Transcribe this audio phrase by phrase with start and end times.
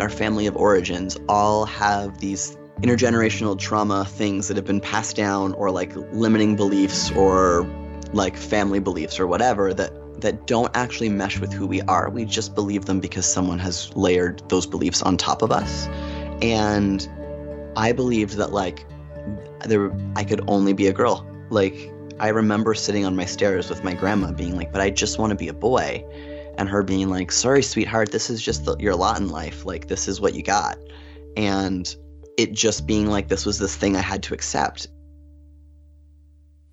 [0.00, 5.52] our family of origins all have these intergenerational trauma things that have been passed down
[5.54, 7.66] or like limiting beliefs or
[8.12, 12.08] like family beliefs or whatever that that don't actually mesh with who we are.
[12.08, 15.86] We just believe them because someone has layered those beliefs on top of us.
[16.40, 17.06] And
[17.76, 18.86] I believed that like
[19.64, 21.26] there I could only be a girl.
[21.50, 21.90] Like
[22.20, 25.30] I remember sitting on my stairs with my grandma being like, "But I just want
[25.30, 26.04] to be a boy."
[26.56, 29.64] And her being like, "Sorry, sweetheart, this is just the, your lot in life.
[29.64, 30.78] Like this is what you got."
[31.36, 31.94] And
[32.38, 34.88] it just being like this was this thing I had to accept.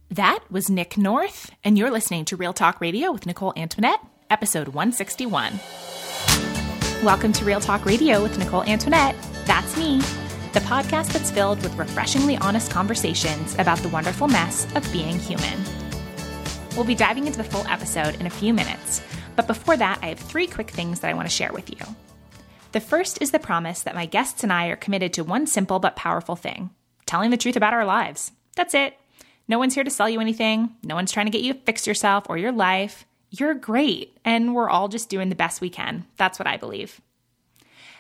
[0.09, 4.67] That was Nick North, and you're listening to Real Talk Radio with Nicole Antoinette, episode
[4.70, 5.59] 161.
[7.03, 9.16] Welcome to Real Talk Radio with Nicole Antoinette.
[9.45, 10.00] That's me,
[10.53, 15.63] the podcast that's filled with refreshingly honest conversations about the wonderful mess of being human.
[16.75, 19.02] We'll be diving into the full episode in a few minutes,
[19.35, 21.77] but before that, I have three quick things that I want to share with you.
[22.72, 25.80] The first is the promise that my guests and I are committed to one simple
[25.80, 26.69] but powerful thing
[27.05, 28.31] telling the truth about our lives.
[28.55, 28.97] That's it.
[29.47, 30.73] No one's here to sell you anything.
[30.81, 33.05] No one's trying to get you to fix yourself or your life.
[33.30, 36.05] You're great, and we're all just doing the best we can.
[36.16, 37.02] That's what I believe.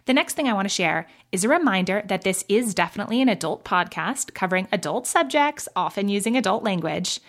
[0.05, 3.29] The next thing I want to share is a reminder that this is definitely an
[3.29, 7.19] adult podcast covering adult subjects, often using adult language.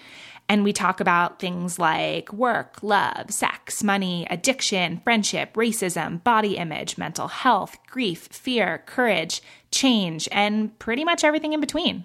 [0.48, 6.98] And we talk about things like work, love, sex, money, addiction, friendship, racism, body image,
[6.98, 12.04] mental health, grief, fear, courage, change, and pretty much everything in between.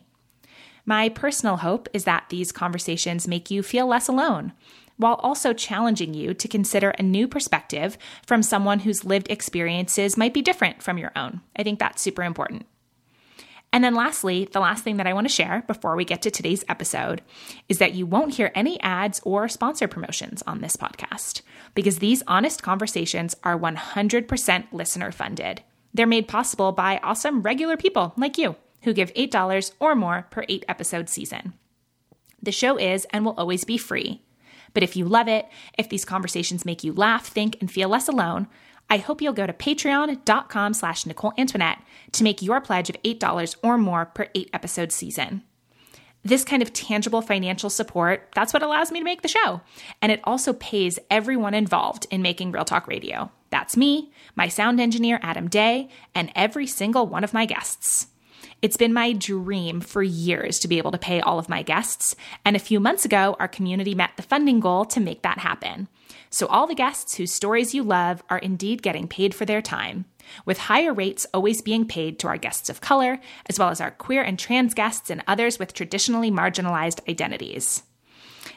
[0.85, 4.53] My personal hope is that these conversations make you feel less alone,
[4.95, 10.33] while also challenging you to consider a new perspective from someone whose lived experiences might
[10.33, 11.41] be different from your own.
[11.57, 12.65] I think that's super important.
[13.77, 16.31] And then, lastly, the last thing that I want to share before we get to
[16.31, 17.21] today's episode
[17.69, 21.43] is that you won't hear any ads or sponsor promotions on this podcast
[21.75, 25.61] because these honest conversations are 100% listener funded.
[25.93, 30.43] They're made possible by awesome regular people like you who give $8 or more per
[30.49, 31.53] eight episode season.
[32.41, 34.23] The show is and will always be free.
[34.73, 35.45] But if you love it,
[35.77, 38.47] if these conversations make you laugh, think, and feel less alone,
[38.89, 41.79] I hope you'll go to patreon.com slash Nicole Antoinette
[42.13, 45.43] to make your pledge of $8 or more per eight episode season.
[46.23, 49.61] This kind of tangible financial support, that's what allows me to make the show.
[50.01, 53.31] And it also pays everyone involved in making Real Talk Radio.
[53.49, 58.07] That's me, my sound engineer, Adam Day, and every single one of my guests.
[58.61, 62.15] It's been my dream for years to be able to pay all of my guests,
[62.43, 65.87] and a few months ago, our community met the funding goal to make that happen.
[66.29, 70.05] So, all the guests whose stories you love are indeed getting paid for their time,
[70.45, 73.91] with higher rates always being paid to our guests of color, as well as our
[73.91, 77.83] queer and trans guests and others with traditionally marginalized identities.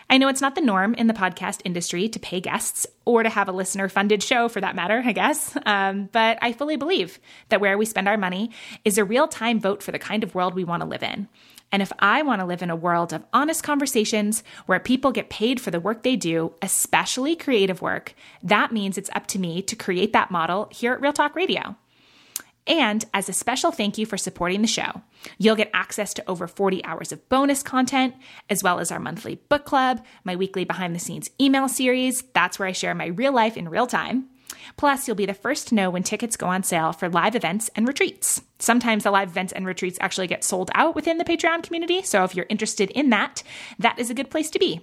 [0.09, 3.29] I know it's not the norm in the podcast industry to pay guests or to
[3.29, 5.57] have a listener funded show for that matter, I guess.
[5.65, 8.51] Um, but I fully believe that where we spend our money
[8.85, 11.29] is a real time vote for the kind of world we want to live in.
[11.73, 15.31] And if I want to live in a world of honest conversations where people get
[15.31, 19.63] paid for the work they do, especially creative work, that means it's up to me
[19.63, 21.77] to create that model here at Real Talk Radio.
[22.67, 25.03] And as a special thank you for supporting the show,
[25.39, 28.15] you'll get access to over 40 hours of bonus content,
[28.49, 32.23] as well as our monthly book club, my weekly behind the scenes email series.
[32.35, 34.29] That's where I share my real life in real time.
[34.77, 37.71] Plus, you'll be the first to know when tickets go on sale for live events
[37.77, 38.43] and retreats.
[38.59, 42.25] Sometimes the live events and retreats actually get sold out within the Patreon community, so
[42.25, 43.43] if you're interested in that,
[43.79, 44.81] that is a good place to be.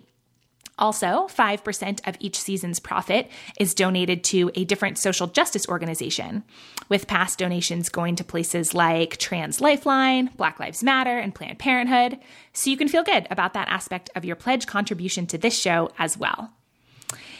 [0.80, 6.44] Also, 5% of each season's profit is donated to a different social justice organization,
[6.88, 12.20] with past donations going to places like Trans Lifeline, Black Lives Matter, and Planned Parenthood.
[12.54, 15.90] So you can feel good about that aspect of your pledge contribution to this show
[15.98, 16.52] as well.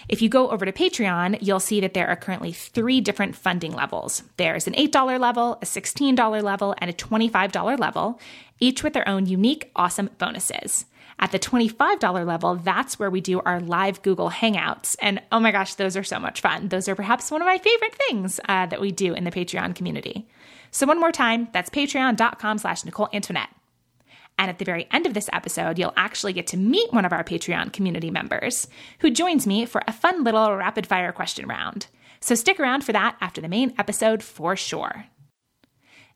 [0.08, 3.74] If you go over to Patreon, you'll see that there are currently three different funding
[3.74, 4.24] levels.
[4.38, 8.20] There's an $8 level, a $16 level, and a $25 level,
[8.60, 10.86] each with their own unique, awesome bonuses.
[11.20, 14.96] At the $25 level, that's where we do our live Google Hangouts.
[15.02, 16.70] And oh my gosh, those are so much fun.
[16.70, 19.76] Those are perhaps one of my favorite things uh, that we do in the Patreon
[19.76, 20.28] community.
[20.70, 23.50] So one more time, that's patreon.com slash Nicole Antoinette.
[24.38, 27.14] And at the very end of this episode, you'll actually get to meet one of
[27.14, 28.68] our Patreon community members
[29.00, 31.88] who joins me for a fun little rapid fire question round.
[32.20, 35.06] So stick around for that after the main episode for sure.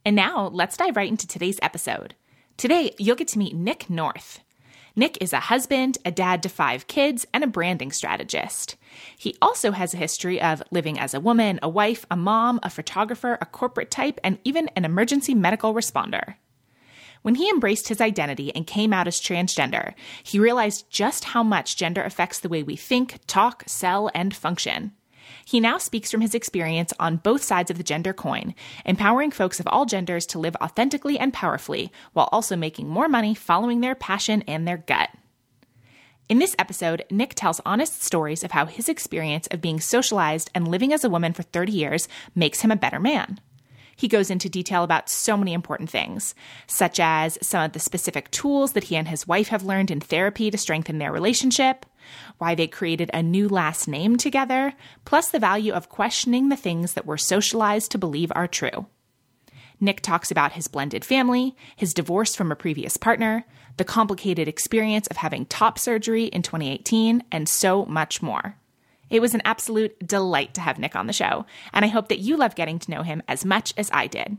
[0.06, 2.16] And now let's dive right into today's episode.
[2.58, 4.40] Today, you'll get to meet Nick North.
[4.96, 8.76] Nick is a husband, a dad to five kids, and a branding strategist.
[9.18, 12.70] He also has a history of living as a woman, a wife, a mom, a
[12.70, 16.36] photographer, a corporate type, and even an emergency medical responder.
[17.22, 21.78] When he embraced his identity and came out as transgender, he realized just how much
[21.78, 24.94] gender affects the way we think, talk, sell, and function.
[25.46, 29.60] He now speaks from his experience on both sides of the gender coin, empowering folks
[29.60, 33.96] of all genders to live authentically and powerfully while also making more money following their
[33.96, 35.10] passion and their gut.
[36.30, 40.68] In this episode, Nick tells honest stories of how his experience of being socialized and
[40.68, 43.40] living as a woman for 30 years makes him a better man.
[44.02, 46.34] He goes into detail about so many important things,
[46.66, 50.00] such as some of the specific tools that he and his wife have learned in
[50.00, 51.86] therapy to strengthen their relationship,
[52.40, 54.74] why they created a new last name together,
[55.06, 58.88] plus the value of questioning the things that we're socialized to believe are true.
[59.80, 63.46] Nick talks about his blended family, his divorce from a previous partner,
[63.78, 68.56] the complicated experience of having top surgery in 2018, and so much more.
[69.12, 72.20] It was an absolute delight to have Nick on the show, and I hope that
[72.20, 74.38] you love getting to know him as much as I did.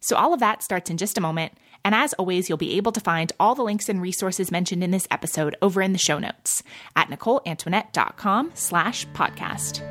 [0.00, 1.52] So, all of that starts in just a moment,
[1.84, 4.92] and as always, you'll be able to find all the links and resources mentioned in
[4.92, 6.62] this episode over in the show notes
[6.94, 9.82] at NicoleAntoinette.com slash podcast.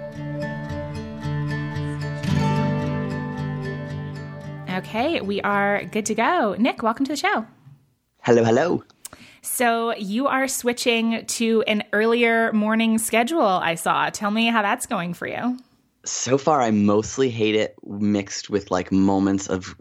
[4.78, 6.56] Okay, we are good to go.
[6.58, 7.46] Nick, welcome to the show.
[8.22, 8.84] Hello, hello.
[9.48, 14.10] So you are switching to an earlier morning schedule, I saw.
[14.10, 15.58] Tell me how that's going for you.
[16.04, 19.76] So far, I mostly hate it mixed with like moments of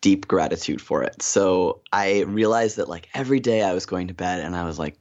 [0.00, 1.22] deep gratitude for it.
[1.22, 4.78] So I realized that like every day I was going to bed and I was
[4.78, 4.96] like,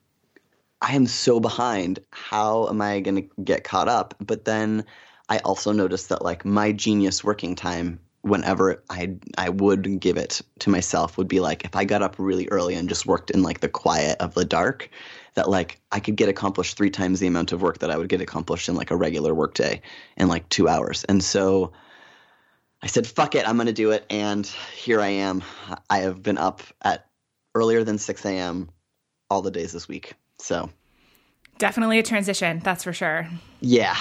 [0.81, 1.99] I am so behind.
[2.11, 4.15] How am I going to get caught up?
[4.19, 4.85] But then
[5.27, 10.41] I also noticed that like my genius working time whenever I I would give it
[10.59, 13.43] to myself would be like if I got up really early and just worked in
[13.43, 14.89] like the quiet of the dark,
[15.35, 18.09] that like I could get accomplished three times the amount of work that I would
[18.09, 19.81] get accomplished in like a regular workday
[20.17, 21.05] in like two hours.
[21.05, 21.71] And so
[22.81, 24.05] I said, fuck it, I'm gonna do it.
[24.09, 24.45] And
[24.75, 25.43] here I am.
[25.89, 27.07] I have been up at
[27.55, 28.69] earlier than six AM
[29.29, 30.13] all the days this week.
[30.39, 30.69] So
[31.57, 33.27] definitely a transition, that's for sure.
[33.61, 33.97] Yeah.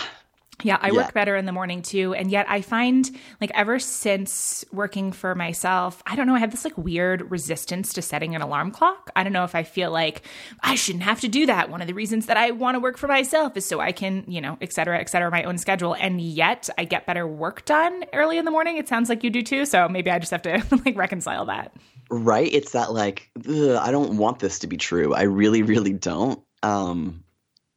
[0.64, 2.14] Yeah, I work better in the morning too.
[2.14, 3.08] And yet I find
[3.40, 7.92] like ever since working for myself, I don't know, I have this like weird resistance
[7.92, 9.10] to setting an alarm clock.
[9.14, 10.22] I don't know if I feel like
[10.60, 11.70] I shouldn't have to do that.
[11.70, 14.24] One of the reasons that I want to work for myself is so I can,
[14.26, 15.94] you know, et cetera, et cetera, my own schedule.
[15.94, 18.78] And yet I get better work done early in the morning.
[18.78, 19.64] It sounds like you do too.
[19.64, 21.72] So maybe I just have to like reconcile that.
[22.10, 22.52] Right.
[22.52, 25.14] It's that like, I don't want this to be true.
[25.14, 26.42] I really, really don't.
[26.64, 27.22] Um,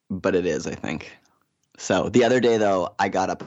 [0.09, 1.11] but it is, I think.
[1.81, 3.43] So the other day though, I got up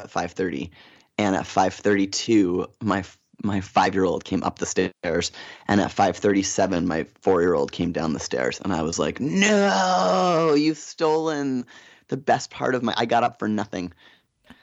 [0.00, 0.70] at 5:30
[1.16, 3.04] and at 5:32 my
[3.44, 5.32] my 5-year-old came up the stairs
[5.68, 10.76] and at 5:37 my 4-year-old came down the stairs and I was like, "No, you've
[10.76, 11.64] stolen
[12.08, 13.92] the best part of my I got up for nothing."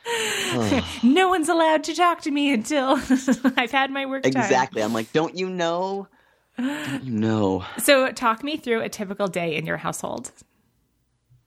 [1.04, 2.98] no one's allowed to talk to me until
[3.58, 4.34] I've had my work done.
[4.36, 4.84] Exactly.
[4.84, 6.10] I'm like, "Don't you know?"
[6.58, 7.64] Don't you know?
[7.78, 10.34] So, talk me through a typical day in your household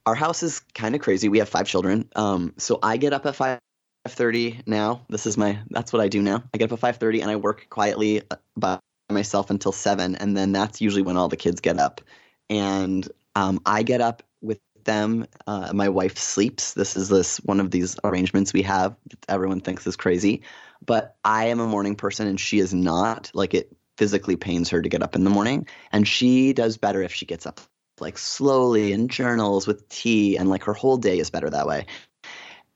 [0.05, 1.29] our house is kind of crazy.
[1.29, 2.09] We have five children.
[2.15, 3.59] Um, so I get up at five
[4.07, 5.05] thirty now.
[5.09, 6.43] This is my that's what I do now.
[6.53, 8.79] I get up at five thirty and I work quietly uh, by
[9.09, 12.01] myself until seven, and then that's usually when all the kids get up.
[12.49, 15.25] And um, I get up with them.
[15.47, 16.73] Uh, my wife sleeps.
[16.73, 18.95] This is this one of these arrangements we have.
[19.29, 20.43] Everyone thinks is crazy,
[20.85, 23.31] but I am a morning person and she is not.
[23.33, 27.01] Like it physically pains her to get up in the morning, and she does better
[27.01, 27.61] if she gets up
[27.99, 31.85] like slowly in journals with tea and like her whole day is better that way.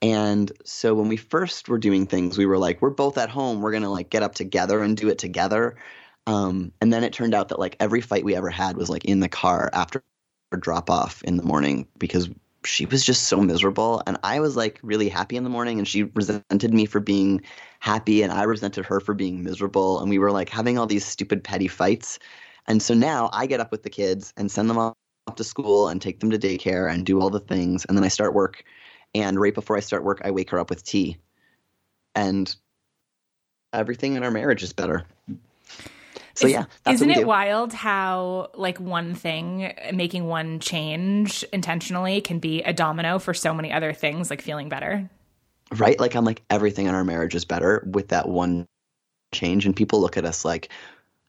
[0.00, 3.60] And so when we first were doing things we were like we're both at home.
[3.60, 5.76] We're gonna like get up together and do it together.
[6.26, 9.04] Um, and then it turned out that like every fight we ever had was like
[9.04, 10.02] in the car after
[10.58, 12.28] drop off in the morning because
[12.64, 14.02] she was just so miserable.
[14.06, 17.42] And i was like really happy in the morning and she resented me for being
[17.80, 20.00] happy and i resented her for being miserable.
[20.00, 22.18] And we were like having all these stupid petty fights.
[22.66, 24.78] And so now i get up with the kids and send them
[25.28, 27.84] off to school and take them to daycare and do all the things.
[27.84, 28.64] And then I start work.
[29.14, 31.18] And right before I start work, I wake her up with tea.
[32.14, 32.54] And
[33.72, 35.04] everything in our marriage is better.
[36.34, 42.62] So yeah, isn't it wild how like one thing, making one change intentionally, can be
[42.62, 45.10] a domino for so many other things, like feeling better?
[45.76, 45.98] Right.
[45.98, 48.66] Like I'm like everything in our marriage is better with that one
[49.34, 50.70] change, and people look at us like,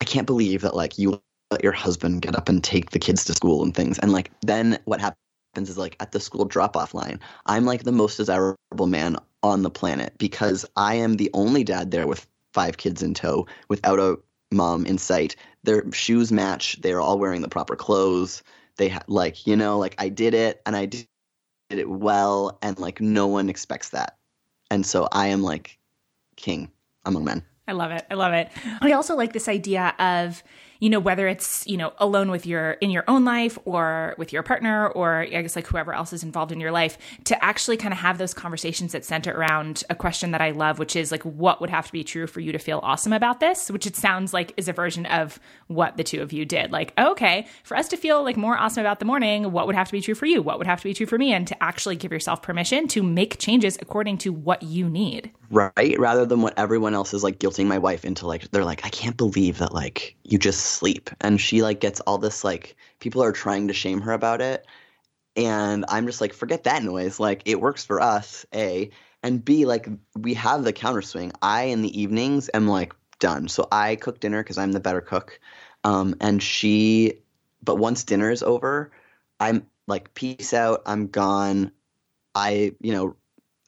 [0.00, 3.24] I can't believe that like you let your husband get up and take the kids
[3.24, 3.98] to school and things.
[3.98, 7.82] And like then what happens is like at the school drop off line, I'm like
[7.82, 12.26] the most desirable man on the planet because I am the only dad there with
[12.52, 14.18] five kids in tow without a
[14.52, 15.36] mom in sight.
[15.64, 16.80] Their shoes match.
[16.80, 18.42] They're all wearing the proper clothes.
[18.76, 21.06] They ha- like, you know, like I did it and I did
[21.70, 24.16] it well and like no one expects that.
[24.70, 25.78] And so I am like
[26.36, 26.70] king
[27.04, 27.44] among men.
[27.66, 28.04] I love it.
[28.10, 28.50] I love it.
[28.80, 30.42] I also like this idea of
[30.80, 34.32] you know, whether it's, you know, alone with your, in your own life or with
[34.32, 37.76] your partner or I guess like whoever else is involved in your life, to actually
[37.76, 41.12] kind of have those conversations that center around a question that I love, which is
[41.12, 43.70] like, what would have to be true for you to feel awesome about this?
[43.70, 46.72] Which it sounds like is a version of what the two of you did.
[46.72, 49.88] Like, okay, for us to feel like more awesome about the morning, what would have
[49.88, 50.40] to be true for you?
[50.42, 51.32] What would have to be true for me?
[51.32, 55.30] And to actually give yourself permission to make changes according to what you need.
[55.50, 55.98] Right.
[55.98, 58.88] Rather than what everyone else is like guilting my wife into like, they're like, I
[58.88, 61.10] can't believe that like you just sleep.
[61.20, 64.64] And she like gets all this like people are trying to shame her about it.
[65.36, 67.20] And i'm just like forget that noise.
[67.20, 68.90] Like it works for us a.
[69.24, 71.32] And b like we have the counter swing.
[71.42, 73.48] I in the evenings am like done.
[73.48, 75.40] So i cook dinner because i'm the better cook.
[75.84, 77.14] Um, and she
[77.64, 78.92] but once dinner is over
[79.40, 80.82] i'm like peace out.
[80.86, 81.72] I'm gone.
[82.34, 83.16] I you know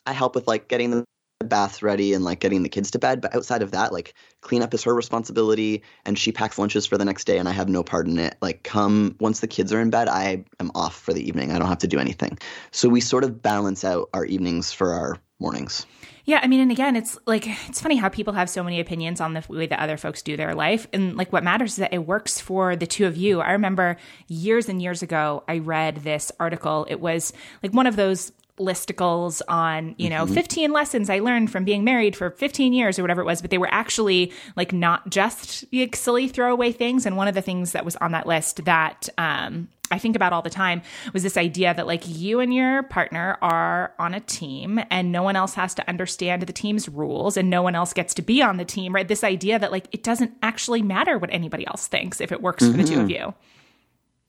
[0.06, 1.04] i help with like getting the
[1.48, 3.20] baths ready and like getting the kids to bed.
[3.20, 7.04] But outside of that, like cleanup is her responsibility and she packs lunches for the
[7.04, 8.36] next day and I have no part in it.
[8.40, 11.52] Like come once the kids are in bed, I am off for the evening.
[11.52, 12.38] I don't have to do anything.
[12.70, 15.86] So we sort of balance out our evenings for our mornings.
[16.24, 19.20] Yeah, I mean, and again, it's like it's funny how people have so many opinions
[19.20, 21.92] on the way that other folks do their life, and like what matters is that
[21.92, 23.40] it works for the two of you.
[23.40, 23.96] I remember
[24.28, 26.86] years and years ago, I read this article.
[26.88, 30.34] It was like one of those listicles on, you know, mm-hmm.
[30.34, 33.50] 15 lessons I learned from being married for 15 years or whatever it was, but
[33.50, 37.06] they were actually like not just like, silly throwaway things.
[37.06, 40.32] And one of the things that was on that list that um, I think about
[40.32, 40.82] all the time
[41.12, 45.22] was this idea that like you and your partner are on a team and no
[45.22, 48.42] one else has to understand the team's rules and no one else gets to be
[48.42, 49.06] on the team, right?
[49.06, 52.64] This idea that like it doesn't actually matter what anybody else thinks if it works
[52.64, 52.72] mm-hmm.
[52.72, 53.28] for the two of mm-hmm.
[53.28, 53.34] you.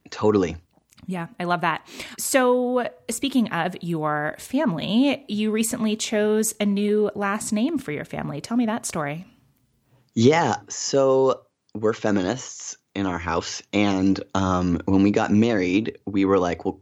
[0.10, 0.58] Totally.
[1.08, 1.88] Yeah, I love that.
[2.18, 8.42] So, speaking of your family, you recently chose a new last name for your family.
[8.42, 9.26] Tell me that story.
[10.14, 11.42] Yeah, so
[11.74, 16.80] we're feminists in our house, and um, when we got married, we were like, "Well,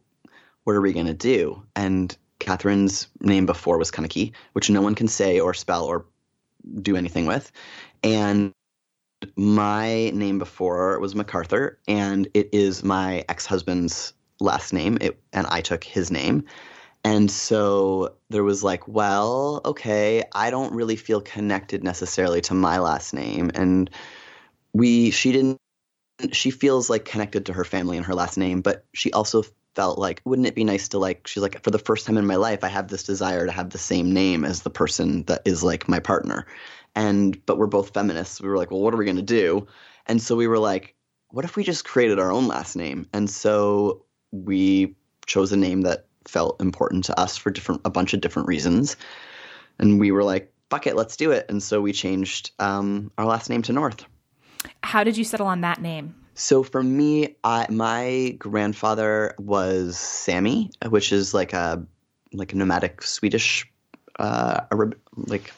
[0.66, 5.08] what are we gonna do?" And Catherine's name before was Kaneki, which no one can
[5.08, 6.06] say or spell or
[6.82, 7.52] do anything with,
[8.04, 8.54] and
[9.36, 15.48] my name before was MacArthur, and it is my ex husband's last name, it, and
[15.48, 16.46] I took his name.
[17.04, 22.78] And so there was like, well, okay, I don't really feel connected necessarily to my
[22.78, 23.52] last name.
[23.56, 23.90] And
[24.74, 25.58] we, she didn't,
[26.32, 29.44] she feels like connected to her family and her last name, but she also
[29.76, 32.28] felt like, wouldn't it be nice to like, she's like, for the first time in
[32.28, 35.42] my life, I have this desire to have the same name as the person that
[35.46, 36.46] is like my partner
[36.96, 38.42] and but we're both feminists.
[38.42, 39.68] We were like, well, what are we going to do?
[40.08, 40.96] And so we were like,
[41.30, 43.08] what if we just created our own last name?
[43.14, 44.96] And so we
[45.26, 48.98] chose a name that felt important to us for different a bunch of different reasons.
[49.80, 51.46] And we were like, fuck it, let's do it.
[51.50, 54.06] And so we changed um, our last name to North.
[54.84, 56.16] How did you settle on that name?
[56.34, 61.86] So for me, I, my grandfather was Sami, which is like a
[62.34, 63.70] like a nomadic Swedish,
[64.18, 64.62] uh,
[65.16, 65.54] like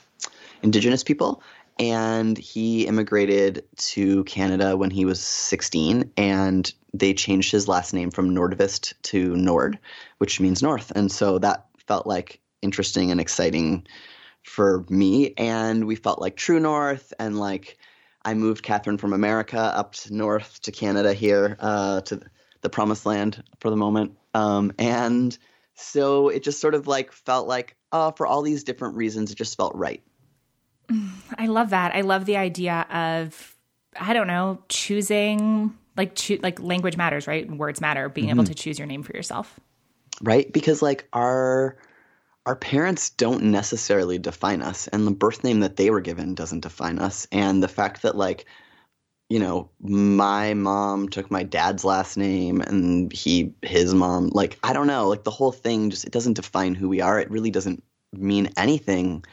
[0.64, 1.44] indigenous people.
[1.80, 8.12] And he immigrated to Canada when he was 16, and they changed his last name
[8.12, 9.80] from Nordvist to Nord,
[10.20, 10.92] which means north.
[10.96, 13.88] And so that felt like interesting and exciting
[14.44, 15.34] for me.
[15.38, 17.12] And we felt like true north.
[17.18, 17.78] And like
[18.24, 22.22] I moved Catherine from America up north to Canada here uh, to
[22.62, 24.18] the promised land for the moment.
[24.34, 25.38] Um, and
[25.76, 29.36] so it just sort of like felt like, uh, for all these different reasons, it
[29.36, 30.02] just felt right.
[31.38, 31.96] I love that.
[31.96, 33.56] I love the idea of
[34.00, 37.50] I don't know, choosing like cho- like language matters, right?
[37.50, 38.40] Words matter, being mm-hmm.
[38.40, 39.60] able to choose your name for yourself.
[40.22, 40.52] Right?
[40.52, 41.78] Because like our
[42.46, 46.60] our parents don't necessarily define us and the birth name that they were given doesn't
[46.60, 48.46] define us and the fact that like
[49.30, 54.74] you know my mom took my dad's last name and he his mom like i
[54.74, 57.50] don't know like the whole thing just it doesn't define who we are it really
[57.50, 59.24] doesn't mean anything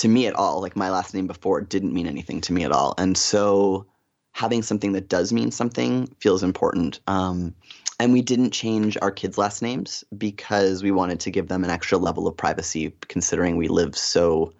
[0.00, 0.60] to me at all.
[0.60, 2.94] Like my last name before didn't mean anything to me at all.
[2.98, 3.86] And so
[4.32, 7.00] having something that does mean something feels important.
[7.06, 7.54] Um,
[7.98, 11.70] and we didn't change our kids' last names because we wanted to give them an
[11.70, 14.54] extra level of privacy, considering we live so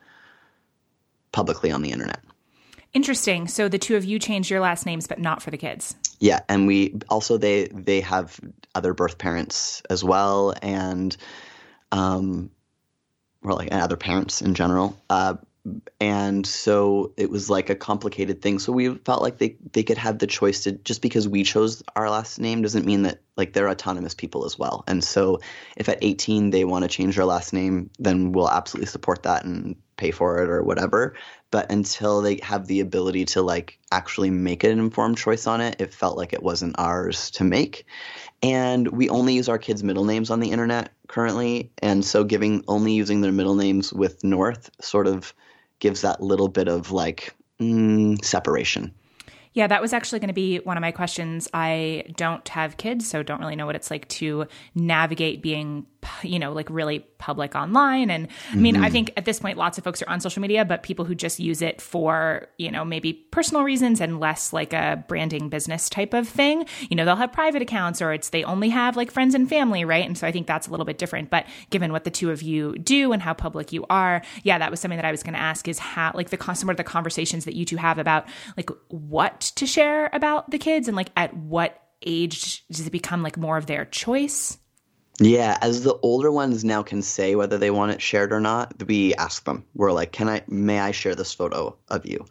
[1.33, 2.21] publicly on the internet.
[2.93, 3.49] Interesting.
[3.49, 5.95] So the two of you changed your last names, but not for the kids.
[6.19, 8.39] Yeah, and we also they they have
[8.75, 11.17] other birth parents as well, and
[11.93, 12.51] um,
[13.43, 14.97] or like and other parents in general.
[15.09, 15.37] Uh,
[16.01, 18.59] and so it was like a complicated thing.
[18.59, 21.83] So we felt like they they could have the choice to just because we chose
[21.95, 24.85] our last name doesn't mean that like they're autonomous people as well.
[24.87, 25.41] And so
[25.77, 29.45] if at 18 they want to change their last name, then we'll absolutely support that
[29.45, 31.15] and pay for it or whatever.
[31.51, 35.77] But until they have the ability to like actually make an informed choice on it,
[35.79, 37.85] it felt like it wasn't ours to make.
[38.43, 42.65] And we only use our kids' middle names on the internet currently, and so giving
[42.69, 45.35] only using their middle names with North sort of
[45.79, 48.95] gives that little bit of like mm, separation.
[49.53, 51.49] Yeah, that was actually going to be one of my questions.
[51.53, 55.87] I don't have kids, so don't really know what it's like to navigate being
[56.23, 58.11] you know, like really public online.
[58.11, 58.85] And I mean, mm-hmm.
[58.85, 61.15] I think at this point, lots of folks are on social media, but people who
[61.15, 65.89] just use it for, you know, maybe personal reasons and less like a branding business
[65.89, 69.11] type of thing, you know, they'll have private accounts or it's they only have like
[69.11, 70.07] friends and family, right?
[70.07, 71.31] And so I think that's a little bit different.
[71.31, 74.71] But given what the two of you do and how public you are, yeah, that
[74.71, 76.85] was something that I was going to ask is how, like, the some of the
[76.85, 78.27] conversations that you two have about
[78.57, 83.23] like what to share about the kids and like at what age does it become
[83.23, 84.59] like more of their choice?
[85.23, 88.83] Yeah, as the older ones now can say whether they want it shared or not,
[88.87, 89.67] we ask them.
[89.75, 92.25] We're like, "Can I may I share this photo of you?"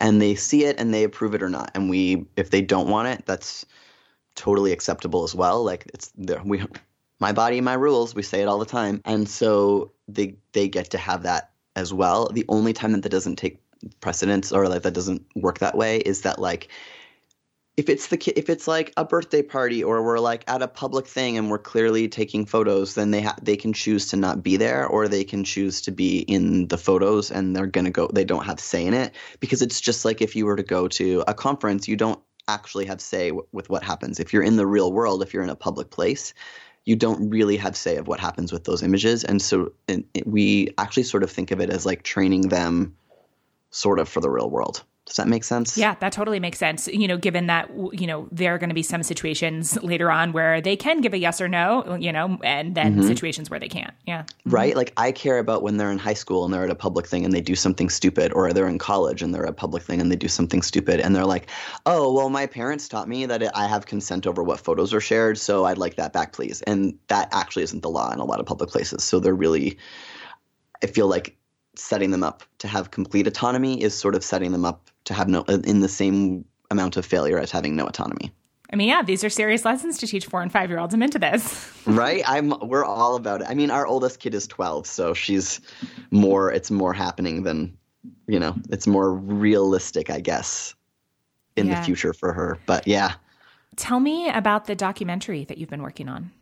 [0.00, 1.72] And they see it and they approve it or not.
[1.74, 3.66] And we if they don't want it, that's
[4.36, 5.64] totally acceptable as well.
[5.64, 6.62] Like it's there we
[7.18, 9.00] my body, my rules, we say it all the time.
[9.04, 12.28] And so they they get to have that as well.
[12.32, 13.58] The only time that that doesn't take
[14.00, 16.68] precedence or like that doesn't work that way is that like
[17.76, 21.06] if it's the if it's like a birthday party or we're like at a public
[21.06, 24.56] thing and we're clearly taking photos then they ha- they can choose to not be
[24.56, 28.24] there or they can choose to be in the photos and they're to go they
[28.24, 31.22] don't have say in it because it's just like if you were to go to
[31.28, 34.20] a conference you don't actually have say w- with what happens.
[34.20, 36.32] If you're in the real world if you're in a public place
[36.86, 39.24] you don't really have say of what happens with those images.
[39.24, 42.96] And so and it, we actually sort of think of it as like training them
[43.76, 45.78] sort of for the real world does that make sense?
[45.78, 46.88] Yeah, that totally makes sense.
[46.88, 50.32] You know, given that, you know, there are going to be some situations later on
[50.32, 53.06] where they can give a yes or no, you know, and then mm-hmm.
[53.06, 53.94] situations where they can't.
[54.04, 54.24] Yeah.
[54.44, 54.74] Right.
[54.74, 57.24] Like I care about when they're in high school and they're at a public thing
[57.24, 60.00] and they do something stupid, or they're in college and they're at a public thing
[60.00, 60.98] and they do something stupid.
[60.98, 61.48] And they're like,
[61.86, 65.38] oh, well, my parents taught me that I have consent over what photos are shared.
[65.38, 66.62] So I'd like that back, please.
[66.62, 69.04] And that actually isn't the law in a lot of public places.
[69.04, 69.78] So they're really,
[70.82, 71.36] I feel like
[71.76, 75.28] setting them up to have complete autonomy is sort of setting them up to have
[75.28, 78.32] no in the same amount of failure as having no autonomy.
[78.72, 80.92] I mean, yeah, these are serious lessons to teach four and five year olds.
[80.92, 81.70] I'm into this.
[81.86, 82.22] right?
[82.26, 82.52] I'm.
[82.62, 83.46] We're all about it.
[83.48, 85.60] I mean, our oldest kid is 12, so she's
[86.10, 86.50] more.
[86.50, 87.76] It's more happening than,
[88.26, 90.74] you know, it's more realistic, I guess,
[91.54, 91.78] in yeah.
[91.78, 92.58] the future for her.
[92.66, 93.14] But yeah.
[93.76, 96.32] Tell me about the documentary that you've been working on.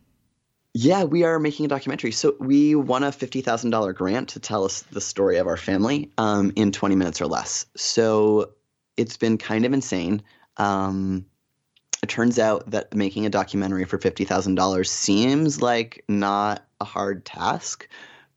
[0.77, 2.11] Yeah, we are making a documentary.
[2.11, 5.55] So we won a fifty thousand dollar grant to tell us the story of our
[5.55, 7.65] family um, in twenty minutes or less.
[7.77, 8.51] So
[8.97, 10.21] it's been kind of insane.
[10.57, 11.27] Um,
[12.03, 16.85] it turns out that making a documentary for fifty thousand dollars seems like not a
[16.85, 17.87] hard task,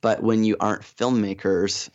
[0.00, 1.90] but when you aren't filmmakers,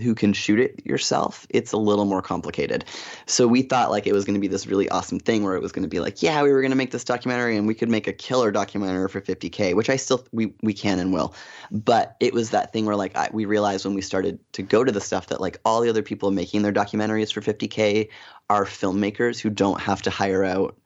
[0.00, 2.84] who can shoot it yourself, it's a little more complicated.
[3.26, 5.60] So we thought like it was going to be this really awesome thing where it
[5.60, 7.74] was going to be like, yeah, we were going to make this documentary and we
[7.74, 11.34] could make a killer documentary for 50k, which I still we we can and will.
[11.70, 14.82] But it was that thing where like I, we realized when we started to go
[14.82, 18.08] to the stuff that like all the other people making their documentaries for 50k
[18.48, 20.78] are filmmakers who don't have to hire out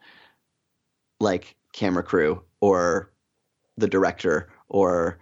[1.21, 3.13] like camera crew or
[3.77, 5.19] the director or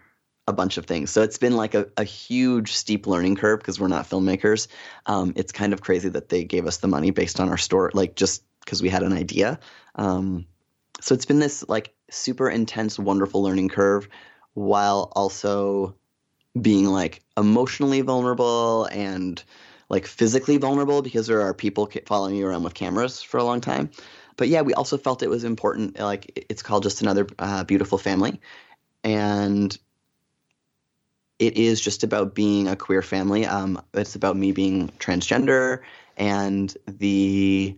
[0.47, 1.11] a bunch of things.
[1.11, 4.69] So it's been like a, a huge steep learning curve because we're not filmmakers.
[5.07, 7.91] Um, it's kind of crazy that they gave us the money based on our store,
[7.95, 9.59] like just because we had an idea.
[9.95, 10.47] Um,
[11.01, 14.09] so it's been this like super intense, wonderful learning curve
[14.55, 15.97] while also
[16.61, 19.43] being like emotionally vulnerable and
[19.89, 23.61] like physically vulnerable because there are people following you around with cameras for a long
[23.61, 23.91] time.
[24.37, 25.99] But yeah, we also felt it was important.
[25.99, 28.41] Like it's called just another uh, beautiful family,
[29.05, 29.77] and
[31.39, 33.47] it is just about being a queer family.
[33.47, 35.81] Um, it's about me being transgender
[36.17, 37.77] and the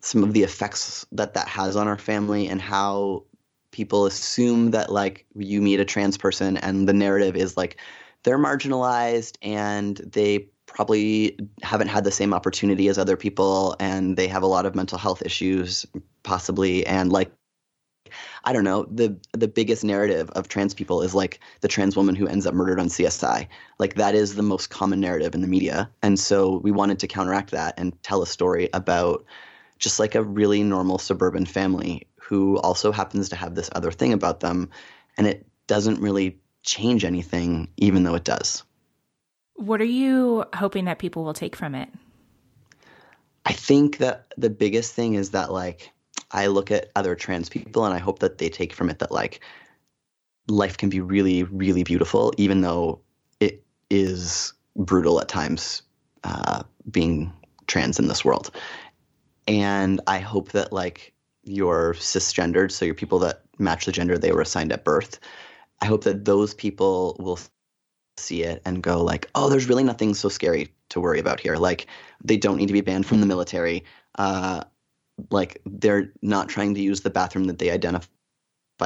[0.00, 3.24] some of the effects that that has on our family and how
[3.72, 7.76] people assume that like you meet a trans person and the narrative is like
[8.22, 14.28] they're marginalized and they probably haven't had the same opportunity as other people and they
[14.28, 15.84] have a lot of mental health issues
[16.22, 17.30] possibly and like
[18.46, 22.14] I don't know, the the biggest narrative of trans people is like the trans woman
[22.14, 23.48] who ends up murdered on CSI.
[23.80, 25.90] Like that is the most common narrative in the media.
[26.00, 29.24] And so we wanted to counteract that and tell a story about
[29.78, 34.12] just like a really normal suburban family who also happens to have this other thing
[34.12, 34.70] about them
[35.18, 38.62] and it doesn't really change anything even though it does.
[39.54, 41.88] What are you hoping that people will take from it?
[43.44, 45.92] I think that the biggest thing is that like
[46.36, 49.10] I look at other trans people and I hope that they take from it that
[49.10, 49.40] like
[50.48, 53.00] life can be really, really beautiful, even though
[53.40, 55.82] it is brutal at times
[56.24, 57.32] uh, being
[57.66, 58.50] trans in this world.
[59.48, 64.32] And I hope that like you're cisgendered, so you're people that match the gender they
[64.32, 65.18] were assigned at birth.
[65.80, 67.38] I hope that those people will
[68.18, 71.56] see it and go like, oh, there's really nothing so scary to worry about here.
[71.56, 71.86] Like
[72.22, 73.84] they don't need to be banned from the military.
[74.18, 74.64] Uh,
[75.30, 78.06] like they're not trying to use the bathroom that they identify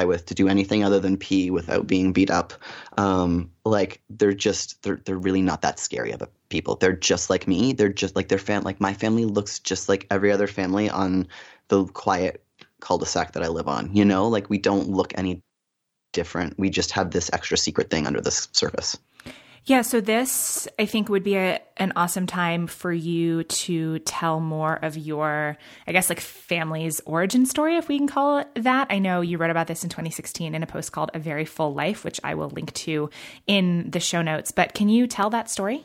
[0.05, 2.53] with to do anything other than pee without being beat up.
[2.97, 6.77] Um, like they're just they're they're really not that scary of a people.
[6.77, 7.73] They're just like me.
[7.73, 8.63] They're just like their fam.
[8.63, 11.27] Like my family looks just like every other family on
[11.69, 12.45] the quiet
[12.81, 13.95] cul-de-sac that I live on.
[13.95, 15.43] You know, like we don't look any
[16.13, 16.59] different.
[16.59, 18.99] We just have this extra secret thing under the surface.
[19.65, 24.41] Yeah, so this I think would be a, an awesome time for you to tell
[24.41, 28.89] more of your, I guess, like family's origin story, if we can call it that.
[28.91, 31.75] I know you wrote about this in 2016 in a post called A Very Full
[31.75, 33.11] Life, which I will link to
[33.47, 34.51] in the show notes.
[34.51, 35.85] But can you tell that story?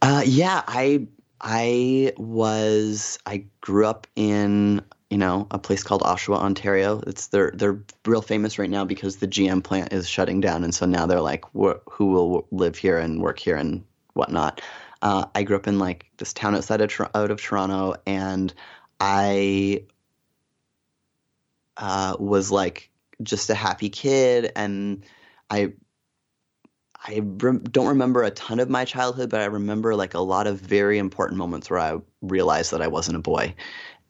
[0.00, 1.06] Uh, yeah, I
[1.40, 7.02] I was I grew up in you know, a place called Oshawa, Ontario.
[7.06, 10.74] It's they're they're real famous right now because the GM plant is shutting down, and
[10.74, 14.62] so now they're like, who will live here and work here and whatnot.
[15.02, 18.54] Uh, I grew up in like this town outside of out of Toronto, and
[19.00, 19.84] I
[21.76, 22.90] uh, was like
[23.22, 25.04] just a happy kid, and
[25.50, 25.74] I
[27.04, 30.46] I re- don't remember a ton of my childhood, but I remember like a lot
[30.46, 33.54] of very important moments where I realized that I wasn't a boy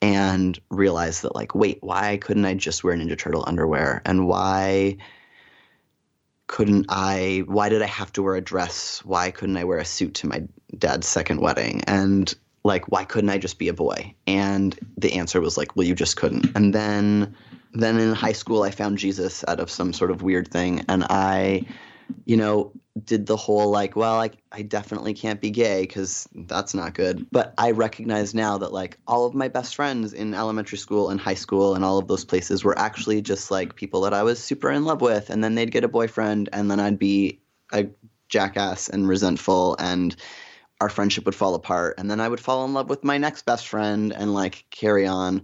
[0.03, 4.01] and realize that like wait why couldn't i just wear ninja turtle underwear?
[4.05, 4.97] And why
[6.47, 8.99] couldn't i why did i have to wear a dress?
[9.05, 10.43] Why couldn't i wear a suit to my
[10.77, 11.85] dad's second wedding?
[11.87, 12.31] And
[12.65, 14.13] like why couldn't i just be a boy?
[14.27, 16.51] And the answer was like well you just couldn't.
[16.53, 17.33] And then
[17.71, 20.83] then in high school i found jesus out of some sort of weird thing.
[20.89, 21.65] And i
[22.25, 22.71] you know
[23.05, 27.25] did the whole like, well, I, I definitely can't be gay because that's not good.
[27.31, 31.19] But I recognize now that like all of my best friends in elementary school and
[31.19, 34.41] high school and all of those places were actually just like people that I was
[34.41, 35.31] super in love with.
[35.31, 37.39] And then they'd get a boyfriend and then I'd be
[37.71, 37.87] a
[38.29, 40.15] jackass and resentful and
[40.79, 41.95] our friendship would fall apart.
[41.97, 45.07] And then I would fall in love with my next best friend and like carry
[45.07, 45.43] on.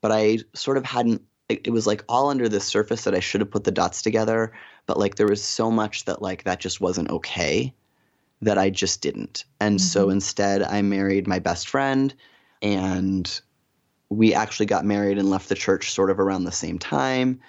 [0.00, 3.40] But I sort of hadn't it was like all under the surface that I should
[3.40, 4.52] have put the dots together,
[4.88, 7.72] but like there was so much that like that just wasn't okay
[8.40, 9.44] that I just didn't.
[9.60, 9.86] And mm-hmm.
[9.86, 12.12] so instead I married my best friend
[12.62, 13.40] and
[14.08, 17.40] we actually got married and left the church sort of around the same time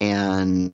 [0.00, 0.72] and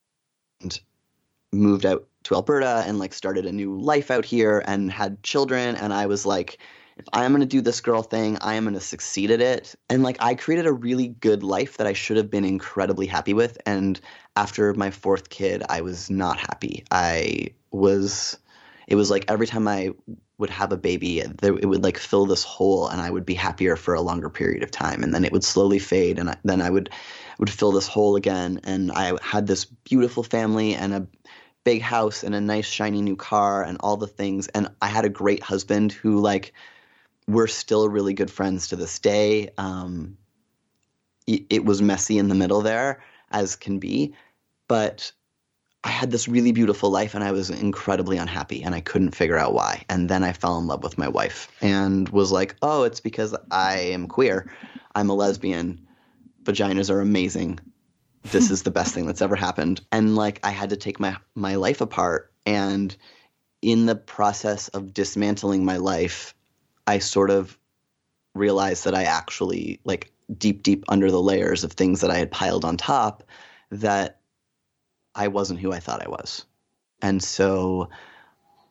[1.53, 5.75] moved out to Alberta and like started a new life out here and had children
[5.75, 6.59] and I was like
[7.01, 9.41] if I am going to do this girl thing, I am going to succeed at
[9.41, 9.75] it.
[9.89, 13.33] And like I created a really good life that I should have been incredibly happy
[13.33, 13.57] with.
[13.65, 13.99] And
[14.37, 16.85] after my fourth kid, I was not happy.
[16.91, 18.37] I was,
[18.87, 19.93] it was like every time I
[20.37, 23.77] would have a baby, it would like fill this hole and I would be happier
[23.77, 25.03] for a longer period of time.
[25.03, 26.19] And then it would slowly fade.
[26.19, 26.91] And I, then I would,
[27.39, 28.61] would fill this hole again.
[28.65, 31.07] And I had this beautiful family and a,
[31.63, 35.05] big house and a nice shiny new car and all the things and I had
[35.05, 36.55] a great husband who like
[37.27, 39.51] we're still really good friends to this day.
[39.59, 40.17] Um,
[41.27, 44.15] it, it was messy in the middle there, as can be,
[44.69, 45.13] but
[45.83, 49.39] I had this really beautiful life and I was incredibly unhappy and I couldn't figure
[49.39, 49.85] out why.
[49.89, 53.35] And then I fell in love with my wife and was like, oh, it's because
[53.51, 54.53] I am queer.
[54.95, 55.87] I'm a lesbian.
[56.43, 57.61] Vaginas are amazing.
[58.25, 59.81] This is the best thing that's ever happened.
[59.91, 62.95] And like I had to take my my life apart and
[63.63, 66.35] in the process of dismantling my life
[66.87, 67.59] I sort of
[68.35, 72.31] realized that I actually like deep deep under the layers of things that I had
[72.31, 73.25] piled on top
[73.71, 74.21] that
[75.15, 76.45] I wasn't who I thought I was.
[77.03, 77.89] And so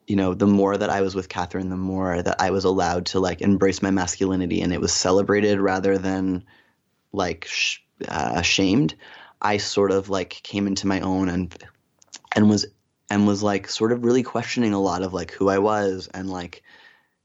[0.09, 3.05] you know, the more that I was with Catherine, the more that I was allowed
[3.07, 6.43] to like embrace my masculinity and it was celebrated rather than
[7.13, 8.95] like sh- uh, ashamed.
[9.39, 11.55] I sort of like came into my own and
[12.35, 12.65] and was
[13.11, 16.27] and was like sort of really questioning a lot of like who I was and
[16.27, 16.63] like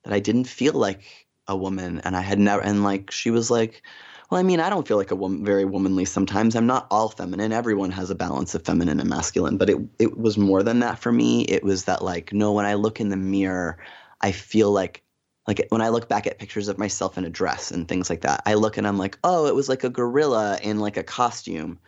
[0.04, 3.50] that I didn't feel like a woman and I had never and like she was
[3.50, 3.82] like
[4.30, 6.54] well I mean I don't feel like a woman very womanly sometimes.
[6.56, 7.52] I'm not all feminine.
[7.52, 9.58] Everyone has a balance of feminine and masculine.
[9.58, 11.42] But it it was more than that for me.
[11.42, 13.78] It was that like no when I look in the mirror
[14.20, 15.02] I feel like
[15.46, 18.22] like when I look back at pictures of myself in a dress and things like
[18.22, 21.02] that I look and I'm like oh it was like a gorilla in like a
[21.02, 21.78] costume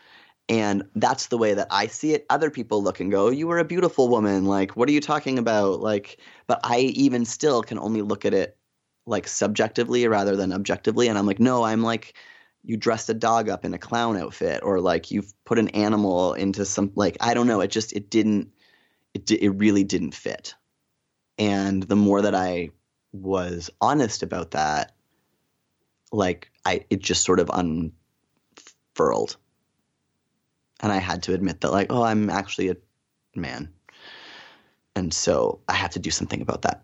[0.49, 2.25] and that's the way that I see it.
[2.31, 5.01] Other people look and go, oh, "You were a beautiful woman." Like, what are you
[5.01, 5.81] talking about?
[5.81, 8.57] Like, but I even still can only look at it
[9.07, 11.09] like subjectively rather than objectively.
[11.09, 12.15] And I'm like, no, I'm like,
[12.65, 16.35] you dressed a dog up in a clown outfit, or like you've put an animal
[16.35, 17.61] into some like I don't know.
[17.61, 18.53] It just it didn't
[19.15, 20.55] it it really didn't fit.
[21.39, 22.71] And the more that I
[23.13, 24.95] was honest about that,
[26.13, 29.37] like I it just sort of unfurled.
[30.81, 32.77] And I had to admit that like, oh, I'm actually a
[33.35, 33.73] man.
[34.95, 36.83] And so I have to do something about that.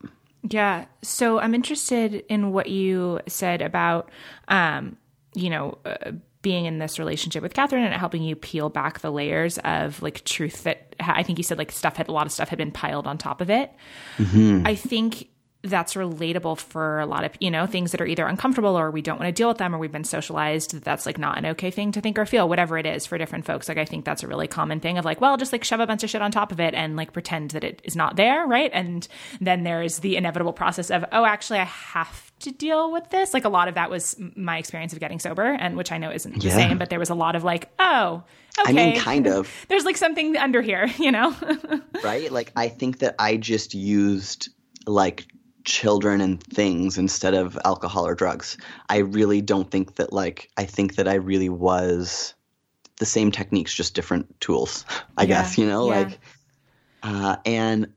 [0.48, 0.87] Yeah.
[1.02, 4.11] So I'm interested in what you said about,
[4.48, 4.96] um,
[5.35, 9.12] you know, uh, being in this relationship with Catherine and helping you peel back the
[9.12, 12.33] layers of like truth that I think you said like stuff had a lot of
[12.33, 13.72] stuff had been piled on top of it.
[14.18, 14.66] Mm-hmm.
[14.66, 15.28] I think
[15.62, 19.01] that's relatable for a lot of you know things that are either uncomfortable or we
[19.01, 21.46] don't want to deal with them or we've been socialized that that's like not an
[21.46, 24.05] okay thing to think or feel whatever it is for different folks like i think
[24.05, 26.20] that's a really common thing of like well just like shove a bunch of shit
[26.20, 29.07] on top of it and like pretend that it is not there right and
[29.40, 33.44] then there's the inevitable process of oh actually i have to deal with this like
[33.44, 36.42] a lot of that was my experience of getting sober and which i know isn't
[36.42, 36.51] yeah.
[36.51, 38.25] the same but there was a lot of like oh
[38.61, 38.70] Okay.
[38.70, 39.51] I mean, kind of.
[39.68, 41.35] There's like something under here, you know?
[42.05, 42.31] right?
[42.31, 44.51] Like, I think that I just used
[44.87, 45.27] like
[45.64, 48.57] children and things instead of alcohol or drugs.
[48.88, 52.35] I really don't think that like I think that I really was
[52.98, 54.85] the same techniques, just different tools.
[55.16, 55.98] I yeah, guess you know, yeah.
[55.98, 56.20] like,
[57.03, 57.92] uh, and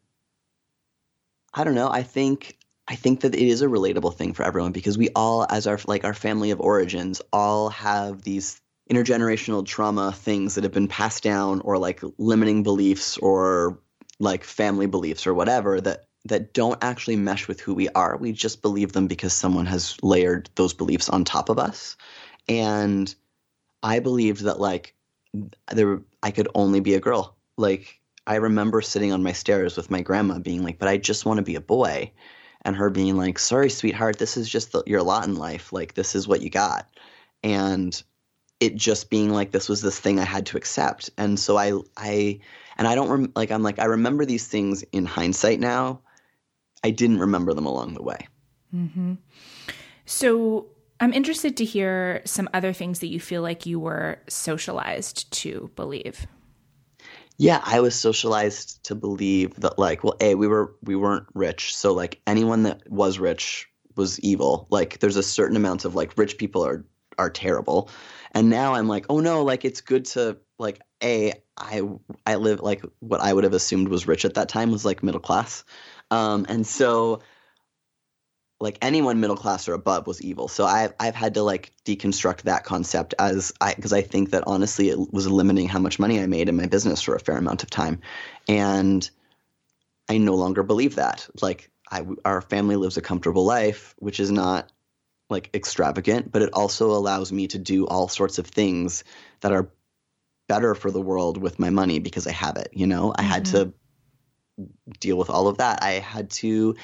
[1.54, 1.90] I don't know.
[1.90, 5.46] I think I think that it is a relatable thing for everyone because we all,
[5.50, 10.74] as our like our family of origins, all have these intergenerational trauma things that have
[10.74, 13.80] been passed down or like limiting beliefs or
[14.20, 18.18] like family beliefs or whatever that that don't actually mesh with who we are.
[18.18, 21.96] We just believe them because someone has layered those beliefs on top of us.
[22.48, 23.14] And
[23.84, 24.96] I believed that like
[25.72, 27.36] there I could only be a girl.
[27.58, 31.26] Like I remember sitting on my stairs with my grandma being like, "But I just
[31.26, 32.12] want to be a boy."
[32.64, 35.72] And her being like, "Sorry, sweetheart, this is just the, your lot in life.
[35.72, 36.88] Like this is what you got."
[37.44, 38.02] And
[38.60, 41.12] it just being like this was this thing I had to accept.
[41.18, 42.40] And so I I
[42.78, 46.02] and I don't rem- like I'm like I remember these things in hindsight now
[46.86, 48.28] I didn't remember them along the way.
[48.74, 49.14] Mm-hmm.
[50.06, 50.68] So
[51.00, 55.72] I'm interested to hear some other things that you feel like you were socialized to
[55.76, 56.28] believe.
[57.38, 61.76] Yeah, I was socialized to believe that like, well, a we were we weren't rich,
[61.76, 64.68] so like anyone that was rich was evil.
[64.70, 66.86] Like there's a certain amount of like rich people are
[67.18, 67.90] are terrible.
[68.34, 71.82] And now I'm like, oh no, like it's good to like a I
[72.26, 75.04] I live like what I would have assumed was rich at that time was like
[75.04, 75.64] middle class.
[76.12, 77.22] Um, and so
[78.60, 80.48] like anyone middle class or above was evil.
[80.48, 84.44] So I've I've had to like deconstruct that concept as I because I think that
[84.48, 87.38] honestly it was limiting how much money I made in my business for a fair
[87.38, 88.02] amount of time,
[88.48, 89.08] and
[90.10, 91.28] I no longer believe that.
[91.42, 94.72] Like I our family lives a comfortable life, which is not
[95.30, 99.04] like extravagant, but it also allows me to do all sorts of things
[99.42, 99.70] that are
[100.48, 102.70] better for the world with my money because I have it.
[102.74, 103.32] You know, I mm-hmm.
[103.32, 103.74] had to
[105.00, 105.84] deal with all of that.
[105.84, 106.76] I had to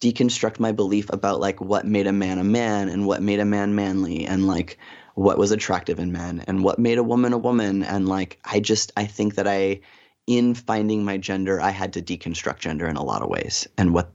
[0.00, 3.44] deconstruct my belief about like what made a man a man and what made a
[3.44, 4.78] man manly and like
[5.14, 8.60] what was attractive in men and what made a woman a woman and like I
[8.60, 9.80] just I think that I
[10.26, 13.94] in finding my gender I had to deconstruct gender in a lot of ways and
[13.94, 14.12] what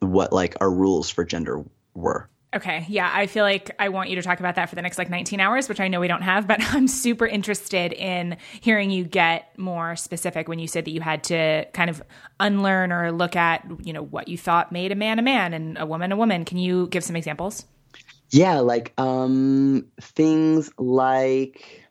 [0.00, 2.28] what like our rules for gender were.
[2.54, 2.84] Okay.
[2.88, 3.10] Yeah.
[3.12, 5.40] I feel like I want you to talk about that for the next like 19
[5.40, 9.58] hours, which I know we don't have, but I'm super interested in hearing you get
[9.58, 12.02] more specific when you said that you had to kind of
[12.40, 15.78] unlearn or look at, you know, what you thought made a man a man and
[15.78, 16.44] a woman a woman.
[16.44, 17.64] Can you give some examples?
[18.30, 18.58] Yeah.
[18.58, 21.82] Like, um, things like,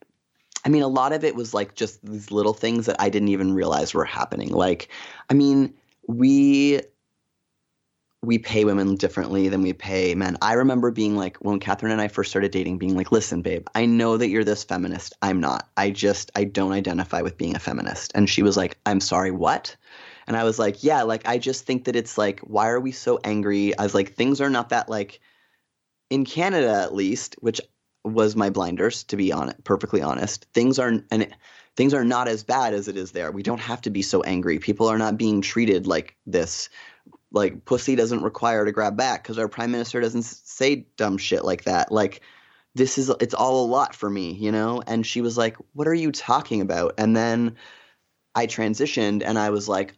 [0.64, 3.30] I mean, a lot of it was like just these little things that I didn't
[3.30, 4.50] even realize were happening.
[4.50, 4.90] Like,
[5.28, 5.74] I mean,
[6.08, 6.82] we
[8.24, 10.38] we pay women differently than we pay men.
[10.44, 13.68] I remember being like, when Catherine and I first started dating, being like, listen, babe,
[13.74, 15.16] I know that you're this feminist.
[15.24, 15.70] I'm not.
[15.76, 18.12] I just, I don't identify with being a feminist.
[18.14, 19.76] And she was like, I'm sorry, what?
[20.28, 22.92] And I was like, yeah, like, I just think that it's like, why are we
[22.92, 23.76] so angry?
[23.78, 25.20] I was like, things are not that, like,
[26.12, 27.60] in Canada at least, which
[28.04, 31.34] was my blinders, to be honest, perfectly honest, things are, and it,
[31.76, 33.32] things are not as bad as it is there.
[33.32, 34.60] We don't have to be so angry.
[34.60, 36.70] People are not being treated like this
[37.32, 41.46] like pussy doesn't require to grab back because our prime minister doesn't say dumb shit
[41.46, 41.92] like that.
[41.92, 42.22] Like
[42.76, 44.82] this is it's all a lot for me you know?
[44.86, 46.96] And she was like what are you talking about?
[46.98, 47.56] And then
[48.36, 49.94] i transitioned and i was like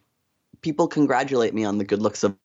[0.62, 2.36] people congratulate me on the good looks of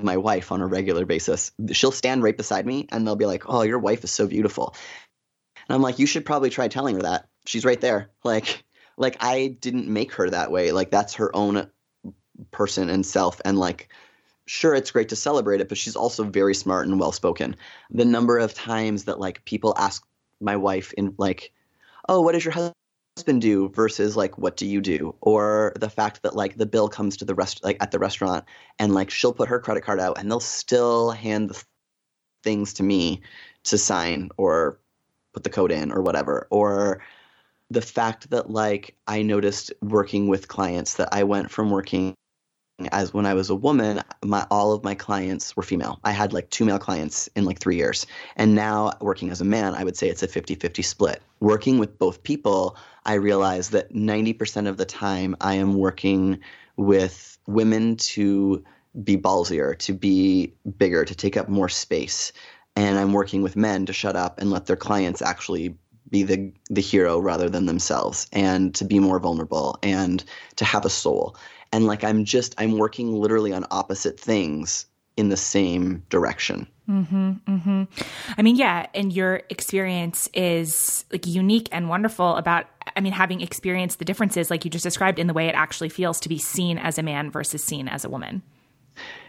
[0.00, 1.52] my wife on a regular basis.
[1.72, 4.74] She'll stand right beside me and they'll be like oh your wife is so beautiful
[5.68, 7.28] and i'm like you should probably try telling her that.
[7.46, 8.10] She's right there.
[8.24, 8.64] Like
[8.98, 10.72] like i didn't make her that way.
[10.72, 11.70] Like that's her own
[12.50, 13.88] person and self and like
[14.48, 17.54] sure it's great to celebrate it but she's also very smart and well spoken
[17.90, 20.04] the number of times that like people ask
[20.40, 21.52] my wife in like
[22.08, 22.54] oh what does your
[23.18, 25.12] husband do versus like what do you do?
[25.20, 28.44] Or the fact that like the bill comes to the rest like at the restaurant
[28.78, 31.64] and like she'll put her credit card out and they'll still hand the
[32.44, 33.20] things to me
[33.64, 34.78] to sign or
[35.32, 36.46] put the code in or whatever.
[36.50, 37.02] Or
[37.70, 42.14] the fact that like I noticed working with clients that I went from working
[42.92, 45.98] as when I was a woman, my all of my clients were female.
[46.04, 48.06] I had like two male clients in like 3 years.
[48.36, 51.22] And now working as a man, I would say it's a 50-50 split.
[51.40, 56.38] Working with both people, I realized that 90% of the time I am working
[56.76, 58.64] with women to
[59.02, 62.32] be ballsier, to be bigger, to take up more space.
[62.76, 65.74] And I'm working with men to shut up and let their clients actually
[66.10, 70.24] be the the hero rather than themselves and to be more vulnerable and
[70.56, 71.36] to have a soul
[71.72, 77.32] and like i'm just i'm working literally on opposite things in the same direction mm-hmm,
[77.46, 77.84] mm-hmm.
[78.36, 83.40] i mean yeah and your experience is like unique and wonderful about i mean having
[83.40, 86.38] experienced the differences like you just described in the way it actually feels to be
[86.38, 88.42] seen as a man versus seen as a woman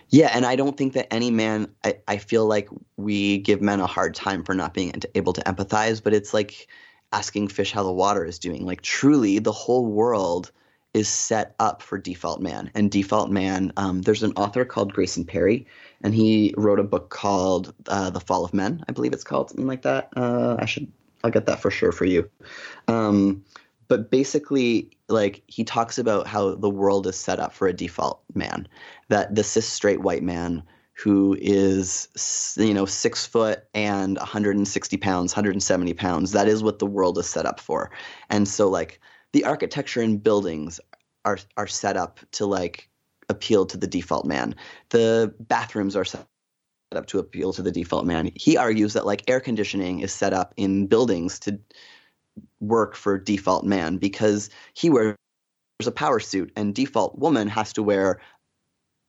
[0.10, 3.80] yeah, and I don't think that any man, I, I feel like we give men
[3.80, 6.68] a hard time for not being able to empathize, but it's like
[7.12, 8.66] asking fish how the water is doing.
[8.66, 10.52] Like, truly, the whole world
[10.94, 12.72] is set up for default man.
[12.74, 15.68] And default man, um, there's an author called Grayson Perry,
[16.02, 19.50] and he wrote a book called uh, The Fall of Men, I believe it's called,
[19.50, 20.10] something like that.
[20.16, 20.92] Uh, I should,
[21.24, 22.30] I'll get that for sure for you.
[22.88, 23.44] Um,
[23.88, 28.22] but basically, like he talks about how the world is set up for a default
[28.34, 28.68] man,
[29.10, 32.10] that the cis straight white man who is
[32.58, 37.26] you know six foot and 160 pounds 170 pounds that is what the world is
[37.26, 37.90] set up for
[38.30, 39.00] and so like
[39.34, 40.80] the architecture in buildings
[41.26, 42.90] are are set up to like
[43.30, 44.56] appeal to the default man.
[44.90, 46.26] The bathrooms are set
[46.96, 48.32] up to appeal to the default man.
[48.36, 51.60] He argues that like air conditioning is set up in buildings to
[52.60, 55.16] work for default man because he wears
[55.86, 58.20] a power suit and default woman has to wear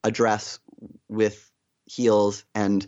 [0.03, 0.59] a dress
[1.09, 1.51] with
[1.85, 2.87] heels and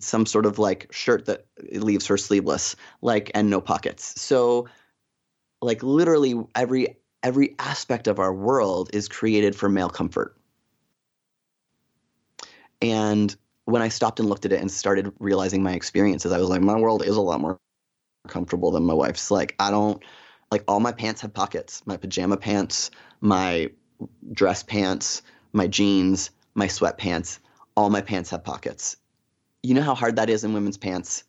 [0.00, 4.20] some sort of like shirt that leaves her sleeveless like and no pockets.
[4.20, 4.66] So
[5.66, 10.36] like literally every every aspect of our world is created for male comfort
[12.80, 16.48] and when i stopped and looked at it and started realizing my experiences i was
[16.48, 17.58] like my world is a lot more
[18.26, 19.30] comfortable than my wife's.
[19.30, 20.02] Like I don't
[20.50, 21.82] like all my pants have pockets.
[21.86, 23.70] My pajama pants, my
[24.32, 27.38] dress pants, my jeans, my sweatpants,
[27.76, 28.96] all my pants have pockets.
[29.62, 31.24] You know how hard that is in women's pants?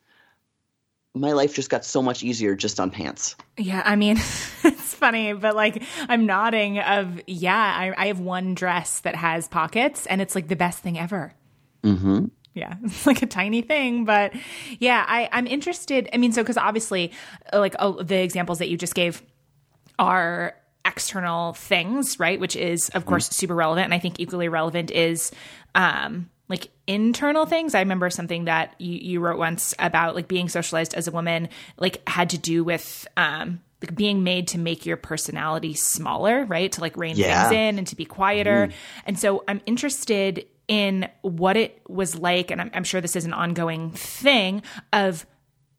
[1.17, 3.35] My life just got so much easier just on pants.
[3.57, 4.17] Yeah, I mean,
[4.63, 9.47] it's funny, but like I'm nodding of yeah, I, I have one dress that has
[9.47, 11.33] pockets and it's like the best thing ever.
[11.83, 12.25] Mm-hmm
[12.57, 14.33] yeah it's like a tiny thing but
[14.79, 17.11] yeah I, i'm interested i mean so because obviously
[17.53, 19.21] like oh, the examples that you just gave
[19.99, 23.33] are external things right which is of course mm-hmm.
[23.33, 25.31] super relevant and i think equally relevant is
[25.75, 30.49] um like internal things i remember something that you, you wrote once about like being
[30.49, 34.85] socialized as a woman like had to do with um like being made to make
[34.85, 36.71] your personality smaller, right?
[36.71, 37.43] To like rein yeah.
[37.43, 38.67] things in and to be quieter.
[38.67, 38.73] Mm.
[39.05, 43.25] And so I'm interested in what it was like, and I'm, I'm sure this is
[43.25, 45.25] an ongoing thing of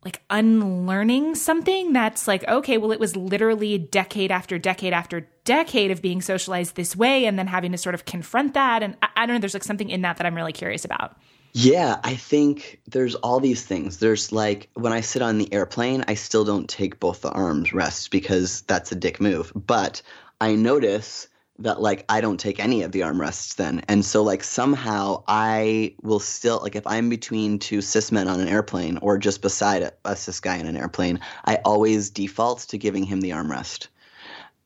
[0.05, 5.91] like unlearning something that's like okay well it was literally decade after decade after decade
[5.91, 8.83] of being socialized this way and then having to sort of confront that.
[8.83, 11.17] And I, I, don't know there's like something in that that i'm really curious about.
[11.55, 13.99] Yeah i think there's all these things.
[13.99, 17.73] There's like when i sit on the airplane i still don't take both the arms
[17.73, 19.53] rests because that's a dick move.
[19.55, 20.03] But
[20.41, 21.29] i notice
[21.61, 23.83] that like I don't take any of the armrests then.
[23.89, 28.41] And so like somehow I will still like if I'm between two cis men on
[28.41, 32.61] an airplane or just beside a, a cis guy in an airplane, I always default
[32.69, 33.89] to giving him the armrest.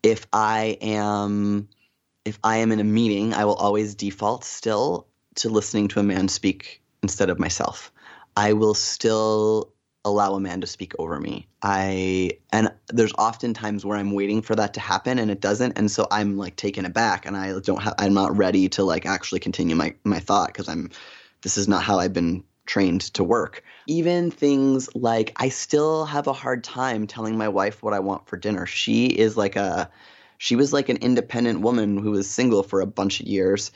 [0.03, 1.69] If I am
[2.25, 6.05] if I am in a meeting, I will always default still to listening to a
[6.05, 7.91] man speak instead of myself.
[8.37, 9.73] I will still
[10.05, 11.47] allow a man to speak over me.
[11.63, 15.79] I and there's often times where I'm waiting for that to happen and it doesn't,
[15.79, 19.07] and so I'm like taken aback and I don't have I'm not ready to like
[19.07, 20.91] actually continue my my thought because I'm
[21.43, 23.63] this is not how I've been trained to work.
[23.87, 28.27] Even things like I still have a hard time telling my wife what I want
[28.29, 28.67] for dinner.
[28.67, 29.91] She is like a
[30.39, 33.71] she was like an independent woman who was single for a bunch of years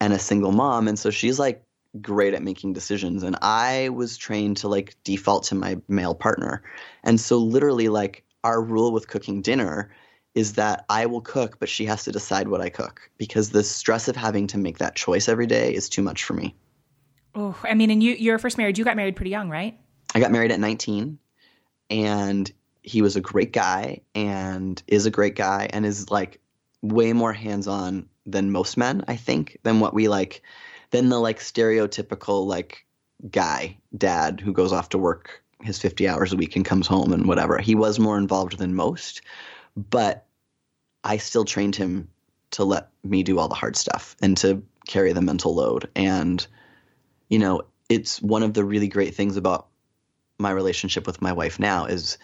[0.00, 1.64] and a single mom and so she's like
[2.00, 6.62] great at making decisions and i was trained to like default to my male partner.
[7.04, 9.94] And so literally like our rule with cooking dinner
[10.34, 13.62] is that i will cook but she has to decide what i cook because the
[13.62, 16.54] stress of having to make that choice every day is too much for me.
[17.34, 19.78] Oh i mean and you you're first married you got married pretty young right?
[20.14, 21.18] I got married at 19
[21.90, 26.40] and he was a great guy and is a great guy and is like
[26.82, 30.42] way more hands-on than most men, I think, than what we like
[30.92, 32.86] than the like stereotypical like
[33.30, 37.12] guy dad who goes off to work his 50 hours a week and comes home
[37.12, 37.58] and whatever.
[37.58, 39.22] He was more involved than most,
[39.76, 40.26] but
[41.04, 42.08] I still trained him
[42.52, 45.88] to let me do all the hard stuff and to carry the mental load.
[45.96, 46.46] And,
[47.28, 49.68] you know, it's one of the really great things about
[50.38, 52.18] my relationship with my wife now is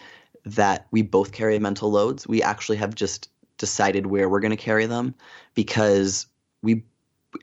[0.45, 2.27] that we both carry mental loads.
[2.27, 5.15] We actually have just decided where we're going to carry them
[5.55, 6.27] because
[6.63, 6.83] we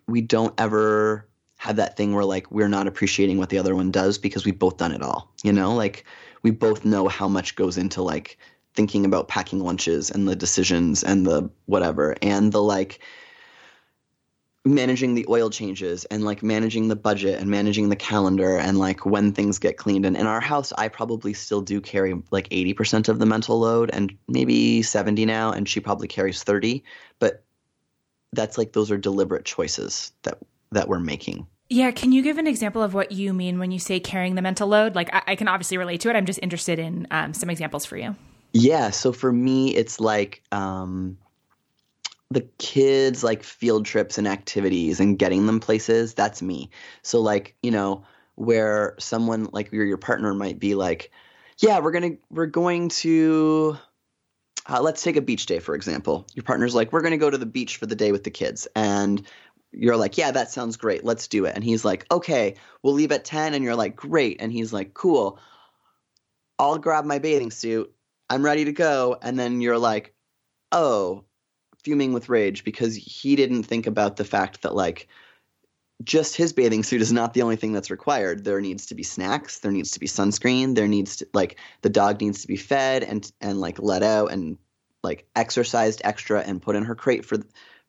[0.08, 1.28] we don't ever
[1.58, 4.60] have that thing where like we're not appreciating what the other one does because we've
[4.60, 5.32] both done it all.
[5.44, 6.06] You know, like
[6.44, 8.38] we both know how much goes into like
[8.74, 13.00] thinking about packing lunches and the decisions and the whatever and the like
[14.66, 19.06] managing the oil changes and like managing the budget and managing the calendar and like
[19.06, 23.08] when things get cleaned and in our house i probably still do carry like 80%
[23.08, 26.84] of the mental load and maybe 70 now and she probably carries 30
[27.20, 27.45] but
[28.34, 30.38] that's like those are deliberate choices that
[30.72, 33.80] that we're making yeah, can you give an example of what you mean when you
[33.80, 34.94] say carrying the mental load?
[34.94, 36.16] Like, I, I can obviously relate to it.
[36.16, 38.16] I'm just interested in um, some examples for you.
[38.54, 41.18] Yeah, so for me, it's like um,
[42.30, 46.14] the kids like field trips and activities and getting them places.
[46.14, 46.70] That's me.
[47.02, 48.06] So like you know
[48.36, 51.12] where someone like your your partner might be like,
[51.58, 53.78] yeah, we're gonna we're going to.
[54.68, 56.26] Uh, let's take a beach day, for example.
[56.34, 58.32] Your partner's like, we're going to go to the beach for the day with the
[58.32, 58.68] kids.
[58.76, 59.22] And
[59.72, 61.04] you're like, yeah, that sounds great.
[61.04, 61.54] Let's do it.
[61.56, 63.54] And he's like, okay, we'll leave at 10.
[63.54, 64.42] And you're like, great.
[64.42, 65.40] And he's like, cool.
[66.58, 67.94] I'll grab my bathing suit.
[68.30, 69.18] I'm ready to go.
[69.22, 70.16] And then you're like,
[70.72, 71.26] oh,
[71.84, 75.08] fuming with rage because he didn't think about the fact that, like,
[76.04, 78.44] just his bathing suit is not the only thing that's required.
[78.44, 79.60] There needs to be snacks.
[79.60, 80.76] There needs to be sunscreen.
[80.76, 84.32] There needs to, like, the dog needs to be fed and, and like, let out
[84.32, 84.58] and,
[85.04, 87.38] like, exercised extra and put in her crate for,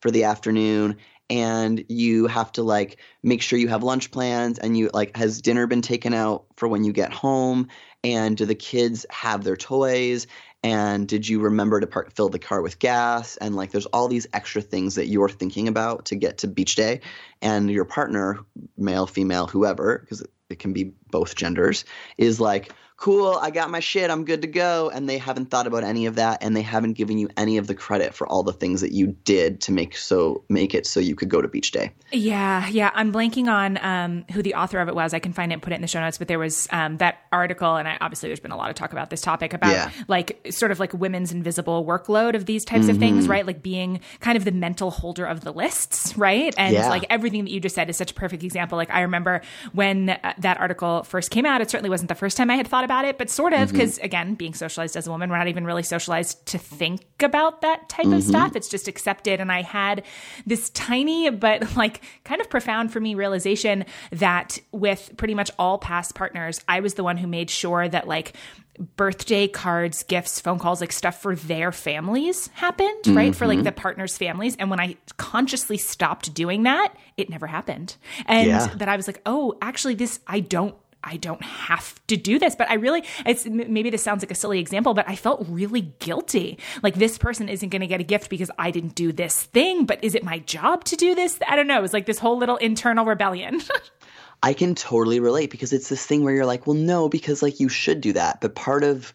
[0.01, 0.97] for the afternoon
[1.29, 5.43] and you have to like make sure you have lunch plans and you like has
[5.43, 7.69] dinner been taken out for when you get home
[8.05, 10.27] and do the kids have their toys
[10.67, 13.37] and did you remember to park, fill the car with gas?
[13.37, 16.75] And like there's all these extra things that you're thinking about to get to beach
[16.75, 17.03] day.
[17.41, 18.41] And your partner
[18.77, 21.85] male female whoever because it can be both genders
[22.19, 24.91] is like cool, I got my shit, I'm good to go.
[24.91, 27.67] And they haven't thought about any of that and they haven't given you any of
[27.67, 30.99] the credit for all the things that you did to make so make it so
[30.99, 31.93] you could go to beach day.
[32.11, 32.91] Yeah, yeah.
[32.95, 35.13] I'm blanking on um, who the author of it was.
[35.13, 36.97] I can find it and put it in the show notes, but there was um,
[36.99, 39.73] that article, and I, obviously there's been a lot of talk about this topic about
[39.73, 39.91] yeah.
[40.09, 42.91] like sort of like women's invisible workload of these types mm-hmm.
[42.93, 43.47] of things, right?
[43.47, 46.55] Like being kind of the mental holder of the lists, right?
[46.57, 46.89] And yeah.
[46.89, 48.77] like everything that you just said is such a perfect example.
[48.77, 49.43] Like I remember
[49.73, 52.67] when uh, that article first came out, it certainly wasn't the first time I had
[52.67, 54.05] thought about it, but sort of because mm-hmm.
[54.05, 57.89] again, being socialized as a woman, we're not even really socialized to think about that
[57.89, 58.15] type mm-hmm.
[58.15, 58.57] of stuff.
[58.57, 59.41] It's just accepted.
[59.41, 60.05] And I had
[60.47, 65.79] this tiny but like kind of profound for me realization that with pretty much all
[65.79, 68.35] past partners, I was the one who made sure that like
[68.79, 73.17] birthday cards, gifts, phone calls, like stuff for their families happened, mm-hmm.
[73.17, 73.35] right?
[73.35, 73.65] For like mm-hmm.
[73.65, 74.57] the partners' families.
[74.57, 77.97] And when I consciously stopped doing that, it never happened.
[78.27, 78.67] And yeah.
[78.77, 80.75] that I was like, oh, actually, this, I don't
[81.07, 82.57] I don't have to do this.
[82.57, 85.93] But I really, it's maybe this sounds like a silly example, but I felt really
[86.01, 86.59] guilty.
[86.83, 89.87] Like this person isn't going to get a gift because I didn't do this thing,
[89.87, 91.39] but is it my job to do this?
[91.47, 91.79] I don't know.
[91.79, 93.61] It was like this whole little internal rebellion.
[94.43, 97.61] I can totally relate because it's this thing where you're like, well, no, because like
[97.61, 98.41] you should do that.
[98.41, 99.13] But part of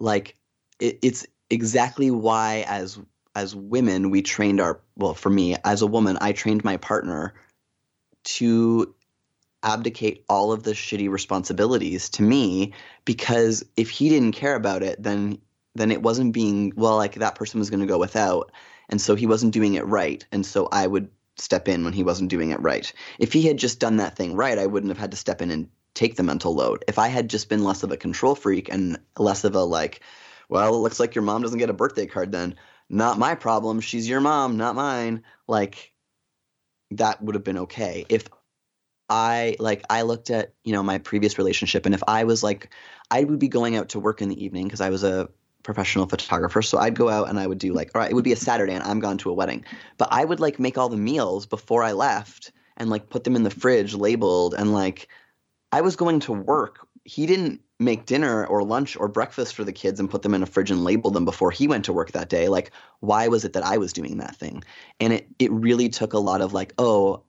[0.00, 0.36] like,
[0.80, 2.98] it, it's exactly why as
[3.36, 7.34] as women we trained our well for me as a woman i trained my partner
[8.22, 8.94] to
[9.62, 12.72] abdicate all of the shitty responsibilities to me
[13.04, 15.38] because if he didn't care about it then
[15.74, 18.50] then it wasn't being well like that person was going to go without
[18.88, 22.02] and so he wasn't doing it right and so I would step in when he
[22.02, 22.92] wasn't doing it right.
[23.18, 25.50] If he had just done that thing right, I wouldn't have had to step in
[25.50, 26.84] and take the mental load.
[26.88, 30.00] If I had just been less of a control freak and less of a like,
[30.48, 32.56] well, it looks like your mom doesn't get a birthday card then,
[32.88, 33.80] not my problem.
[33.80, 35.22] She's your mom, not mine.
[35.46, 35.92] Like
[36.92, 38.06] that would have been okay.
[38.08, 38.28] If
[39.08, 42.72] I like I looked at you know my previous relationship, and if I was like,
[43.10, 45.28] I would be going out to work in the evening because I was a
[45.64, 48.22] professional photographer, so I'd go out and I would do like, all right, it would
[48.22, 49.64] be a Saturday and I'm gone to a wedding,
[49.98, 53.34] but I would like make all the meals before I left and like put them
[53.34, 55.08] in the fridge labeled and like
[55.72, 56.86] I was going to work.
[57.04, 60.42] He didn't make dinner or lunch or breakfast for the kids and put them in
[60.42, 62.48] a fridge and label them before he went to work that day.
[62.48, 64.62] Like, why was it that I was doing that thing?
[65.00, 67.24] And it it really took a lot of like, oh,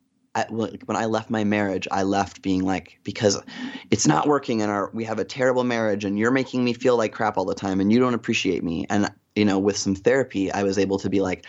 [0.50, 3.42] When I left my marriage, I left being like because
[3.92, 6.98] it's not working and our we have a terrible marriage and you're making me feel
[6.98, 8.86] like crap all the time and you don't appreciate me.
[8.90, 11.46] And you know, with some therapy, I was able to be like,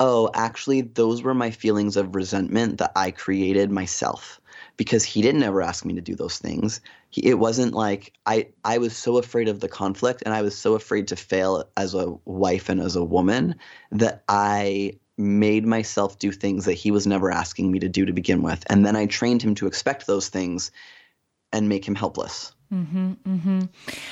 [0.00, 4.40] oh, actually, those were my feelings of resentment that I created myself
[4.76, 6.80] because he didn't ever ask me to do those things.
[7.10, 10.56] He, it wasn't like I I was so afraid of the conflict and I was
[10.56, 13.56] so afraid to fail as a wife and as a woman
[13.90, 18.12] that I made myself do things that he was never asking me to do to
[18.12, 18.64] begin with.
[18.68, 20.70] And then I trained him to expect those things
[21.52, 22.52] and make him helpless.
[22.72, 23.60] Mm-hmm, mm-hmm.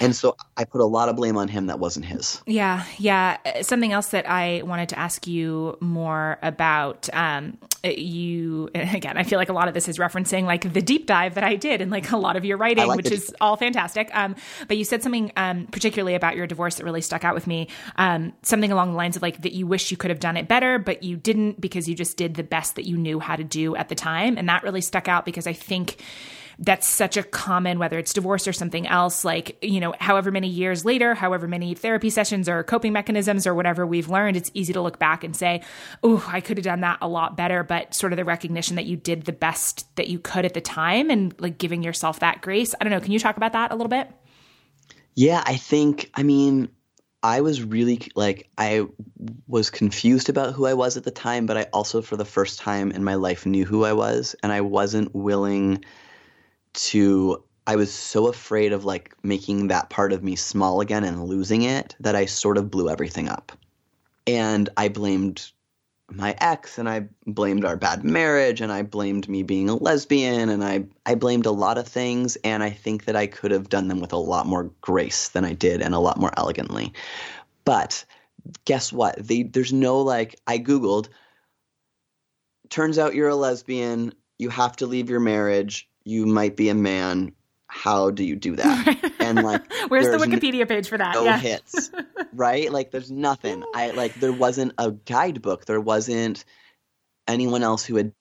[0.00, 2.40] And so I put a lot of blame on him that wasn't his.
[2.46, 3.36] Yeah, yeah.
[3.60, 7.08] Something else that I wanted to ask you more about.
[7.12, 11.06] Um, you again, I feel like a lot of this is referencing like the deep
[11.06, 13.56] dive that I did and like a lot of your writing, like which is all
[13.56, 14.08] fantastic.
[14.14, 14.34] Um,
[14.68, 17.68] but you said something um, particularly about your divorce that really stuck out with me.
[17.96, 20.48] Um, something along the lines of like that you wish you could have done it
[20.48, 23.44] better, but you didn't because you just did the best that you knew how to
[23.44, 26.02] do at the time, and that really stuck out because I think
[26.58, 30.48] that's such a common, whether it's divorce or something else, like, you know, however many
[30.48, 34.72] years later, however many therapy sessions or coping mechanisms or whatever we've learned, it's easy
[34.72, 35.60] to look back and say,
[36.02, 37.62] oh, I could have done that a lot better.
[37.62, 40.60] But sort of the recognition that you did the best that you could at the
[40.62, 42.74] time and like giving yourself that grace.
[42.80, 43.00] I don't know.
[43.00, 44.10] Can you talk about that a little bit?
[45.14, 46.70] Yeah, I think, I mean,
[47.22, 48.86] I was really like I
[49.48, 52.60] was confused about who I was at the time, but I also for the first
[52.60, 55.84] time in my life knew who I was and I wasn't willing
[56.76, 61.24] to I was so afraid of like making that part of me small again and
[61.24, 63.50] losing it that I sort of blew everything up.
[64.26, 65.50] And I blamed
[66.08, 70.48] my ex and I blamed our bad marriage and I blamed me being a lesbian
[70.48, 73.68] and I I blamed a lot of things and I think that I could have
[73.68, 76.92] done them with a lot more grace than I did and a lot more elegantly.
[77.64, 78.04] But
[78.64, 79.16] guess what?
[79.18, 81.08] They, there's no like I googled
[82.68, 86.74] turns out you're a lesbian, you have to leave your marriage you might be a
[86.74, 87.32] man.
[87.66, 89.12] How do you do that?
[89.26, 91.14] And like, where's the Wikipedia page for that?
[91.14, 91.36] No yeah.
[91.36, 91.90] hits,
[92.32, 92.70] right?
[92.70, 93.64] Like, there's nothing.
[93.74, 95.64] I like, there wasn't a guidebook.
[95.64, 96.44] There wasn't
[97.26, 98.12] anyone else who had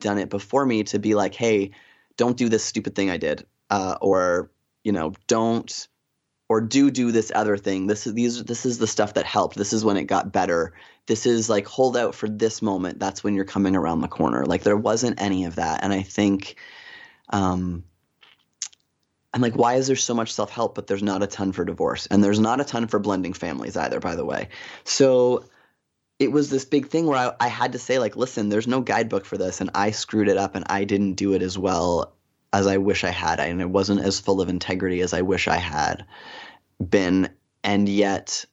[0.00, 1.70] done it before me to be like, hey,
[2.16, 4.50] don't do this stupid thing I did, uh, or
[4.82, 5.86] you know, don't
[6.48, 7.86] or do do this other thing.
[7.86, 9.56] This is these this is the stuff that helped.
[9.56, 10.74] This is when it got better.
[11.06, 12.98] This is like hold out for this moment.
[12.98, 14.44] That's when you're coming around the corner.
[14.44, 16.56] Like there wasn't any of that, and I think
[17.32, 17.84] um,
[19.34, 21.64] I'm like, why is there so much self help, but there's not a ton for
[21.64, 22.06] divorce?
[22.06, 24.48] And there's not a ton for blending families either, by the way.
[24.84, 25.46] So
[26.18, 28.80] it was this big thing where I, I, had to say, like, listen, there's no
[28.80, 29.60] guidebook for this.
[29.60, 32.14] And I screwed it up and I didn't do it as well
[32.52, 33.40] as I wish I had.
[33.40, 36.04] And it wasn't as full of integrity as I wish I had
[36.86, 37.30] been.
[37.64, 38.44] And yet,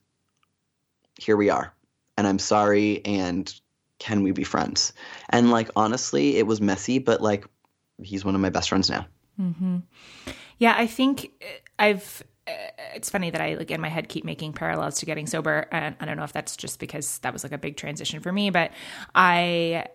[1.20, 1.74] here we are.
[2.18, 3.06] And I'm sorry.
[3.06, 3.54] And
[4.00, 4.94] can we be friends?
[5.30, 7.46] And like, honestly, it was messy, but like,
[8.04, 9.06] he's one of my best friends now.
[9.39, 9.78] Mm-hmm.
[10.58, 11.45] Yeah, I think uh,
[11.78, 12.24] I've.
[12.47, 12.52] Uh,
[12.95, 15.95] it's funny that I like in my head keep making parallels to getting sober, and
[16.00, 18.50] I don't know if that's just because that was like a big transition for me,
[18.50, 18.72] but
[19.14, 19.86] I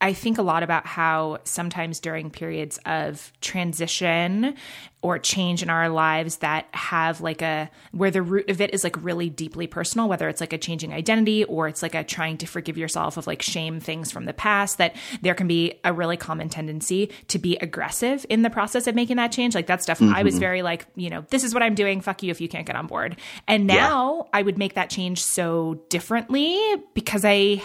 [0.00, 4.54] I think a lot about how sometimes during periods of transition
[5.00, 8.82] or change in our lives that have like a where the root of it is
[8.82, 12.36] like really deeply personal whether it's like a changing identity or it's like a trying
[12.36, 15.92] to forgive yourself of like shame things from the past that there can be a
[15.92, 19.82] really common tendency to be aggressive in the process of making that change like that
[19.82, 20.14] stuff mm-hmm.
[20.14, 20.40] i was mm-hmm.
[20.40, 22.74] very like you know this is what i'm doing fuck you if you can't get
[22.74, 24.30] on board and now yeah.
[24.32, 26.58] i would make that change so differently
[26.94, 27.62] because i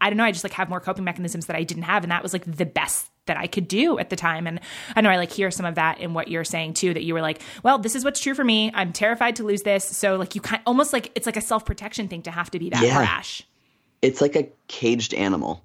[0.00, 2.12] i don't know i just like have more coping mechanisms that i didn't have and
[2.12, 4.46] that was like the best that I could do at the time.
[4.46, 4.60] And
[4.94, 7.14] I know I like hear some of that in what you're saying too, that you
[7.14, 8.70] were like, well, this is what's true for me.
[8.74, 9.84] I'm terrified to lose this.
[9.84, 12.58] So like you kind almost like it's like a self protection thing to have to
[12.58, 12.98] be that yeah.
[12.98, 13.42] brash.
[14.02, 15.62] It's like a caged animal.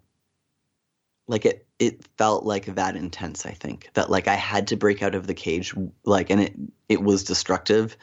[1.27, 3.89] Like it it felt like that intense, I think.
[3.93, 6.53] That like I had to break out of the cage like and it
[6.89, 7.95] it was destructive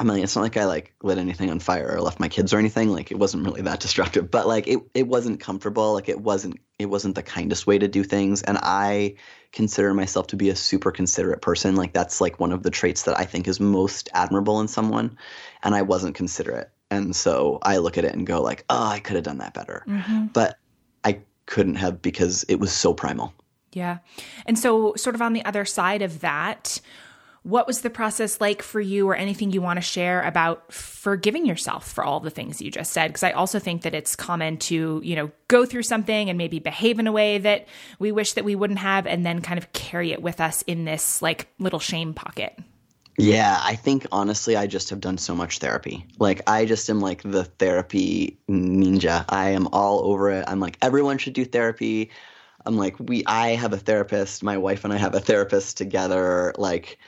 [0.00, 2.52] I mean, it's not like I like lit anything on fire or left my kids
[2.52, 2.90] or anything.
[2.90, 5.92] Like it wasn't really that destructive, but like it, it wasn't comfortable.
[5.92, 8.42] Like it wasn't, it wasn't the kindest way to do things.
[8.42, 9.16] And I
[9.50, 11.74] consider myself to be a super considerate person.
[11.74, 15.18] Like that's like one of the traits that I think is most admirable in someone.
[15.64, 16.70] And I wasn't considerate.
[16.92, 19.52] And so I look at it and go like, oh, I could have done that
[19.52, 19.82] better.
[19.88, 20.26] Mm-hmm.
[20.26, 20.58] But
[21.02, 23.34] I couldn't have because it was so primal.
[23.72, 23.98] Yeah.
[24.46, 26.80] And so sort of on the other side of that,
[27.48, 31.46] what was the process like for you or anything you want to share about forgiving
[31.46, 34.58] yourself for all the things you just said because i also think that it's common
[34.58, 37.66] to you know go through something and maybe behave in a way that
[37.98, 40.84] we wish that we wouldn't have and then kind of carry it with us in
[40.84, 42.58] this like little shame pocket
[43.20, 46.06] yeah, I think honestly, I just have done so much therapy.
[46.20, 49.24] Like, I just am like the therapy ninja.
[49.28, 50.44] I am all over it.
[50.46, 52.10] I'm like, everyone should do therapy.
[52.64, 54.44] I'm like, we, I have a therapist.
[54.44, 56.54] My wife and I have a therapist together.
[56.56, 57.00] Like,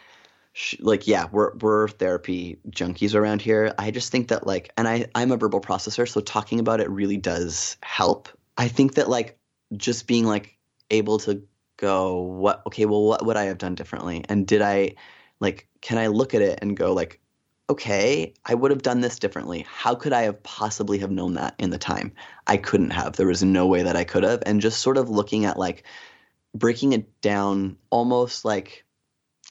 [0.81, 3.73] like yeah, we're we're therapy junkies around here.
[3.79, 6.91] I just think that like, and I I'm a verbal processor, so talking about it
[6.91, 8.29] really does help.
[8.59, 9.39] I think that like
[9.77, 10.57] just being like
[10.91, 11.43] able to
[11.77, 12.63] go, what?
[12.67, 14.25] Okay, well, what would I have done differently?
[14.29, 14.95] And did I
[15.39, 15.69] like?
[15.83, 17.21] Can I look at it and go like,
[17.71, 19.65] okay, I would have done this differently.
[19.69, 22.13] How could I have possibly have known that in the time?
[22.49, 23.17] I couldn't have.
[23.17, 24.43] There was no way that I could have.
[24.45, 25.85] And just sort of looking at like
[26.55, 28.85] breaking it down almost like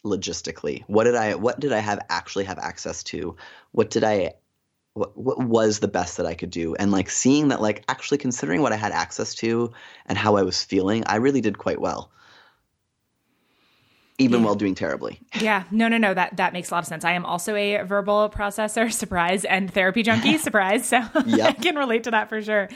[0.04, 0.84] logistically.
[0.88, 3.36] What did I what did I have actually have access to?
[3.72, 4.34] What did I
[4.94, 6.76] what, what was the best that I could do?
[6.76, 9.72] And like seeing that like actually considering what I had access to
[10.06, 12.12] and how I was feeling, I really did quite well
[14.20, 14.46] even yeah.
[14.46, 15.20] while doing terribly.
[15.40, 16.14] Yeah, no, no, no.
[16.14, 17.06] That that makes a lot of sense.
[17.06, 20.86] I am also a verbal processor, surprise, and therapy junkie, surprise.
[20.86, 21.48] So yep.
[21.48, 22.70] I can relate to that for sure.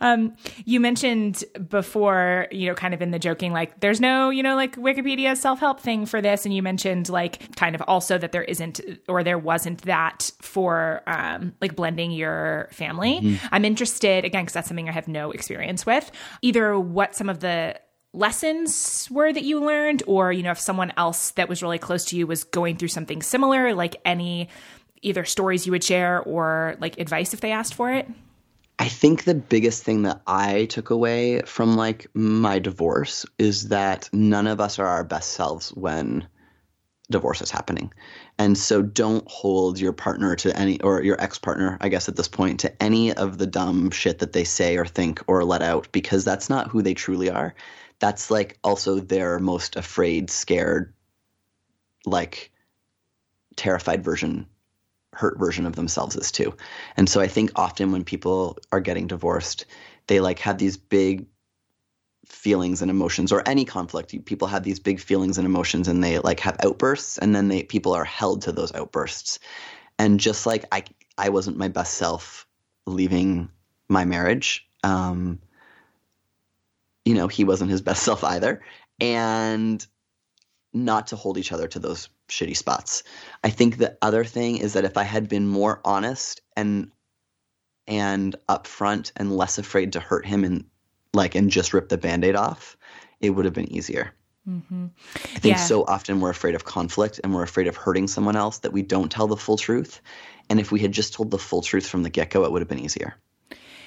[0.00, 4.42] Um, you mentioned before, you know, kind of in the joking, like there's no, you
[4.42, 8.18] know, like Wikipedia self help thing for this, and you mentioned like kind of also
[8.18, 13.20] that there isn't or there wasn't that for um, like blending your family.
[13.20, 13.46] Mm-hmm.
[13.50, 16.10] I'm interested again because that's something I have no experience with.
[16.42, 17.80] Either what some of the
[18.12, 22.04] lessons were that you learned or you know if someone else that was really close
[22.06, 24.48] to you was going through something similar like any
[25.02, 28.08] either stories you would share or like advice if they asked for it?
[28.78, 34.08] I think the biggest thing that i took away from like my divorce is that
[34.12, 36.26] none of us are our best selves when
[37.10, 37.92] divorce is happening.
[38.38, 42.28] And so don't hold your partner to any or your ex-partner i guess at this
[42.28, 45.88] point to any of the dumb shit that they say or think or let out
[45.92, 47.54] because that's not who they truly are
[48.00, 50.92] that's like also their most afraid, scared,
[52.06, 52.50] like
[53.56, 54.46] terrified version,
[55.12, 56.54] hurt version of themselves is too.
[56.96, 59.66] And so I think often when people are getting divorced,
[60.06, 61.26] they like have these big
[62.26, 66.20] feelings and emotions or any conflict people have these big feelings and emotions and they
[66.20, 69.40] like have outbursts and then they people are held to those outbursts
[69.98, 70.84] and just like i
[71.18, 72.46] i wasn't my best self
[72.86, 73.50] leaving
[73.88, 75.40] my marriage um
[77.10, 78.62] you know, he wasn't his best self either.
[79.00, 79.84] And
[80.72, 83.02] not to hold each other to those shitty spots.
[83.42, 86.92] I think the other thing is that if I had been more honest and
[87.88, 90.64] and upfront and less afraid to hurt him and
[91.12, 92.76] like and just rip the band-aid off,
[93.18, 94.12] it would have been easier.
[94.48, 94.86] Mm-hmm.
[95.14, 95.64] I think yeah.
[95.64, 98.82] so often we're afraid of conflict and we're afraid of hurting someone else that we
[98.82, 100.00] don't tell the full truth.
[100.48, 102.62] And if we had just told the full truth from the get go, it would
[102.62, 103.16] have been easier.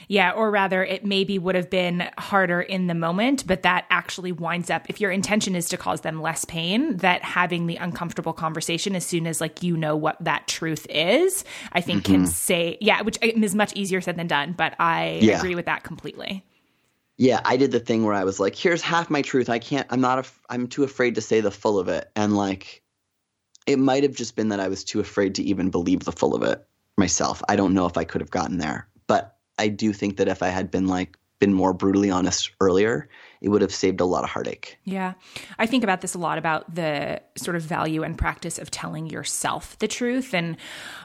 [0.08, 4.32] Yeah, or rather, it maybe would have been harder in the moment, but that actually
[4.32, 8.34] winds up, if your intention is to cause them less pain, that having the uncomfortable
[8.34, 12.14] conversation as soon as like you know what that truth is, I think mm-hmm.
[12.14, 15.38] can say, yeah, which is much easier said than done, but I yeah.
[15.38, 16.43] agree with that completely.
[17.18, 19.49] Yeah, I did the thing where I was like, here's half my truth.
[19.49, 22.10] I can't, I'm not, af- I'm too afraid to say the full of it.
[22.16, 22.82] And like,
[23.66, 26.36] it might have just been that I was too afraid to even believe the full
[26.36, 26.66] of it
[26.97, 27.41] myself.
[27.47, 30.41] I don't know if I could have gotten there, but I do think that if
[30.43, 33.10] I had been like been more brutally honest earlier,
[33.44, 34.78] it would have saved a lot of heartache.
[34.86, 35.16] Yeah.
[35.60, 39.08] I think about this a lot about the sort of value and practice of telling
[39.08, 40.34] yourself the truth.
[40.34, 40.56] And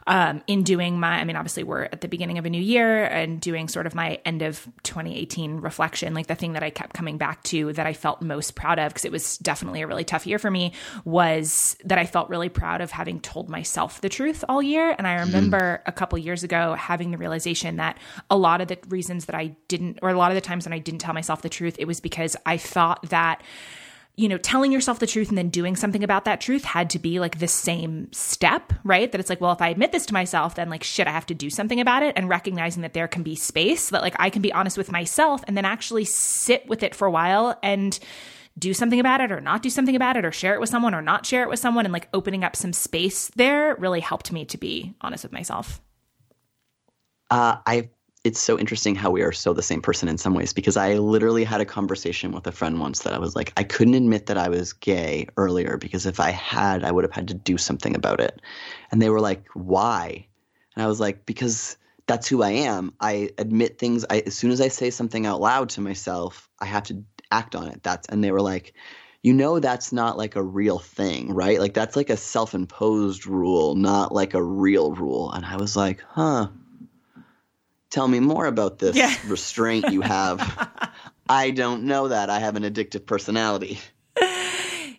[0.06, 3.04] um, in doing my, I mean, obviously, we're at the beginning of a new year
[3.04, 6.94] and doing sort of my end of 2018 reflection, like the thing that I kept
[6.94, 10.04] coming back to that I felt most proud of, because it was definitely a really
[10.04, 10.74] tough year for me,
[11.04, 14.94] was that I felt really proud of having told myself the truth all year.
[14.96, 15.26] And I mm-hmm.
[15.26, 15.88] remember mm-hmm.
[15.88, 17.98] a couple years ago having the realization that
[18.30, 20.72] a lot of the reasons that I didn't, or a lot of the times when
[20.72, 23.42] I didn't tell myself the truth, it was because because I thought that
[24.16, 26.98] you know, telling yourself the truth and then doing something about that truth had to
[26.98, 29.12] be like the same step, right?
[29.12, 31.26] That it's like, well, if I admit this to myself, then like, shit, I have
[31.26, 32.14] to do something about it.
[32.16, 35.44] And recognizing that there can be space, that like I can be honest with myself
[35.46, 37.96] and then actually sit with it for a while and
[38.58, 40.96] do something about it or not do something about it or share it with someone
[40.96, 41.86] or not share it with someone.
[41.86, 45.80] And like opening up some space there really helped me to be honest with myself.
[47.30, 47.90] Uh, I
[48.28, 50.96] it's so interesting how we are so the same person in some ways because I
[50.96, 54.26] literally had a conversation with a friend once that I was like, I couldn't admit
[54.26, 57.56] that I was gay earlier because if I had, I would have had to do
[57.56, 58.42] something about it.
[58.92, 60.26] And they were like, why?
[60.76, 62.92] And I was like, because that's who I am.
[63.00, 64.04] I admit things.
[64.10, 67.56] I, as soon as I say something out loud to myself, I have to act
[67.56, 67.82] on it.
[67.82, 68.74] That's, and they were like,
[69.22, 71.58] you know, that's not like a real thing, right?
[71.58, 75.32] Like that's like a self imposed rule, not like a real rule.
[75.32, 76.48] And I was like, huh
[77.90, 79.14] tell me more about this yeah.
[79.26, 80.40] restraint you have.
[81.28, 82.30] I don't know that.
[82.30, 83.78] I have an addictive personality.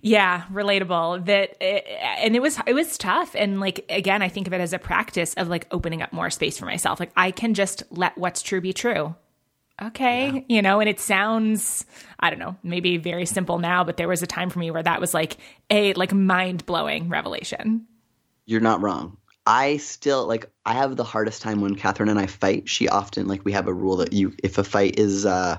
[0.01, 1.25] Yeah, relatable.
[1.25, 4.61] That it, and it was it was tough and like again, I think of it
[4.61, 6.99] as a practice of like opening up more space for myself.
[6.99, 9.15] Like I can just let what's true be true.
[9.81, 10.41] okay, yeah.
[10.47, 11.85] you know, and it sounds,
[12.19, 14.83] I don't know, maybe very simple now, but there was a time for me where
[14.83, 15.37] that was like
[15.69, 17.85] a like mind blowing revelation.
[18.45, 19.17] You're not wrong.
[19.49, 22.69] I still like I have the hardest time when Catherine and I fight.
[22.69, 25.57] She often like we have a rule that you if a fight is uh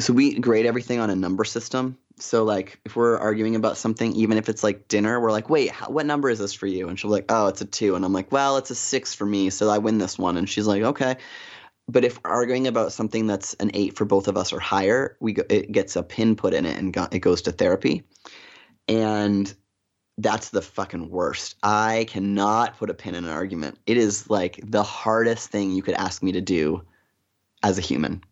[0.00, 1.98] so we grade everything on a number system.
[2.18, 5.70] So like if we're arguing about something, even if it's like dinner, we're like, wait,
[5.70, 6.88] how, what number is this for you?
[6.88, 9.14] And she'll be like, oh, it's a two, and I'm like, well, it's a six
[9.14, 10.38] for me, so I win this one.
[10.38, 11.16] And she's like, okay.
[11.88, 15.32] But if arguing about something that's an eight for both of us or higher, we
[15.34, 18.04] go, it gets a pin put in it and go, it goes to therapy.
[18.88, 19.52] And
[20.18, 21.56] that's the fucking worst.
[21.62, 23.78] I cannot put a pin in an argument.
[23.86, 26.82] It is like the hardest thing you could ask me to do
[27.62, 28.22] as a human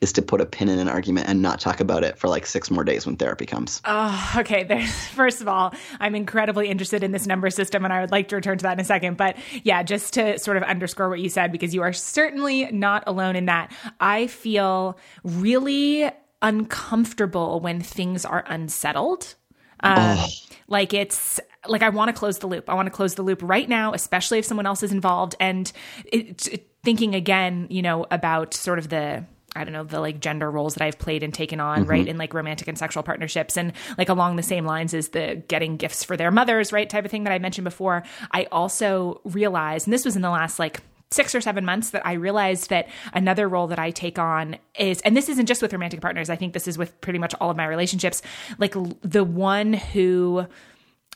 [0.00, 2.46] is to put a pin in an argument and not talk about it for like
[2.46, 3.80] six more days when therapy comes.
[3.84, 4.62] Oh, okay.
[4.64, 8.28] There's first of all, I'm incredibly interested in this number system and I would like
[8.28, 9.16] to return to that in a second.
[9.16, 13.04] But yeah, just to sort of underscore what you said, because you are certainly not
[13.06, 13.72] alone in that.
[14.00, 16.10] I feel really
[16.42, 19.34] uncomfortable when things are unsettled.
[19.80, 20.26] Um, oh.
[20.68, 22.68] Like it's like I want to close the loop.
[22.68, 25.34] I want to close the loop right now, especially if someone else is involved.
[25.40, 25.70] And
[26.04, 29.24] it, it, thinking again, you know, about sort of the
[29.56, 31.90] I don't know, the like gender roles that I've played and taken on, mm-hmm.
[31.90, 33.56] right, in like romantic and sexual partnerships.
[33.56, 37.04] And like along the same lines as the getting gifts for their mothers, right, type
[37.04, 38.04] of thing that I mentioned before.
[38.30, 42.06] I also realized, and this was in the last like six or seven months that
[42.06, 45.72] I realized that another role that I take on is, and this isn't just with
[45.72, 48.22] romantic partners, I think this is with pretty much all of my relationships,
[48.58, 50.46] like the one who.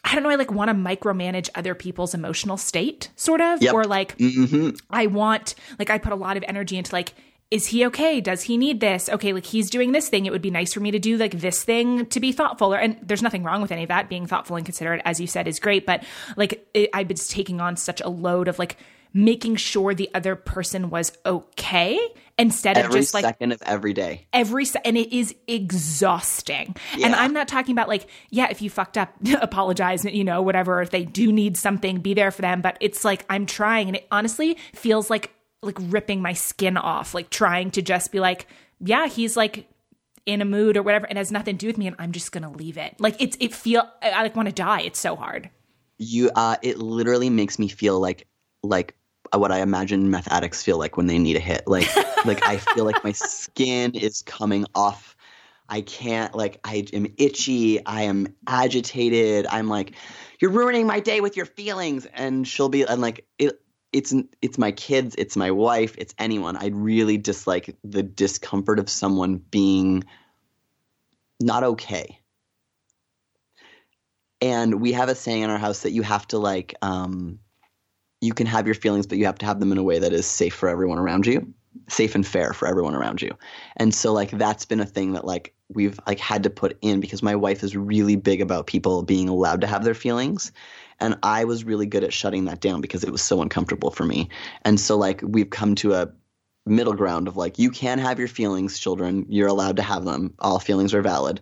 [0.05, 3.73] I don't know, I like want to micromanage other people's emotional state, sort of, yep.
[3.73, 4.71] or like mm-hmm.
[4.91, 7.15] I want, like, I put a lot of energy into like,
[7.53, 8.21] is he okay?
[8.21, 9.11] Does he need this?
[9.11, 10.25] Okay, like he's doing this thing.
[10.25, 12.73] It would be nice for me to do like this thing to be thoughtful.
[12.73, 14.09] Or, And there's nothing wrong with any of that.
[14.09, 15.85] Being thoughtful and considerate, as you said, is great.
[15.85, 16.03] But
[16.37, 18.79] like it, I've been taking on such a load of like
[19.15, 21.99] making sure the other person was okay
[22.39, 24.27] instead every of just like second of every day.
[24.33, 26.75] every se- and it is exhausting.
[26.97, 27.07] Yeah.
[27.07, 30.81] and i'm not talking about like yeah if you fucked up apologize you know whatever
[30.81, 32.61] if they do need something be there for them.
[32.63, 35.33] But it's like i'm trying and it honestly feels like
[35.63, 38.47] like ripping my skin off like trying to just be like
[38.81, 39.69] yeah he's like
[40.25, 42.33] in a mood or whatever and has nothing to do with me and i'm just
[42.33, 42.95] gonna leave it.
[42.99, 44.81] Like it's it feel i, I like want to die.
[44.83, 45.51] It's so hard.
[45.99, 48.27] You uh it literally makes me feel like
[48.63, 48.95] like
[49.39, 51.67] what I imagine meth addicts feel like when they need a hit.
[51.67, 51.89] Like
[52.25, 55.17] like I feel like my skin is coming off.
[55.69, 57.85] I can't like I am itchy.
[57.85, 59.47] I am agitated.
[59.47, 59.95] I'm like,
[60.41, 62.07] you're ruining my day with your feelings.
[62.07, 63.61] And she'll be and like it
[63.93, 66.57] it's it's my kids, it's my wife, it's anyone.
[66.57, 70.05] I really dislike the discomfort of someone being
[71.41, 72.19] not okay.
[74.41, 77.39] And we have a saying in our house that you have to like um,
[78.23, 80.13] you can have your feelings, but you have to have them in a way that
[80.13, 81.53] is safe for everyone around you,
[81.89, 83.37] safe and fair for everyone around you.
[83.77, 87.01] And so like that's been a thing that like we've like had to put in
[87.01, 90.53] because my wife is really big about people being allowed to have their feelings.
[91.01, 94.05] And I was really good at shutting that down because it was so uncomfortable for
[94.05, 94.29] me.
[94.65, 96.13] And so like we've come to a
[96.65, 99.27] middle ground of like you can have your feelings, children.
[99.29, 100.33] You're allowed to have them.
[100.39, 101.41] All feelings are valid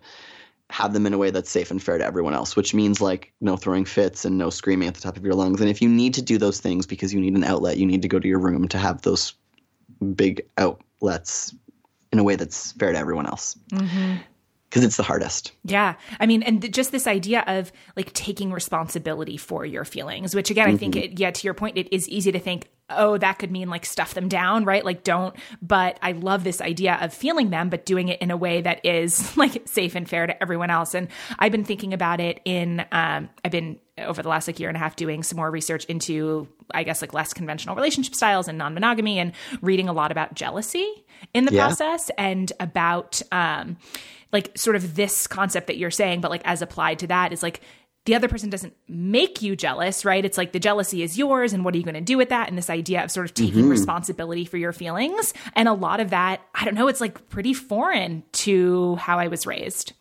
[0.71, 3.33] have them in a way that's safe and fair to everyone else, which means like
[3.41, 5.59] no throwing fits and no screaming at the top of your lungs.
[5.59, 8.01] And if you need to do those things because you need an outlet, you need
[8.01, 9.33] to go to your room to have those
[10.15, 11.53] big outlets
[12.11, 13.55] in a way that's fair to everyone else.
[13.71, 14.17] Mm-hmm
[14.71, 15.51] because it's the hardest.
[15.65, 15.95] Yeah.
[16.21, 20.49] I mean, and th- just this idea of like taking responsibility for your feelings, which
[20.49, 20.75] again, mm-hmm.
[20.75, 21.11] I think, mm-hmm.
[21.11, 23.85] it, yeah, to your point, it is easy to think, oh, that could mean like
[23.85, 24.83] stuff them down, right?
[24.83, 25.35] Like don't.
[25.61, 28.85] But I love this idea of feeling them, but doing it in a way that
[28.85, 30.93] is like safe and fair to everyone else.
[30.93, 31.07] And
[31.39, 34.75] I've been thinking about it in, um, I've been over the last like year and
[34.75, 38.57] a half doing some more research into I guess like less conventional relationship styles and
[38.57, 40.87] non-monogamy and reading a lot about jealousy
[41.33, 41.67] in the yeah.
[41.67, 43.77] process and about um
[44.31, 47.43] like sort of this concept that you're saying, but like as applied to that is
[47.43, 47.61] like
[48.05, 50.25] the other person doesn't make you jealous, right?
[50.25, 52.49] It's like the jealousy is yours, and what are you going to do with that?
[52.49, 53.69] And this idea of sort of taking mm-hmm.
[53.69, 55.33] responsibility for your feelings.
[55.55, 59.27] And a lot of that, I don't know, it's like pretty foreign to how I
[59.27, 59.93] was raised.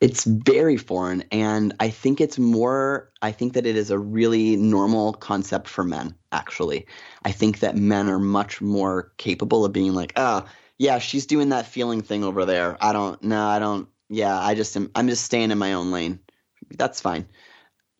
[0.00, 1.24] It's very foreign.
[1.32, 5.82] And I think it's more, I think that it is a really normal concept for
[5.82, 6.86] men, actually.
[7.24, 10.44] I think that men are much more capable of being like, oh,
[10.78, 12.76] yeah, she's doing that feeling thing over there.
[12.80, 15.90] I don't, no, I don't, yeah, I just am, I'm just staying in my own
[15.90, 16.20] lane.
[16.76, 17.26] That's fine.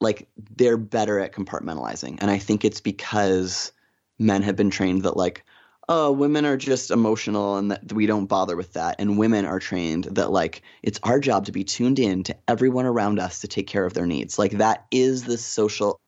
[0.01, 2.18] Like, they're better at compartmentalizing.
[2.20, 3.72] And I think it's because
[4.18, 5.44] men have been trained that, like,
[5.88, 8.96] oh, women are just emotional and that we don't bother with that.
[8.99, 12.86] And women are trained that, like, it's our job to be tuned in to everyone
[12.86, 14.38] around us to take care of their needs.
[14.38, 15.99] Like, that is the social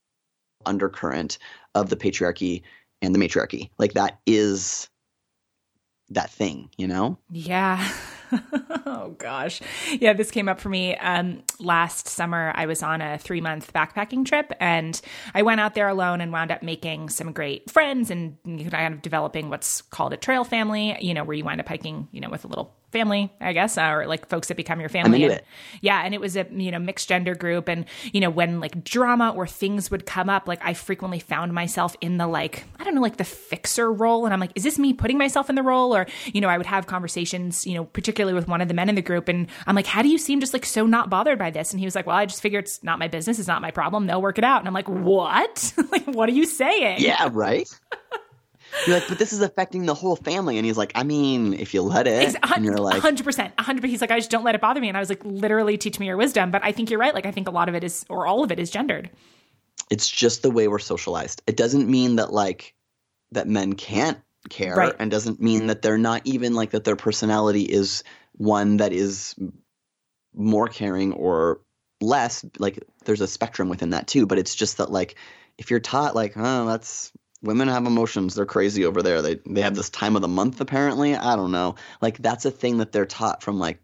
[0.67, 1.39] undercurrent
[1.75, 2.63] of the patriarchy
[3.01, 3.71] and the matriarchy.
[3.79, 4.89] Like, that is
[6.11, 7.19] that thing, you know?
[7.31, 7.91] Yeah.
[8.87, 9.61] oh gosh.
[9.99, 12.53] Yeah, this came up for me um, last summer.
[12.55, 15.01] I was on a three month backpacking trip and
[15.35, 18.37] I went out there alone and wound up making some great friends and
[18.71, 22.09] kind of developing what's called a trail family, you know, where you wind up hiking,
[22.13, 24.89] you know, with a little family, I guess, uh, or like folks that become your
[24.89, 25.25] family.
[25.25, 25.45] And, it.
[25.81, 28.85] Yeah, and it was a you know mixed gender group, and you know when like
[28.85, 32.85] drama or things would come up, like I frequently found myself in the like I
[32.85, 35.57] don't know like the fixer role, and I'm like, is this me putting myself in
[35.57, 38.69] the role, or you know I would have conversations, you know, particularly with one of
[38.69, 40.87] the men in the group, and I'm like, how do you seem just like so
[40.87, 41.73] not bothered by this?
[41.73, 43.71] And he was like, well, I just figure it's not my business, it's not my
[43.71, 45.73] problem, they'll work it out, and I'm like, what?
[45.93, 47.01] like, what are you saying?
[47.01, 47.69] Yeah, right.
[48.87, 50.57] You're like, but this is affecting the whole family.
[50.57, 52.37] And he's like, I mean, if you let it.
[52.43, 53.55] and you're like, 100%.
[53.55, 53.85] 100%.
[53.85, 54.89] He's like, I just don't let it bother me.
[54.89, 56.51] And I was like, literally teach me your wisdom.
[56.51, 57.15] But I think you're right.
[57.15, 59.11] Like, I think a lot of it is, or all of it is gendered.
[59.91, 61.43] It's just the way we're socialized.
[61.47, 62.75] It doesn't mean that, like,
[63.33, 64.19] that men can't
[64.49, 64.95] care right.
[64.99, 68.03] and doesn't mean that they're not even like that their personality is
[68.33, 69.35] one that is
[70.35, 71.61] more caring or
[72.01, 72.45] less.
[72.59, 74.27] Like, there's a spectrum within that too.
[74.27, 75.17] But it's just that, like,
[75.59, 77.13] if you're taught, like, oh, that's
[77.43, 79.23] women have emotions they're crazy over there.
[79.23, 81.15] They they have this time of the month apparently.
[81.15, 81.77] I don't know.
[82.01, 83.81] Like that's a thing that they're taught from like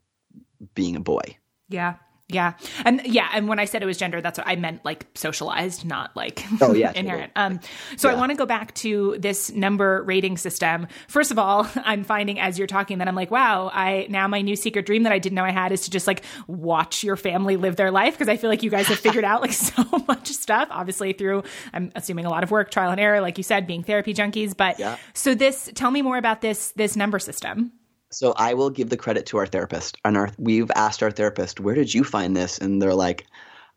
[0.75, 1.37] being a boy.
[1.69, 1.97] Yeah
[2.29, 2.55] yeah.
[2.85, 5.85] And yeah, and when I said it was gender, that's what I meant like socialized,
[5.85, 7.31] not like oh, yeah, inherent.
[7.37, 7.61] Um
[7.97, 8.16] so yeah.
[8.16, 10.89] I want to go back to this number rating system.
[11.07, 14.41] First of all, I'm finding as you're talking that I'm like, wow, I now my
[14.41, 17.16] new secret dream that I didn't know I had is to just like watch your
[17.16, 19.85] family live their life because I feel like you guys have figured out like so
[20.09, 23.45] much stuff, obviously through I'm assuming a lot of work, trial and error, like you
[23.45, 24.57] said, being therapy junkies.
[24.57, 24.97] But yeah.
[25.14, 27.70] so this tell me more about this this number system.
[28.11, 29.99] So I will give the credit to our therapist.
[30.05, 33.27] And our we've asked our therapist, "Where did you find this?" And they're like,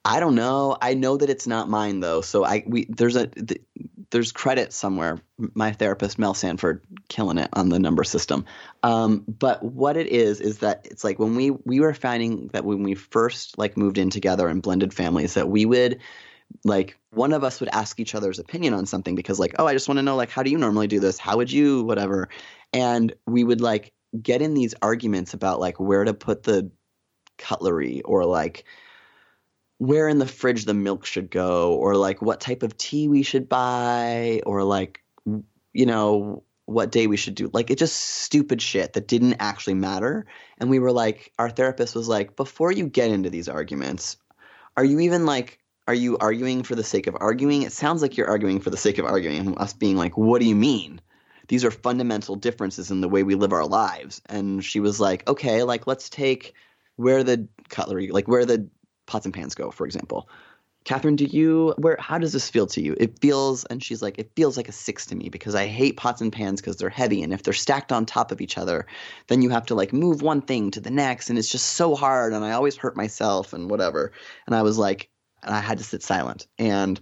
[0.06, 0.78] "I don't know.
[0.82, 3.62] I know that it's not mine though." So I we there's a th-
[4.12, 5.20] there's credit somewhere.
[5.54, 8.46] My therapist Mel Sanford killing it on the number system.
[8.84, 12.66] Um, but what it is is that it's like when we we were finding that
[12.66, 16.00] when we first like moved in together and blended families that we would
[16.66, 19.74] like one of us would ask each other's opinion on something because like oh i
[19.74, 22.28] just want to know like how do you normally do this how would you whatever
[22.74, 26.72] and we would like get in these arguments about like where to put the
[27.38, 28.66] cutlery or like
[29.78, 33.24] where in the fridge the milk should go or like what type of tea we
[33.24, 35.04] should buy or like
[35.74, 37.50] you know what day we should do.
[37.52, 40.28] Like it just stupid shit that didn't actually matter.
[40.60, 44.18] And we were like our therapist was like before you get into these arguments
[44.78, 47.64] are you even like are you arguing for the sake of arguing?
[47.64, 50.48] It sounds like you're arguing for the sake of arguing us being like what do
[50.48, 51.02] you mean
[51.50, 54.22] these are fundamental differences in the way we live our lives.
[54.28, 56.54] And she was like, okay, like let's take
[56.96, 58.70] where the cutlery, like where the
[59.08, 60.30] pots and pans go, for example.
[60.86, 62.96] Catherine, do you where how does this feel to you?
[63.00, 65.98] It feels and she's like, it feels like a six to me because I hate
[65.98, 68.86] pots and pans because they're heavy and if they're stacked on top of each other,
[69.28, 71.96] then you have to like move one thing to the next and it's just so
[71.96, 74.12] hard and I always hurt myself and whatever.
[74.46, 75.10] And I was like,
[75.44, 76.48] and I had to sit silent.
[76.58, 77.00] And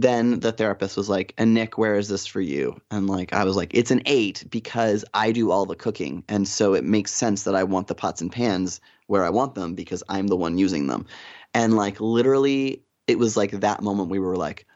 [0.00, 2.80] then the therapist was like, and Nick, where is this for you?
[2.88, 6.22] And like, I was like, it's an eight because I do all the cooking.
[6.28, 9.56] And so it makes sense that I want the pots and pans where I want
[9.56, 11.06] them because I'm the one using them.
[11.52, 14.66] And like, literally, it was like that moment we were like,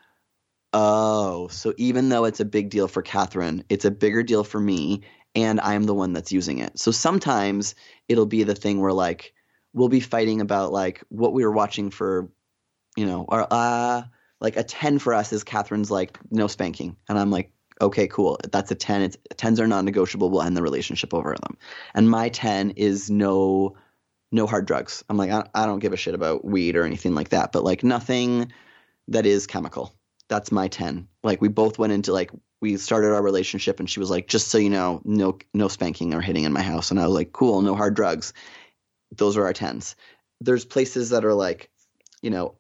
[0.73, 4.59] oh, so even though it's a big deal for Catherine, it's a bigger deal for
[4.59, 5.03] me.
[5.37, 6.81] And I'm the one that's using it.
[6.81, 7.77] So sometimes
[8.09, 9.35] it'll be the thing where like,
[9.73, 12.29] we'll be fighting about like what we were watching for,
[12.97, 14.03] you know, or, uh,
[14.43, 16.97] like a 10 for us is Catherine's like no spanking.
[17.09, 18.39] And I'm like, okay, cool.
[18.51, 19.03] That's a 10.
[19.03, 20.31] It's 10s are non-negotiable.
[20.31, 21.57] We'll end the relationship over them.
[21.95, 23.77] And my 10 is no
[24.35, 25.05] no hard drugs.
[25.09, 27.65] I'm like, I, I don't give a shit about weed or anything like that, but
[27.65, 28.51] like nothing
[29.09, 29.95] that is chemical.
[30.29, 31.07] That's my 10.
[31.23, 32.31] Like we both went into like
[32.63, 36.15] we started our relationship and she was like, just so you know, no no spanking
[36.15, 36.91] or hitting in my house.
[36.91, 38.33] And I was like, cool, no hard drugs.
[39.15, 39.95] Those are our 10s.
[40.41, 41.71] There's places that are like,
[42.23, 42.57] you know,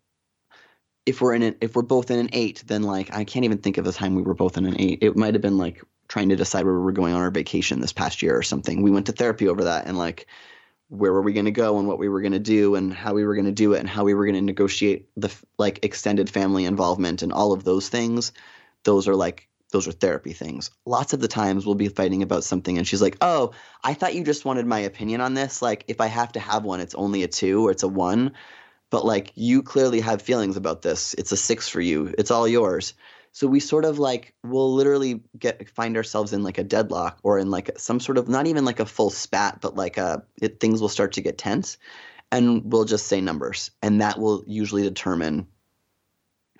[1.06, 3.58] if we're in an if we're both in an eight, then like I can't even
[3.58, 5.00] think of the time we were both in an eight.
[5.02, 7.80] It might have been like trying to decide where we were going on our vacation
[7.80, 8.82] this past year or something.
[8.82, 10.26] We went to therapy over that and like
[10.88, 13.14] where were we going to go and what we were going to do and how
[13.14, 15.84] we were going to do it and how we were going to negotiate the like
[15.84, 18.32] extended family involvement and all of those things.
[18.84, 20.70] Those are like those are therapy things.
[20.84, 24.14] Lots of the times we'll be fighting about something and she's like, "Oh, I thought
[24.14, 25.62] you just wanted my opinion on this.
[25.62, 28.32] Like if I have to have one, it's only a 2 or it's a 1."
[28.92, 31.14] But like you clearly have feelings about this.
[31.14, 32.14] It's a six for you.
[32.18, 32.92] It's all yours.
[33.32, 37.38] So we sort of like will literally get find ourselves in like a deadlock or
[37.38, 40.60] in like some sort of not even like a full spat, but like a it,
[40.60, 41.78] things will start to get tense,
[42.30, 45.46] and we'll just say numbers, and that will usually determine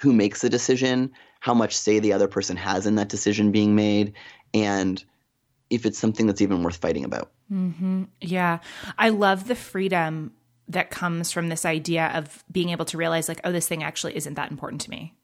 [0.00, 3.74] who makes the decision, how much say the other person has in that decision being
[3.74, 4.14] made,
[4.54, 5.04] and
[5.68, 7.30] if it's something that's even worth fighting about.
[7.52, 8.04] Mm-hmm.
[8.22, 8.60] Yeah.
[8.96, 10.32] I love the freedom
[10.68, 14.16] that comes from this idea of being able to realize, like, oh, this thing actually
[14.16, 15.14] isn't that important to me.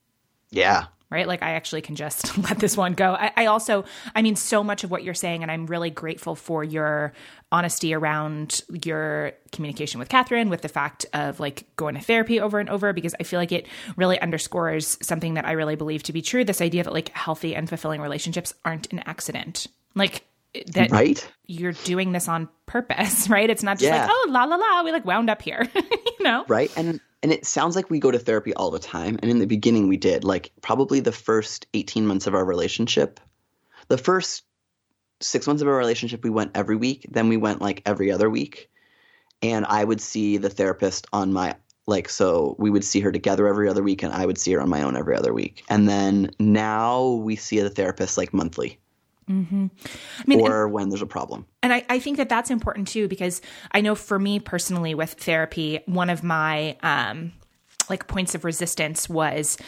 [0.51, 0.87] Yeah.
[1.11, 1.27] Right.
[1.27, 3.15] Like, I actually can just let this one go.
[3.15, 3.85] I, I, also,
[4.15, 7.15] I mean, so much of what you're saying, and I'm really grateful for your
[7.51, 12.59] honesty around your communication with Catherine, with the fact of like going to therapy over
[12.59, 13.67] and over, because I feel like it
[13.97, 17.55] really underscores something that I really believe to be true this idea that like healthy
[17.57, 19.67] and fulfilling relationships aren't an accident.
[19.95, 20.28] Like,
[20.75, 21.31] that right?
[21.47, 23.49] you're doing this on purpose, right?
[23.51, 24.03] It's not just Yeah.
[24.03, 26.45] like, oh, la la la, we like wound up here, you know?
[26.49, 29.39] right and and it sounds like we go to therapy all the time and in
[29.39, 33.19] the beginning we did like probably the first 18 months of our relationship
[33.89, 34.45] the first
[35.21, 38.31] six months of our relationship we went every week then we went like every other
[38.31, 38.71] week
[39.43, 43.49] and i would see the therapist on my like so we would see her together
[43.49, 45.89] every other week and i would see her on my own every other week and
[45.89, 48.79] then now we see the therapist like monthly
[49.29, 53.09] I mean, or when there's a problem And I, I think that that's important too,
[53.09, 53.41] because
[53.73, 57.33] I know for me personally with therapy, one of my um,
[57.91, 59.59] like points of resistance was,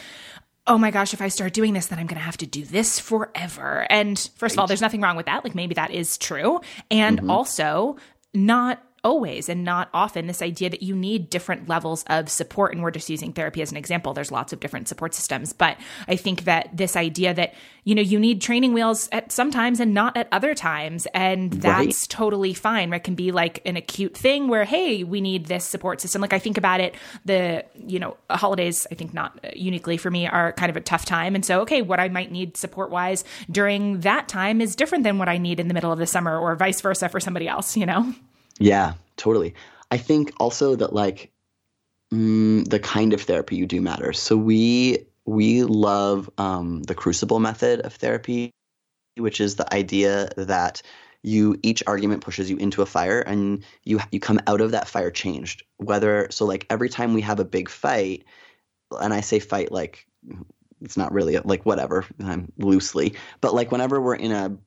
[0.67, 2.63] oh my gosh, if I start doing this, then I'm going to have to do
[2.63, 3.85] this forever.
[3.89, 5.43] And first of all, there's nothing wrong with that.
[5.43, 6.61] Like maybe that is true.
[6.89, 7.97] And also,
[8.33, 12.83] not always and not often this idea that you need different levels of support and
[12.83, 14.13] we're just using therapy as an example.
[14.13, 15.77] There's lots of different support systems but
[16.07, 19.93] i think that this idea that you know you need training wheels at sometimes and
[19.93, 23.03] not at other times and that's totally fine right?
[23.03, 26.21] Can be like an acute thing where hey we need this support system.
[26.21, 26.95] Like i think about it
[27.25, 31.05] the you know holidays i think not uniquely for me are kind of a tough
[31.05, 31.35] time.
[31.35, 35.17] And so okay what i might need support wise during that time is different than
[35.17, 37.75] what i need in the middle of the summer or vice versa for somebody else
[37.77, 38.13] you know
[38.61, 39.55] Yeah, totally.
[39.89, 41.31] I think also that like
[42.13, 44.19] mm, the kind of therapy you do matters.
[44.19, 48.51] So we we love um, the crucible method of therapy,
[49.17, 50.81] which is the idea that
[51.23, 54.87] you each argument pushes you into a fire and you you come out of that
[54.87, 55.63] fire changed.
[55.77, 58.25] Whether so like every time we have a big fight,
[59.01, 60.07] and I say fight like
[60.81, 64.57] it's not really like whatever um, loosely, but like whenever we're in a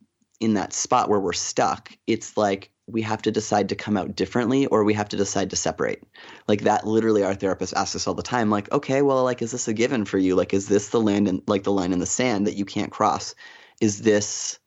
[0.41, 4.15] in that spot where we're stuck, it's like we have to decide to come out
[4.15, 6.03] differently or we have to decide to separate.
[6.47, 9.53] Like that literally our therapist asks us all the time like okay, well like is
[9.53, 10.35] this a given for you?
[10.35, 12.93] Like is this the land in like the line in the sand that you can't
[12.93, 13.35] cross?
[13.81, 14.59] Is this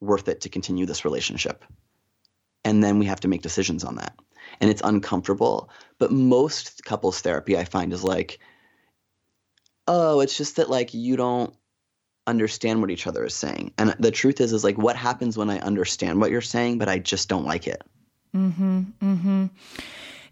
[0.00, 1.64] worth it to continue this relationship?
[2.64, 4.14] And then we have to make decisions on that.
[4.60, 8.40] And it's uncomfortable, but most couples therapy I find is like
[9.86, 11.52] oh, it's just that like you don't
[12.26, 13.72] understand what each other is saying.
[13.78, 16.88] And the truth is is like what happens when I understand what you're saying but
[16.88, 17.82] I just don't like it.
[18.32, 18.50] Hmm.
[18.50, 19.46] Hmm.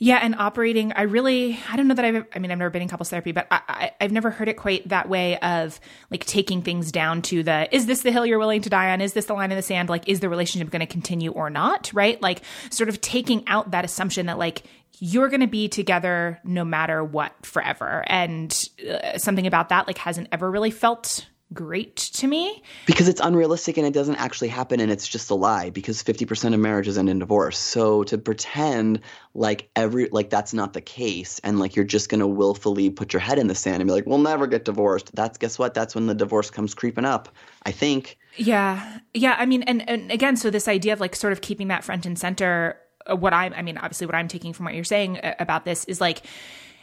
[0.00, 2.82] Yeah, and operating, I really, I don't know that I've, I mean, I've never been
[2.82, 6.24] in couples therapy, but I, I, I've never heard it quite that way of like
[6.24, 9.00] taking things down to the, is this the hill you're willing to die on?
[9.00, 9.88] Is this the line in the sand?
[9.88, 11.90] Like, is the relationship going to continue or not?
[11.92, 12.22] Right?
[12.22, 14.62] Like, sort of taking out that assumption that like,
[15.00, 18.04] you're going to be together no matter what forever.
[18.06, 18.56] And
[18.88, 22.62] uh, something about that like hasn't ever really felt great to me.
[22.86, 26.54] Because it's unrealistic and it doesn't actually happen and it's just a lie because 50%
[26.54, 27.58] of marriages end in divorce.
[27.58, 29.00] So to pretend
[29.34, 33.12] like every like that's not the case and like you're just going to willfully put
[33.12, 35.14] your head in the sand and be like we'll never get divorced.
[35.14, 35.74] That's guess what?
[35.74, 37.28] That's when the divorce comes creeping up.
[37.62, 38.18] I think.
[38.36, 38.98] Yeah.
[39.14, 39.36] Yeah.
[39.38, 42.06] I mean, and, and again, so this idea of like sort of keeping that front
[42.06, 42.78] and center,
[43.10, 45.64] uh, what I'm, I mean, obviously what I'm taking from what you're saying uh, about
[45.64, 46.22] this is like,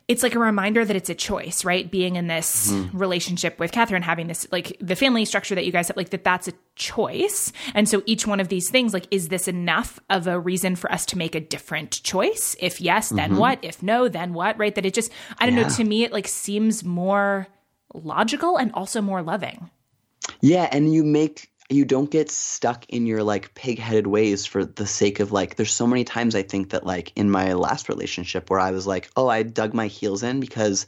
[0.08, 1.90] it's like a reminder that it's a choice, right?
[1.90, 2.96] Being in this mm-hmm.
[2.96, 6.24] relationship with Catherine, having this, like the family structure that you guys have, like that
[6.24, 7.52] that's a choice.
[7.74, 10.92] And so each one of these things, like, is this enough of a reason for
[10.92, 12.56] us to make a different choice?
[12.60, 13.40] If yes, then mm-hmm.
[13.40, 13.60] what?
[13.64, 14.60] If no, then what?
[14.60, 14.76] Right?
[14.76, 17.48] That it just, I don't know, to me, it like seems more
[17.94, 19.72] logical and also more loving.
[20.42, 24.86] Yeah, and you make you don't get stuck in your like pig-headed ways for the
[24.86, 28.50] sake of like there's so many times I think that like in my last relationship
[28.50, 30.86] where I was like, "Oh, I dug my heels in because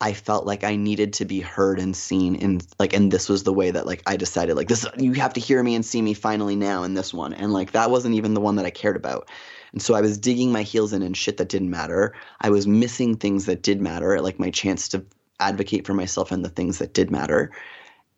[0.00, 3.42] I felt like I needed to be heard and seen and like and this was
[3.42, 6.00] the way that like I decided like this you have to hear me and see
[6.00, 8.70] me finally now in this one." And like that wasn't even the one that I
[8.70, 9.28] cared about.
[9.72, 12.14] And so I was digging my heels in and shit that didn't matter.
[12.40, 15.04] I was missing things that did matter, like my chance to
[15.38, 17.52] advocate for myself and the things that did matter.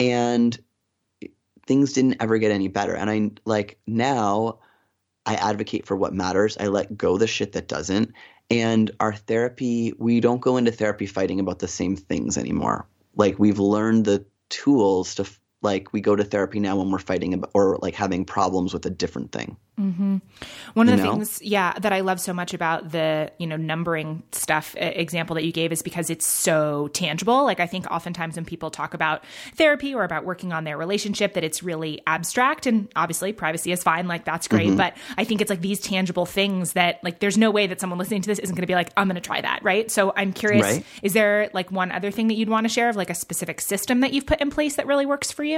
[0.01, 0.59] And
[1.67, 2.95] things didn't ever get any better.
[2.95, 4.59] And I like now
[5.27, 6.57] I advocate for what matters.
[6.59, 8.13] I let go the shit that doesn't.
[8.51, 12.87] And our therapy, we don't go into therapy fighting about the same things anymore.
[13.17, 15.25] Like we've learned the tools to
[15.63, 18.91] like we go to therapy now when we're fighting or like having problems with a
[18.91, 19.57] different thing.
[19.81, 20.19] Mm-hmm.
[20.75, 21.13] One of You the know?
[21.15, 25.45] things, yeah, that I love so much about the you know numbering stuff example that
[25.45, 27.45] you gave is because it's so tangible.
[27.45, 29.25] Like I think oftentimes when people talk about
[29.57, 33.83] therapy or about working on their relationship, that it's really abstract, and obviously privacy is
[33.83, 34.09] fine.
[34.09, 37.51] Like that's great, but I think it's like these tangible things that like there's no
[37.51, 39.41] way that someone listening to this isn't going to be like, I'm going to try
[39.41, 39.91] that, right?
[39.91, 40.85] So I'm curious, Right.
[41.03, 43.61] is there like one other thing that you'd want to share of like a specific
[43.61, 45.52] system that you've put in place that really works for you?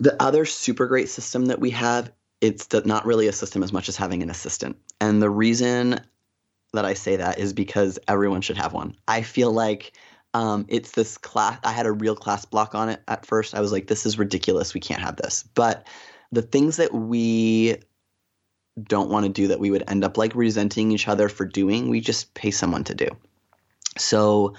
[0.00, 3.88] The other super great system that we have, it's not really a system as much
[3.88, 4.76] as having an assistant.
[5.00, 6.00] And the reason
[6.72, 8.94] that I say that is because everyone should have one.
[9.08, 9.92] I feel like
[10.34, 11.58] um, it's this class.
[11.64, 13.54] I had a real class block on it at first.
[13.54, 14.74] I was like, this is ridiculous.
[14.74, 15.44] We can't have this.
[15.54, 15.86] But
[16.30, 17.76] the things that we
[18.82, 21.88] don't want to do that we would end up like resenting each other for doing,
[21.88, 23.08] we just pay someone to do.
[23.96, 24.54] So,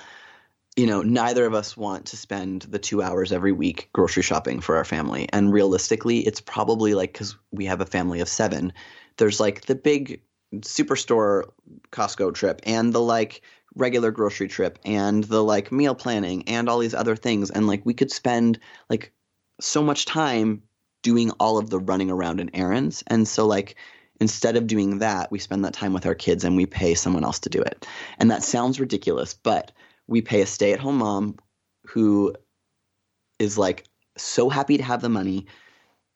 [0.80, 4.62] you know, neither of us want to spend the two hours every week grocery shopping
[4.62, 5.28] for our family.
[5.34, 8.72] And realistically, it's probably like because we have a family of seven,
[9.18, 10.22] there's like the big
[10.60, 11.50] superstore
[11.92, 13.42] Costco trip and the like
[13.76, 17.52] regular grocery trip and the like meal planning and all these other things.
[17.52, 18.58] And like we could spend
[18.90, 19.12] like
[19.60, 20.64] so much time
[21.04, 23.04] doing all of the running around and errands.
[23.08, 23.76] And so, like,
[24.22, 27.26] instead of doing that, we spend that time with our kids and we pay someone
[27.26, 27.86] else to do it.
[28.18, 29.74] And that sounds ridiculous, but
[30.10, 31.36] we pay a stay at home mom
[31.86, 32.34] who
[33.38, 33.86] is like
[34.18, 35.46] so happy to have the money.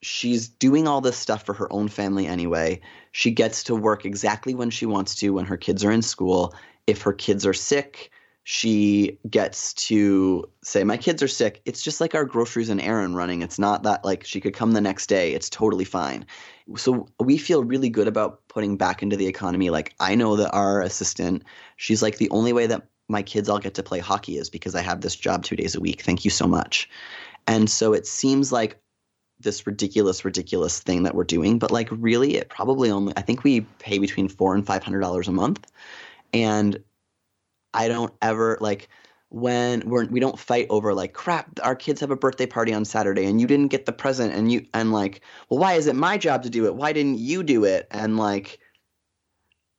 [0.02, 2.82] She's doing all this stuff for her own family anyway.
[3.12, 6.54] She gets to work exactly when she wants to when her kids are in school.
[6.88, 8.12] If her kids are sick,
[8.46, 11.62] she gets to say, My kids are sick.
[11.64, 13.42] It's just like our groceries and errand running.
[13.42, 15.34] It's not that like she could come the next day.
[15.34, 16.26] It's totally fine.
[16.76, 19.70] So we feel really good about putting back into the economy.
[19.70, 21.44] Like, I know that our assistant,
[21.78, 24.76] she's like, the only way that my kids all get to play hockey is because
[24.76, 26.02] I have this job two days a week.
[26.02, 26.90] Thank you so much.
[27.48, 28.80] And so it seems like
[29.40, 33.44] this ridiculous, ridiculous thing that we're doing, but like really, it probably only, I think
[33.44, 35.70] we pay between four and $500 a month.
[36.32, 36.82] And
[37.74, 38.90] I don't ever like
[39.30, 42.86] when we're we don't fight over like crap our kids have a birthday party on
[42.86, 45.96] Saturday and you didn't get the present and you and like well why is it
[45.96, 48.60] my job to do it why didn't you do it and like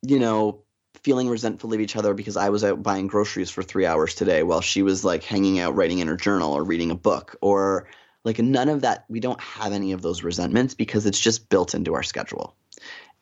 [0.02, 0.60] you know
[1.04, 4.42] feeling resentful of each other because I was out buying groceries for 3 hours today
[4.42, 7.86] while she was like hanging out writing in her journal or reading a book or
[8.24, 11.74] like none of that we don't have any of those resentments because it's just built
[11.74, 12.56] into our schedule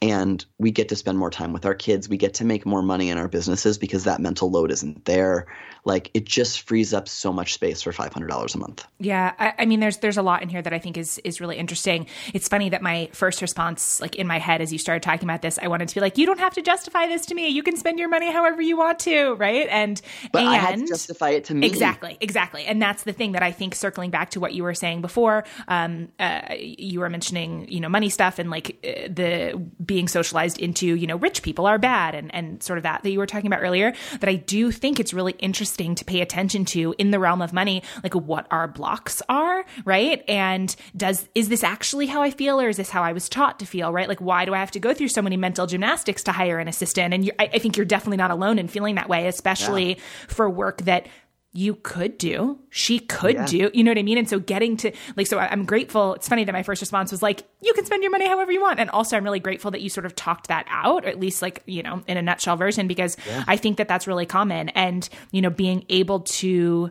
[0.03, 2.09] and we get to spend more time with our kids.
[2.09, 5.47] We get to make more money in our businesses because that mental load isn't there.
[5.85, 8.87] Like it just frees up so much space for five hundred dollars a month.
[9.01, 11.41] Yeah, I, I mean, there's there's a lot in here that I think is is
[11.41, 12.07] really interesting.
[12.33, 15.43] It's funny that my first response, like in my head, as you started talking about
[15.43, 17.49] this, I wanted to be like, you don't have to justify this to me.
[17.49, 19.66] You can spend your money however you want to, right?
[19.70, 20.01] And
[20.33, 21.66] But and I had to justify it to me.
[21.66, 23.74] Exactly, exactly, and that's the thing that I think.
[23.74, 27.89] Circling back to what you were saying before, um, uh, you were mentioning, you know,
[27.89, 32.14] money stuff and like uh, the being socialized into, you know, rich people are bad,
[32.14, 33.93] and and sort of that that you were talking about earlier.
[34.20, 37.53] That I do think it's really interesting to pay attention to in the realm of
[37.53, 40.23] money, like what our blocks are, right?
[40.29, 43.59] And does is this actually how I feel, or is this how I was taught
[43.61, 44.09] to feel, right?
[44.09, 46.68] Like, why do I have to go through so many mental gymnastics to hire an
[46.68, 47.14] assistant?
[47.14, 49.99] And I, I think you're definitely not alone in feeling that way, especially
[50.29, 51.07] for work that
[51.55, 53.46] you could do, she could Yeah.
[53.46, 54.16] do, you know what I mean?
[54.16, 56.14] And so getting to like, so I'm grateful.
[56.14, 58.61] It's funny that my first response was like, you can spend your money however you
[58.62, 58.80] want.
[58.80, 61.42] And also, I'm really grateful that you sort of talked that out, or at least
[61.42, 64.70] like, you know, in a nutshell version, because I think that that's really common.
[64.70, 66.90] And, you know, being able to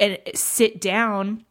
[0.00, 1.44] uh, sit down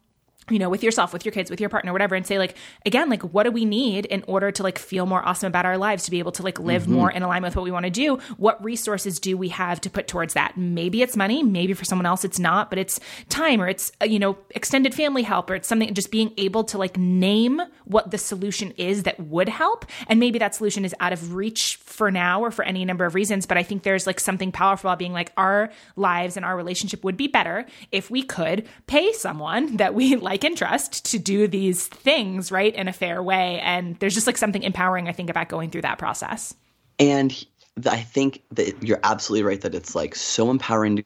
[0.49, 3.09] you know with yourself with your kids with your partner whatever and say like again
[3.09, 6.05] like what do we need in order to like feel more awesome about our lives
[6.05, 8.17] to be able to like live more in alignment with what we want to do?
[8.37, 10.57] What resources do we have to put towards that?
[10.57, 14.05] Maybe it's money maybe for someone else it's not but it's time or it's uh,
[14.05, 18.11] you know extended family help or it's something just being able to like name what
[18.11, 22.11] the solution is that would help and maybe that solution is out of reach for
[22.11, 24.99] now or for any number of reasons but i think there's like something powerful about
[24.99, 29.77] being like our lives and our relationship would be better if we could pay someone
[29.77, 34.13] that we like trust to do these things right in a fair way and there's
[34.13, 36.55] just like something empowering i think about going through that process
[36.99, 37.45] And
[37.89, 41.05] I think that you're absolutely right that it's like so empowering to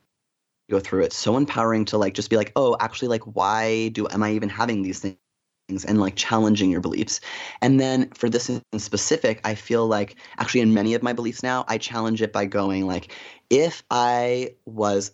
[0.69, 1.13] go through it.
[1.13, 4.49] So empowering to like just be like, oh, actually, like, why do am I even
[4.49, 5.17] having these things?
[5.87, 7.21] And like challenging your beliefs.
[7.61, 11.41] And then for this in specific, I feel like actually in many of my beliefs
[11.43, 13.13] now, I challenge it by going like,
[13.49, 15.11] if I was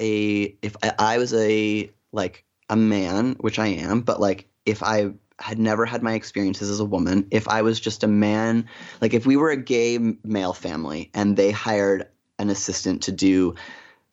[0.00, 4.82] a if I, I was a like a man, which I am, but like if
[4.82, 8.68] I had never had my experiences as a woman, if I was just a man,
[9.00, 12.08] like if we were a gay male family and they hired
[12.38, 13.54] an assistant to do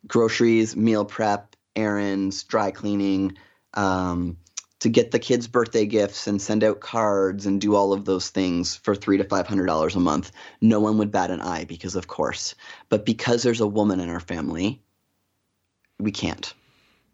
[0.06, 3.36] groceries, meal prep, errands, dry cleaning,
[3.74, 4.38] um,
[4.80, 8.30] to get the kids birthday gifts and send out cards and do all of those
[8.30, 11.64] things for three to five hundred dollars a month no one would bat an eye
[11.64, 12.54] because of course.
[12.88, 14.82] But because there's a woman in our family
[15.98, 16.52] we can't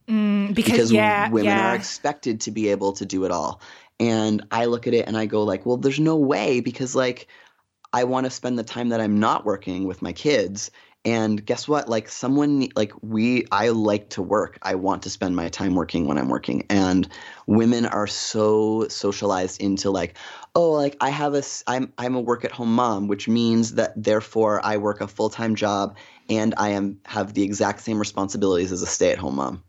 [0.09, 1.73] mm, because, because yeah, women yeah.
[1.73, 3.61] are expected to be able to do it all
[3.99, 7.29] and i look at it and i go like well there's no way because like
[7.93, 10.71] i want to spend the time that i'm not working with my kids
[11.07, 11.89] and guess what?
[11.89, 14.59] Like someone like we I like to work.
[14.63, 16.67] I want to spend my time working when I'm working.
[16.69, 17.09] And
[17.47, 20.19] women are so socialized into like,
[20.57, 23.93] oh, like I have a I'm I'm a work at home mom, which means that
[23.95, 25.97] therefore I work a full-time job
[26.29, 29.63] and I am have the exact same responsibilities as a stay-at-home mom.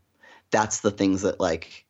[0.50, 1.86] That's the things that like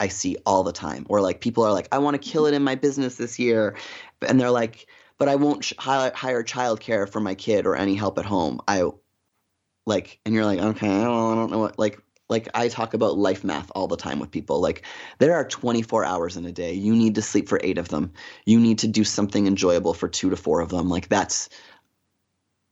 [0.00, 1.06] I see all the time.
[1.08, 3.76] Or like people are like, I want to kill it in my business this year.
[4.26, 4.86] And they're like,
[5.18, 8.60] but I won't sh- hire, hire childcare for my kid or any help at home.
[8.66, 8.84] I
[9.86, 12.00] like, and you're like, okay, I don't, I don't know what, like,
[12.30, 14.60] like I talk about life math all the time with people.
[14.60, 14.84] Like
[15.18, 16.72] there are 24 hours in a day.
[16.72, 18.12] You need to sleep for eight of them.
[18.46, 20.88] You need to do something enjoyable for two to four of them.
[20.88, 21.48] Like that's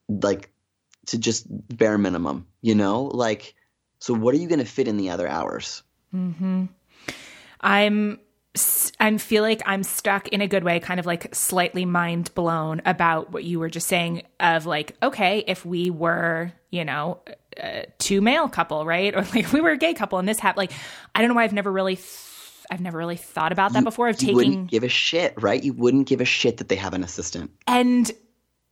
[0.08, 0.50] like
[1.06, 1.46] to just
[1.76, 3.04] bare minimum, you know?
[3.04, 3.54] Like,
[3.98, 5.82] so what are you going to fit in the other hours?
[6.14, 6.66] Mm-hmm.
[7.60, 8.20] I'm
[8.98, 12.82] I feel like I'm stuck in a good way, kind of like slightly mind blown
[12.84, 17.20] about what you were just saying of like, okay, if we were, you know,
[17.56, 19.14] a two male couple, right?
[19.16, 20.72] Or like if we were a gay couple and this happened, like,
[21.14, 22.24] I don't know why I've never really, th-
[22.70, 24.36] I've never really thought about that you, before of you taking.
[24.36, 25.62] wouldn't give a shit, right?
[25.62, 27.52] You wouldn't give a shit that they have an assistant.
[27.66, 28.10] And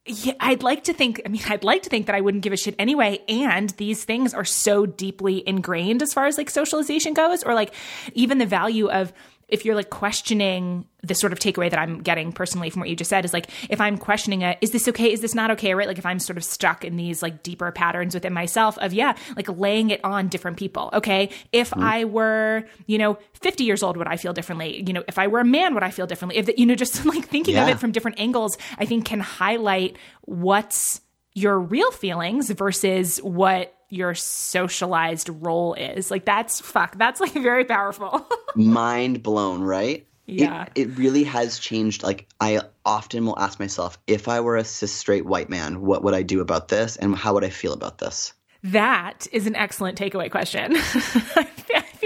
[0.07, 2.53] yeah, I'd like to think, I mean, I'd like to think that I wouldn't give
[2.53, 3.20] a shit anyway.
[3.28, 7.74] And these things are so deeply ingrained as far as like socialization goes, or like
[8.15, 9.12] even the value of,
[9.48, 12.97] if you're like questioning the sort of takeaway that I'm getting personally from what you
[12.97, 15.12] just said is like if I'm questioning it, is this okay?
[15.12, 15.74] Is this not okay?
[15.74, 15.86] Right?
[15.86, 19.16] Like if I'm sort of stuck in these like deeper patterns within myself of yeah,
[19.36, 20.90] like laying it on different people.
[20.93, 21.82] Okay, if mm.
[21.82, 24.82] I were you know 50 years old, would I feel differently?
[24.85, 26.39] You know, if I were a man, would I feel differently?
[26.39, 27.64] If you know, just like thinking yeah.
[27.64, 31.01] of it from different angles, I think can highlight what's
[31.35, 36.10] your real feelings versus what your socialized role is.
[36.10, 36.96] Like that's fuck.
[36.98, 38.26] That's like very powerful.
[38.54, 40.06] Mind blown, right?
[40.26, 40.66] Yeah.
[40.74, 42.02] It, it really has changed.
[42.02, 46.02] Like I often will ask myself, if I were a cis straight white man, what
[46.02, 48.32] would I do about this and how would I feel about this?
[48.64, 50.72] That is an excellent takeaway question.
[50.76, 51.48] I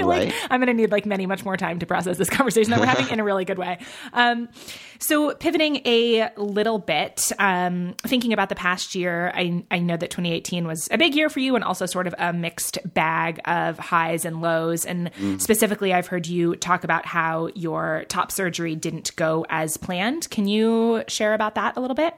[0.01, 0.29] feel right?
[0.29, 2.81] like I'm going to need like many much more time to process this conversation that
[2.81, 3.79] we're having in a really good way.
[4.13, 4.49] Um,
[4.99, 10.11] so pivoting a little bit, um, thinking about the past year, I, I know that
[10.11, 13.79] 2018 was a big year for you and also sort of a mixed bag of
[13.79, 14.85] highs and lows.
[14.85, 15.41] And mm.
[15.41, 20.29] specifically, I've heard you talk about how your top surgery didn't go as planned.
[20.31, 22.15] Can you share about that a little bit?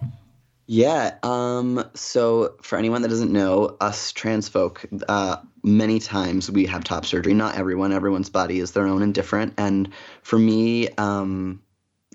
[0.66, 1.16] Yeah.
[1.22, 6.84] Um, so for anyone that doesn't know, us trans folk, uh, many times we have
[6.84, 7.34] top surgery.
[7.34, 7.92] Not everyone.
[7.92, 9.54] Everyone's body is their own and different.
[9.58, 9.90] And
[10.22, 11.60] for me, um,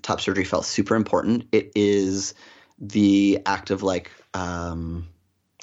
[0.02, 1.44] top surgery felt super important.
[1.52, 2.34] It is
[2.78, 5.08] the act of like um,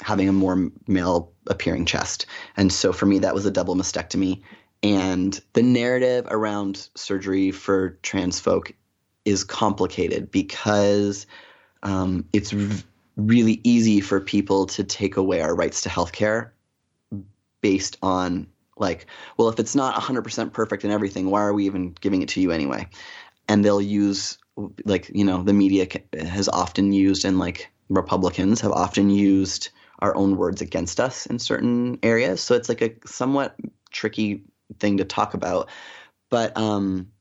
[0.02, 2.28] having a more male appearing chest.
[2.56, 4.42] And so for me, that was a double mastectomy.
[4.84, 8.74] And the narrative around surgery for trans folk
[9.26, 11.26] is complicated because–
[11.86, 12.70] um, it's r-
[13.16, 16.52] really easy for people to take away our rights to healthcare
[17.62, 18.48] based on
[18.78, 19.06] like,
[19.38, 22.42] well, if it's not 100% perfect and everything, why are we even giving it to
[22.42, 22.88] you anyway?
[23.48, 24.38] And they'll use
[24.86, 30.16] like you know the media has often used and like Republicans have often used our
[30.16, 32.42] own words against us in certain areas.
[32.42, 33.56] So it's like a somewhat
[33.92, 34.44] tricky
[34.80, 35.70] thing to talk about.
[36.30, 37.12] But um,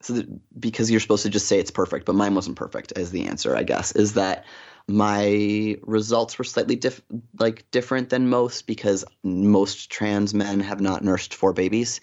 [0.00, 3.10] so that, because you're supposed to just say it's perfect, but mine wasn't perfect as
[3.10, 4.44] the answer, I guess, is that
[4.86, 7.02] my results were slightly diff-
[7.38, 12.00] like different than most because most trans men have not nursed four babies,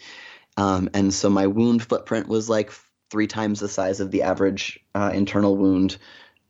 [0.58, 2.72] um, and so my wound footprint was like
[3.10, 5.98] three times the size of the average uh, internal wound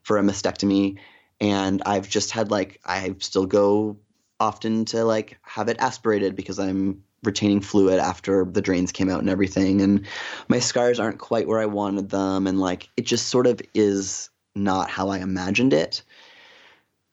[0.03, 0.97] for a mastectomy,
[1.39, 3.97] and I've just had like I still go
[4.39, 9.19] often to like have it aspirated because I'm retaining fluid after the drains came out
[9.19, 10.05] and everything and
[10.47, 14.29] my scars aren't quite where I wanted them and like it just sort of is
[14.55, 16.03] not how I imagined it.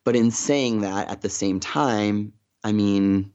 [0.05, 2.33] But in saying that at the same time,
[2.65, 3.33] I mean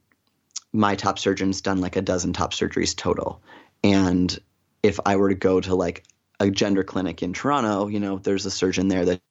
[0.74, 3.41] my top surgeon's done like a dozen top surgeries total.
[3.84, 4.38] And
[4.84, 6.04] if I were to go to like
[6.40, 9.22] a gender clinic in Toronto, you know, there's a surgeon there that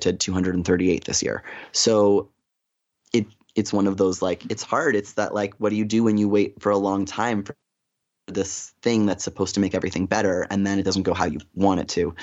[0.00, 1.42] did 238 this year.
[1.72, 2.28] So
[3.54, 4.96] it's one of those like it's hard.
[4.96, 7.56] It's that like what do you do when you wait for a long time for
[8.26, 11.38] this thing that's supposed to make everything better and then it doesn't go how you
[11.54, 12.14] want it to.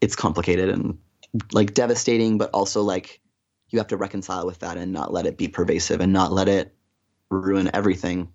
[0.00, 0.98] It's complicated and
[1.52, 3.20] like devastating, but also like
[3.70, 6.48] you have to reconcile with that and not let it be pervasive and not let
[6.48, 6.74] it
[7.30, 8.28] ruin everything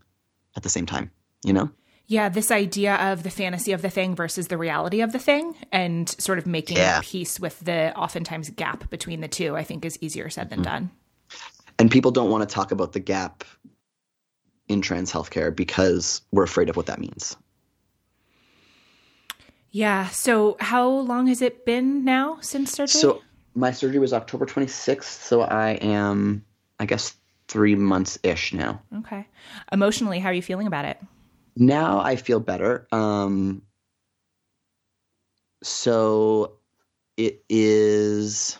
[0.55, 1.11] at the same time,
[1.43, 1.69] you know?
[2.07, 5.55] Yeah, this idea of the fantasy of the thing versus the reality of the thing
[5.71, 7.01] and sort of making Yeah.
[7.03, 10.71] peace with the oftentimes gap between the two, I think is easier said than mm-hmm.
[10.71, 10.91] done.
[11.79, 13.43] And people don't want to talk about the gap
[14.67, 17.37] in trans healthcare because we're afraid of what that means.
[19.71, 20.07] Yeah.
[20.09, 22.99] So how long has it been now since surgery?
[22.99, 23.21] So
[23.53, 26.43] my surgery was October 26th, so I am,
[26.79, 27.15] I guess,
[27.47, 28.81] three months ish now.
[28.99, 29.25] okay.
[29.71, 30.99] Emotionally, how are you feeling about it?
[31.55, 32.87] Now I feel better.
[32.91, 33.61] Um,
[35.63, 36.57] so
[37.15, 38.57] it is.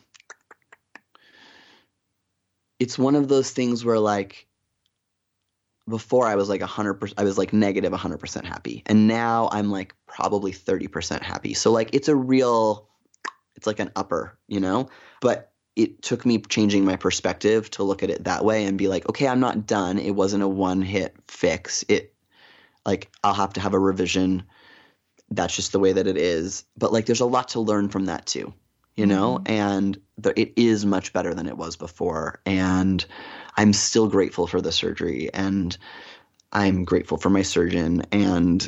[2.80, 4.48] It's one of those things where, like,
[5.90, 8.84] before I was like 100%, I was like negative 100% happy.
[8.86, 11.54] And now I'm like probably 30% happy.
[11.54, 12.90] So, like, it's a real,
[13.56, 14.90] it's like an upper, you know?
[15.22, 18.88] But it took me changing my perspective to look at it that way and be
[18.88, 20.00] like, okay, I'm not done.
[20.00, 21.86] It wasn't a one hit fix.
[21.88, 22.16] It,
[22.84, 24.44] like I'll have to have a revision.
[25.30, 26.66] That's just the way that it is.
[26.76, 28.54] But like there's a lot to learn from that too,
[28.98, 29.38] you know?
[29.38, 29.54] Mm-hmm.
[29.54, 32.42] And the, it is much better than it was before.
[32.46, 33.06] And
[33.56, 35.78] I'm still grateful for the surgery and
[36.52, 38.68] I'm grateful for my surgeon and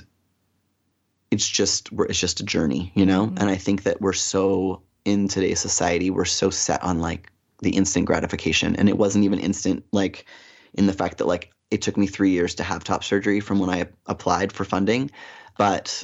[1.32, 3.28] it's just it's just a journey, you know?
[3.28, 3.38] Mm-hmm.
[3.40, 7.32] And I think that we're so in today's society, we're so set on like
[7.62, 10.26] the instant gratification and it wasn't even instant like
[10.74, 13.60] in the fact that like it took me three years to have top surgery from
[13.60, 15.12] when I applied for funding,
[15.58, 16.04] but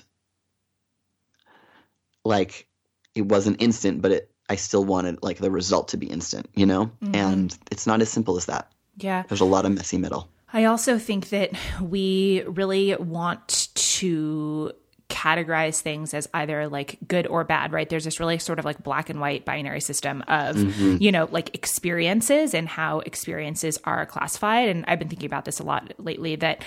[2.23, 2.67] like
[3.15, 6.65] it wasn't instant, but it I still wanted like the result to be instant, you
[6.65, 6.91] know?
[7.01, 7.15] Mm-hmm.
[7.15, 8.71] And it's not as simple as that.
[8.97, 9.23] Yeah.
[9.27, 10.29] There's a lot of messy middle.
[10.53, 11.51] I also think that
[11.81, 14.71] we really want to
[15.09, 17.89] categorize things as either like good or bad, right?
[17.89, 20.97] There's this really sort of like black and white binary system of, mm-hmm.
[20.99, 24.69] you know, like experiences and how experiences are classified.
[24.69, 26.63] And I've been thinking about this a lot lately that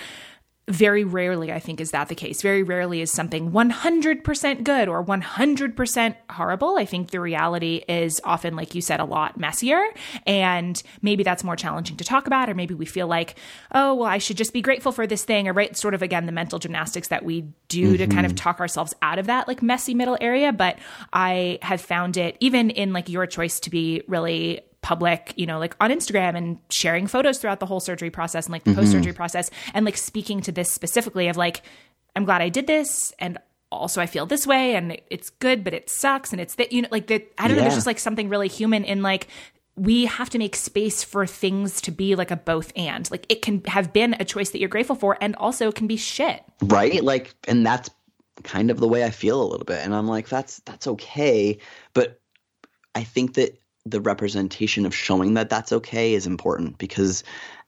[0.69, 2.41] very rarely, I think, is that the case.
[2.41, 6.77] Very rarely is something 100% good or 100% horrible.
[6.77, 9.83] I think the reality is often, like you said, a lot messier.
[10.27, 13.35] And maybe that's more challenging to talk about, or maybe we feel like,
[13.73, 16.27] oh, well, I should just be grateful for this thing, or right, sort of again,
[16.27, 18.37] the mental gymnastics that we do to kind of mm-hmm.
[18.37, 20.53] talk ourselves out of that like messy middle area.
[20.53, 20.77] But
[21.11, 25.59] I have found it, even in like your choice to be really public, you know,
[25.59, 28.79] like on Instagram and sharing photos throughout the whole surgery process and like the mm-hmm.
[28.79, 31.61] post surgery process and like speaking to this specifically of like,
[32.15, 33.37] I'm glad I did this and
[33.71, 36.81] also I feel this way and it's good, but it sucks and it's that, you
[36.81, 39.27] know, like that, I don't know, there's just like something really human in like,
[39.75, 43.09] we have to make space for things to be like a both and.
[43.11, 45.97] Like it can have been a choice that you're grateful for and also can be
[45.97, 46.43] shit.
[46.63, 47.89] right like and that's
[48.43, 51.57] kind of the way i feel a little bit and i'm like that's that's okay
[51.93, 52.21] but
[52.95, 57.23] i think that the representation of showing that that's okay is important because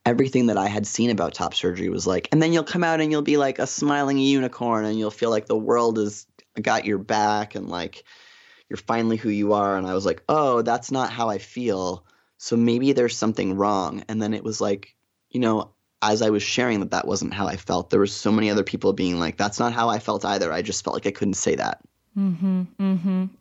[0.05, 2.99] everything that i had seen about top surgery was like and then you'll come out
[2.99, 6.25] and you'll be like a smiling unicorn and you'll feel like the world has
[6.61, 8.03] got your back and like
[8.69, 12.05] you're finally who you are and i was like oh that's not how i feel
[12.37, 14.95] so maybe there's something wrong and then it was like
[15.29, 15.71] you know
[16.01, 18.63] as I was sharing that that wasn't how I felt, there was so many other
[18.63, 21.35] people being like, "That's not how I felt either." I just felt like I couldn't
[21.35, 21.81] say that.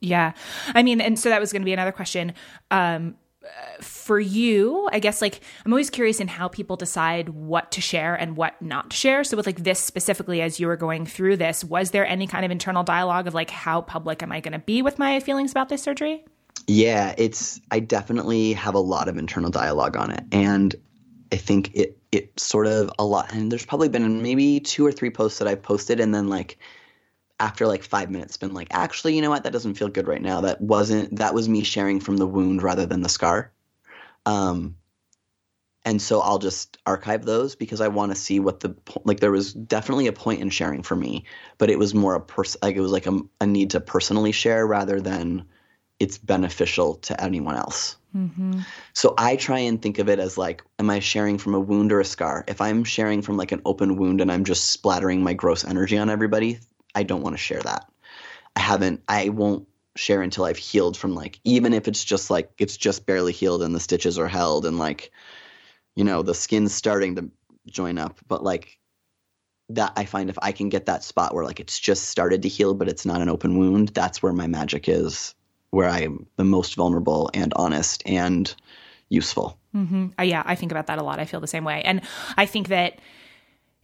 [0.00, 0.32] Yeah.
[0.74, 2.34] I mean, and so that was going to be another question.
[2.70, 3.16] Um,
[3.80, 8.14] for you, I guess, like, I'm always curious in how people decide what to share
[8.14, 9.24] and what not to share.
[9.24, 12.44] So, with like this specifically, as you were going through this, was there any kind
[12.44, 15.50] of internal dialogue of like, how public am I going to be with my feelings
[15.50, 16.24] about this surgery?
[16.66, 20.74] Yeah, it's I definitely have a lot of internal dialogue on it, and
[21.32, 23.32] I think it it sort of a lot.
[23.32, 26.58] And there's probably been maybe two or three posts that I've posted, and then like
[27.40, 29.42] after like five minutes, been like, actually, you know what?
[29.44, 30.42] That doesn't feel good right now.
[30.42, 33.50] That wasn't that was me sharing from the wound rather than the scar.
[34.26, 34.76] Um,
[35.84, 39.20] and so I'll just archive those because I want to see what the like.
[39.20, 41.24] There was definitely a point in sharing for me,
[41.56, 44.32] but it was more a person like it was like a, a need to personally
[44.32, 45.46] share rather than
[45.98, 47.96] it's beneficial to anyone else.
[48.92, 51.92] So I try and think of it as like, am I sharing from a wound
[51.92, 52.44] or a scar?
[52.48, 55.96] If I'm sharing from like an open wound and I'm just splattering my gross energy
[55.96, 56.58] on everybody,
[56.94, 57.90] I don't want to share that.
[58.56, 62.50] I haven't, I won't share until I've healed from like, even if it's just like,
[62.58, 65.10] it's just barely healed and the stitches are held and like,
[65.96, 67.30] you know, the skin's starting to
[67.66, 68.18] join up.
[68.26, 68.78] But like,
[69.70, 72.48] that I find if I can get that spot where like it's just started to
[72.48, 75.34] heal, but it's not an open wound, that's where my magic is,
[75.70, 78.52] where I'm the most vulnerable and honest and
[79.08, 79.58] useful.
[80.18, 81.20] Uh, yeah, I think about that a lot.
[81.20, 81.82] I feel the same way.
[81.82, 82.00] And
[82.36, 82.98] I think that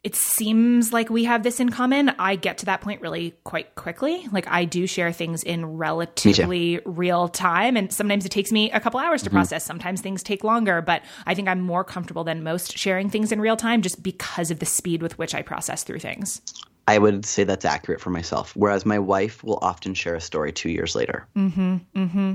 [0.03, 2.11] it seems like we have this in common.
[2.11, 4.27] I get to that point really quite quickly.
[4.31, 8.79] Like I do share things in relatively real time and sometimes it takes me a
[8.79, 9.39] couple hours to mm-hmm.
[9.39, 9.65] process.
[9.65, 13.41] Sometimes things take longer, but I think I'm more comfortable than most sharing things in
[13.41, 16.41] real time just because of the speed with which I process through things.
[16.89, 18.55] I would say that's accurate for myself.
[18.55, 21.27] Whereas my wife will often share a story two years later.
[21.37, 21.77] Mm-hmm.
[21.97, 22.35] Mm-hmm.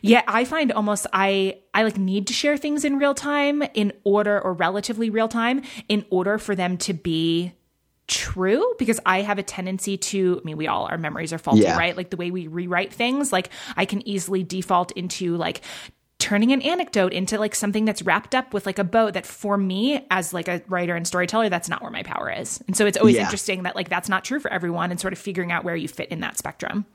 [0.00, 3.92] Yeah, I find almost I I like need to share things in real time in
[4.04, 7.52] order or relatively real time in order for them to be
[8.06, 11.62] true because I have a tendency to, I mean, we all, our memories are faulty,
[11.62, 11.78] yeah.
[11.78, 11.96] right?
[11.96, 15.62] Like the way we rewrite things, like I can easily default into like
[16.18, 19.58] turning an anecdote into like something that's wrapped up with like a bow that for
[19.58, 22.86] me as like a writer and storyteller that's not where my power is and so
[22.86, 23.22] it's always yeah.
[23.22, 25.88] interesting that like that's not true for everyone and sort of figuring out where you
[25.88, 26.86] fit in that spectrum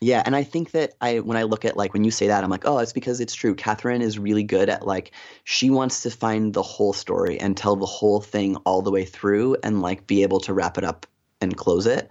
[0.00, 2.44] yeah, and I think that I when I look at like when you say that,
[2.44, 3.54] I'm like, oh, it's because it's true.
[3.54, 5.12] Catherine is really good at like
[5.42, 9.04] she wants to find the whole story and tell the whole thing all the way
[9.04, 11.06] through and like be able to wrap it up
[11.40, 12.08] and close it.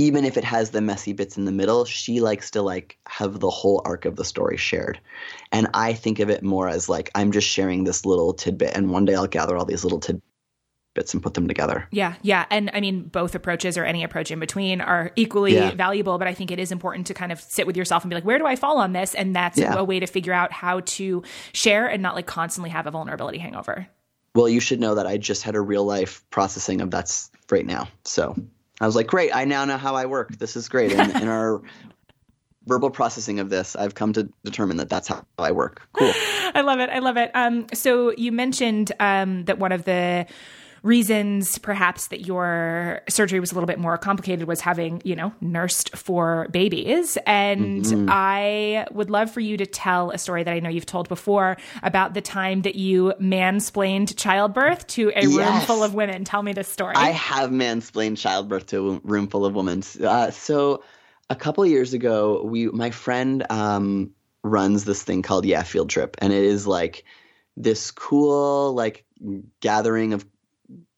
[0.00, 3.38] Even if it has the messy bits in the middle, she likes to like have
[3.40, 4.98] the whole arc of the story shared.
[5.52, 8.90] And I think of it more as like I'm just sharing this little tidbit and
[8.90, 10.24] one day I'll gather all these little tidbits
[10.94, 11.86] bits and put them together.
[11.90, 12.46] Yeah, yeah.
[12.50, 15.70] And I mean, both approaches or any approach in between are equally yeah.
[15.72, 18.14] valuable, but I think it is important to kind of sit with yourself and be
[18.16, 19.14] like, where do I fall on this?
[19.14, 19.74] And that's yeah.
[19.74, 21.22] a way to figure out how to
[21.52, 23.86] share and not like constantly have a vulnerability hangover.
[24.34, 27.66] Well, you should know that I just had a real life processing of that's right
[27.66, 27.88] now.
[28.04, 28.36] So
[28.80, 30.38] I was like, great, I now know how I work.
[30.38, 30.92] This is great.
[30.92, 31.60] And in our
[32.66, 35.82] verbal processing of this, I've come to determine that that's how I work.
[35.92, 36.12] Cool.
[36.54, 36.88] I love it.
[36.90, 37.30] I love it.
[37.34, 40.26] Um, so you mentioned um, that one of the
[40.82, 45.32] reasons perhaps that your surgery was a little bit more complicated was having, you know,
[45.40, 47.18] nursed four babies.
[47.26, 48.08] And mm-hmm.
[48.10, 51.56] I would love for you to tell a story that I know you've told before
[51.82, 55.36] about the time that you mansplained childbirth to a yes.
[55.36, 56.24] room full of women.
[56.24, 56.94] Tell me this story.
[56.96, 59.82] I have mansplained childbirth to a room full of women.
[60.02, 60.82] Uh, so
[61.28, 64.10] a couple years ago, we my friend um,
[64.42, 67.04] runs this thing called Yeah Field Trip, and it is like
[67.56, 69.04] this cool like
[69.60, 70.26] gathering of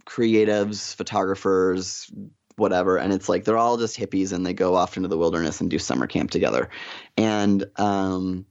[0.07, 2.11] creatives, photographers,
[2.57, 5.61] whatever, and it's like they're all just hippies and they go off into the wilderness
[5.61, 6.71] and do summer camp together.
[7.17, 8.47] And um,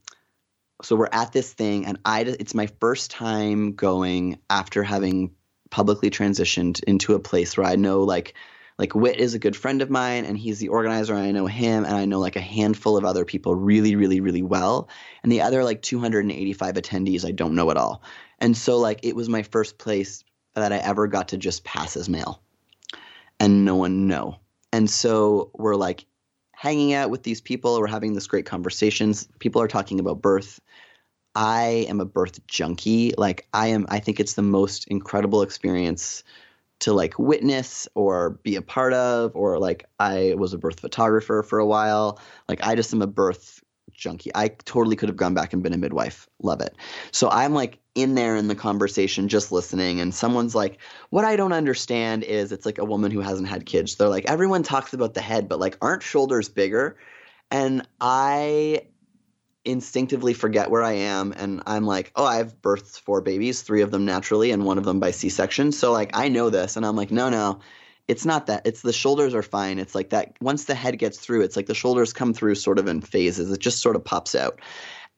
[0.82, 5.32] so we're at this thing, and I it's my first time going after having
[5.70, 8.34] publicly transitioned into a place where I know like
[8.78, 11.46] like Whit is a good friend of mine and he's the organizer and I know
[11.46, 14.88] him and I know like a handful of other people really really really well
[15.22, 18.02] and the other like 285 attendees I don't know at all.
[18.38, 20.24] And so like it was my first place
[20.54, 22.42] that I ever got to just pass as male
[23.40, 24.36] and no one know.
[24.72, 26.06] And so we're like
[26.52, 29.28] hanging out with these people, we're having this great conversations.
[29.38, 30.60] People are talking about birth.
[31.34, 33.14] I am a birth junkie.
[33.16, 36.22] Like I am I think it's the most incredible experience
[36.80, 41.42] to like witness or be a part of or like I was a birth photographer
[41.42, 42.20] for a while.
[42.48, 43.62] Like I just am a birth
[43.92, 44.30] junkie.
[44.34, 46.28] I totally could have gone back and been a midwife.
[46.42, 46.74] Love it.
[47.10, 50.78] So I'm like in there in the conversation, just listening, and someone's like,
[51.10, 53.96] What I don't understand is it's like a woman who hasn't had kids.
[53.96, 56.96] They're like, Everyone talks about the head, but like, aren't shoulders bigger?
[57.50, 58.86] And I
[59.64, 63.90] instinctively forget where I am and I'm like, oh, I've birthed four babies, three of
[63.90, 65.70] them naturally and one of them by C-section.
[65.72, 67.60] So like I know this and I'm like, no, no,
[68.08, 68.66] it's not that.
[68.66, 69.78] It's the shoulders are fine.
[69.78, 72.78] It's like that once the head gets through, it's like the shoulders come through sort
[72.78, 73.50] of in phases.
[73.50, 74.60] It just sort of pops out.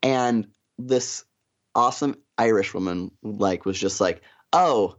[0.02, 0.47] And
[0.78, 1.24] this
[1.74, 4.97] awesome Irish woman like was just like, "Oh,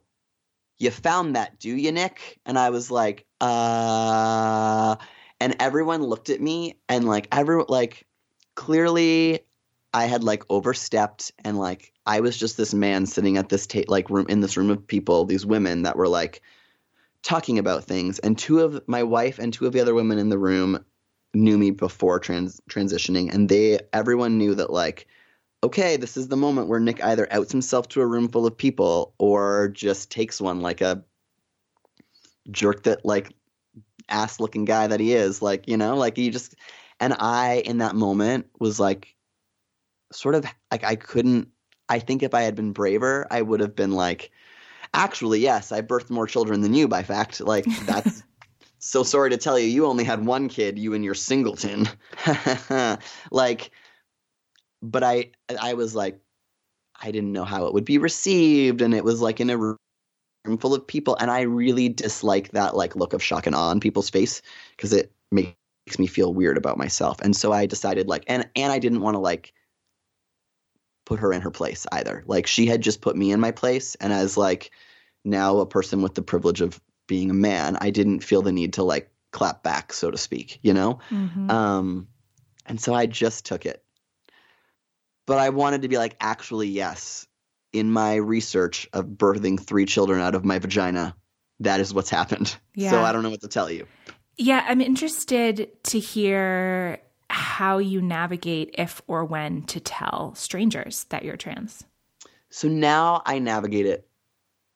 [0.80, 4.96] you found that, do you, Nick?" And I was like, "Uh,"
[5.40, 8.06] and everyone looked at me and like everyone like
[8.56, 9.42] clearly
[9.94, 13.82] I had like overstepped and like I was just this man sitting at this ta-
[13.88, 16.42] like room in this room of people, these women that were like
[17.26, 20.30] talking about things, and two of my wife and two of the other women in
[20.30, 20.86] the room
[21.34, 25.08] knew me before trans- transitioning, and they everyone knew that like,
[25.64, 28.56] okay, this is the moment where Nick either outs himself to a room full of
[28.56, 31.04] people or just takes one like a
[32.52, 33.34] jerk that like
[34.08, 36.56] ass looking guy that he is, like you know, like he just.
[37.00, 39.16] And I, in that moment, was like,
[40.14, 41.50] sort of like I couldn't.
[41.90, 44.32] I think if I had been braver, I would have been like,
[44.96, 47.42] actually, yes, I birthed more children than you by fact.
[47.42, 48.24] Like, that's
[48.80, 51.88] so sorry to tell you, you only had one kid, you and your singleton.
[53.32, 53.72] like,
[54.82, 55.32] but I,
[55.62, 56.20] I was like,
[57.02, 58.82] I didn't know how it would be received.
[58.82, 59.78] And it was like in a room
[60.60, 61.16] full of people.
[61.20, 64.42] And I really dislike that like look of shock and awe on people's face
[64.76, 65.56] because it makes
[66.00, 67.20] me feel weird about myself.
[67.22, 69.54] And so I decided like, and, and I didn't want to like,
[71.06, 72.24] put her in her place either.
[72.26, 74.72] Like she had just put me in my place and as like
[75.24, 78.74] now a person with the privilege of being a man, I didn't feel the need
[78.74, 81.00] to like clap back, so to speak, you know?
[81.10, 81.50] Mm-hmm.
[81.50, 82.08] Um,
[82.66, 83.84] and so I just took it.
[85.28, 87.28] But I wanted to be like, actually, yes.
[87.74, 91.16] In my research of birthing three children out of my vagina,
[91.60, 92.56] that is what's happened.
[92.78, 92.90] Yeah.
[92.92, 93.88] So I don't know what to tell you.
[94.36, 97.00] Yeah, I'm interested to hear
[97.36, 101.84] how you navigate if or when to tell strangers that you're trans.
[102.50, 104.08] So now I navigate it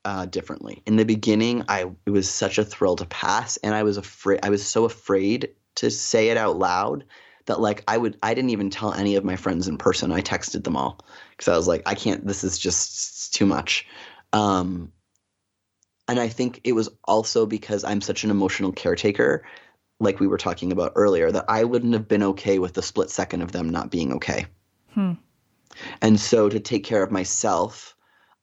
[0.03, 0.81] uh, differently.
[0.86, 4.41] In the beginning, I it was such a thrill to pass, and I was afraid.
[4.44, 7.06] I was so afraid to say it out loud
[7.45, 8.18] that like I would.
[8.22, 10.11] I didn't even tell any of my friends in person.
[10.11, 10.99] I texted them all
[11.31, 12.27] because I was like, I can't.
[12.27, 13.88] This is just too much.
[14.34, 14.91] Um,
[16.10, 19.45] and I think it was also because I'm such an emotional caretaker,
[20.00, 23.10] like we were talking about earlier, that I wouldn't have been okay with the split
[23.10, 24.46] second of them not being okay.
[24.94, 25.14] Hmm.
[26.02, 27.96] And so to take care of myself,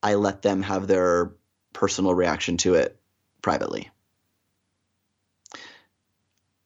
[0.02, 1.32] I let them have their
[1.72, 2.98] personal reaction to it
[3.42, 3.90] privately.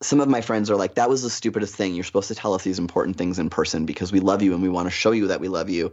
[0.02, 1.94] Some of my friends are like, that was the stupidest thing.
[1.94, 4.62] You're supposed to tell us these important things in person because we love you and
[4.62, 5.92] we want to show you that we love you.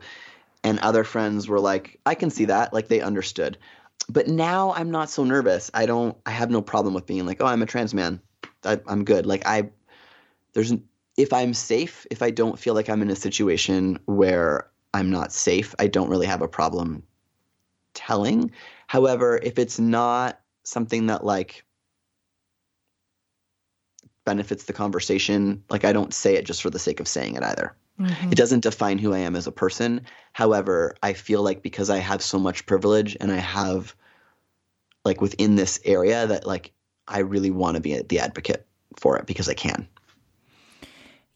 [0.64, 2.74] And other friends were like, I can see that.
[2.74, 3.58] Like they understood.
[4.10, 5.70] But now I'm not so nervous.
[5.74, 8.22] I don't, I have no problem with being like, oh, I'm a trans man.
[8.64, 9.26] I, I'm good.
[9.26, 9.70] Like I,
[10.54, 10.74] there's,
[11.18, 15.32] if I'm safe, if I don't feel like I'm in a situation where I'm not
[15.32, 17.04] safe, I don't really have a problem
[17.94, 18.52] telling.
[18.88, 21.64] However, if it's not something that like
[24.26, 27.44] benefits the conversation, like I don't say it just for the sake of saying it
[27.44, 27.76] either.
[28.00, 28.32] Mhm.
[28.32, 30.02] It doesn't define who I am as a person.
[30.34, 33.96] However, I feel like because I have so much privilege and I have
[35.04, 36.74] like within this area that like
[37.08, 38.66] I really want to be the advocate
[38.98, 39.88] for it because I can.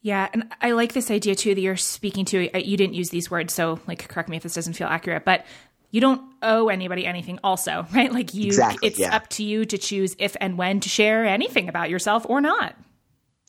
[0.02, 2.58] Yeah, and I like this idea too that you're speaking to.
[2.58, 5.46] You didn't use these words, so like correct me if this doesn't feel accurate, but
[5.92, 8.12] you don't owe anybody anything also, right?
[8.12, 9.14] Like you Exactly, it's yeah.
[9.14, 12.74] up to you to choose if and when to share anything about yourself or not.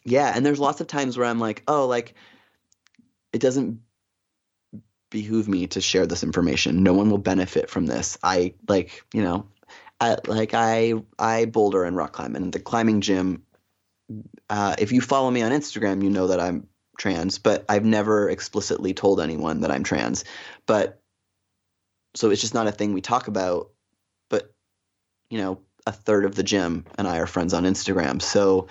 [0.06, 2.14] Yeah, and there's lots of times where I'm like, oh, like
[3.32, 3.80] it doesn't
[5.10, 6.84] behoove me to share this information.
[6.84, 8.18] No one will benefit from this.
[8.22, 9.48] I like, you know,
[10.04, 13.44] I like I I boulder and rock climb and the climbing gym.
[14.50, 16.68] Uh, if you follow me on Instagram, you know that I'm
[16.98, 20.26] trans, but I've never explicitly told anyone that I'm trans.
[20.66, 21.02] But
[22.16, 23.70] so it's just not a thing we talk about.
[24.30, 24.54] But
[25.30, 28.68] you know, a third of the gym and I are friends on Instagram, so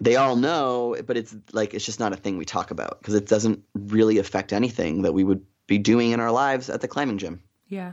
[0.00, 3.14] they all know, but it's like it's just not a thing we talk about because
[3.14, 6.88] it doesn't really affect anything that we would be doing in our lives at the
[6.88, 7.42] climbing gym.
[7.68, 7.92] Yeah.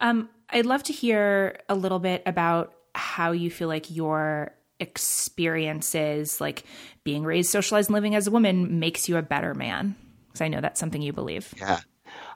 [0.00, 6.40] Um, I'd love to hear a little bit about how you feel like your experiences,
[6.40, 6.64] like
[7.04, 9.96] being raised, socialized, and living as a woman, makes you a better man.
[10.26, 11.54] Because I know that's something you believe.
[11.58, 11.80] Yeah.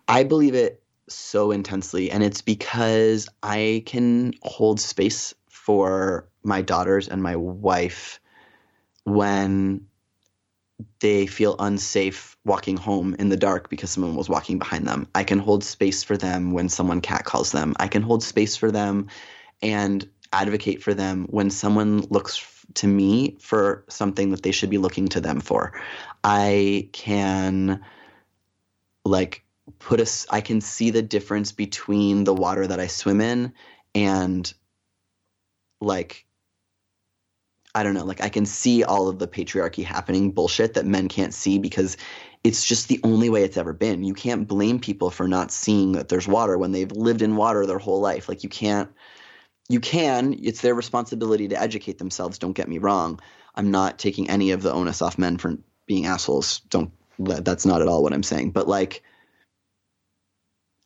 [0.08, 2.10] I believe it so intensely.
[2.10, 8.20] And it's because I can hold space for my daughters and my wife
[9.04, 9.86] when
[11.00, 15.08] they feel unsafe walking home in the dark because someone was walking behind them.
[15.14, 17.74] I can hold space for them when someone cat calls them.
[17.78, 19.08] I can hold space for them
[19.62, 24.78] and advocate for them when someone looks to me for something that they should be
[24.78, 25.80] looking to them for.
[26.24, 27.82] I can
[29.04, 29.44] like
[29.78, 33.52] put us I can see the difference between the water that I swim in
[33.94, 34.52] and
[35.80, 36.25] like
[37.76, 41.08] I don't know, like I can see all of the patriarchy happening bullshit that men
[41.08, 41.98] can't see because
[42.42, 44.02] it's just the only way it's ever been.
[44.02, 47.66] You can't blame people for not seeing that there's water when they've lived in water
[47.66, 48.30] their whole life.
[48.30, 48.88] Like you can't
[49.68, 53.20] you can, it's their responsibility to educate themselves, don't get me wrong.
[53.54, 56.60] I'm not taking any of the onus off men for being assholes.
[56.70, 58.52] Don't that's not at all what I'm saying.
[58.52, 59.02] But like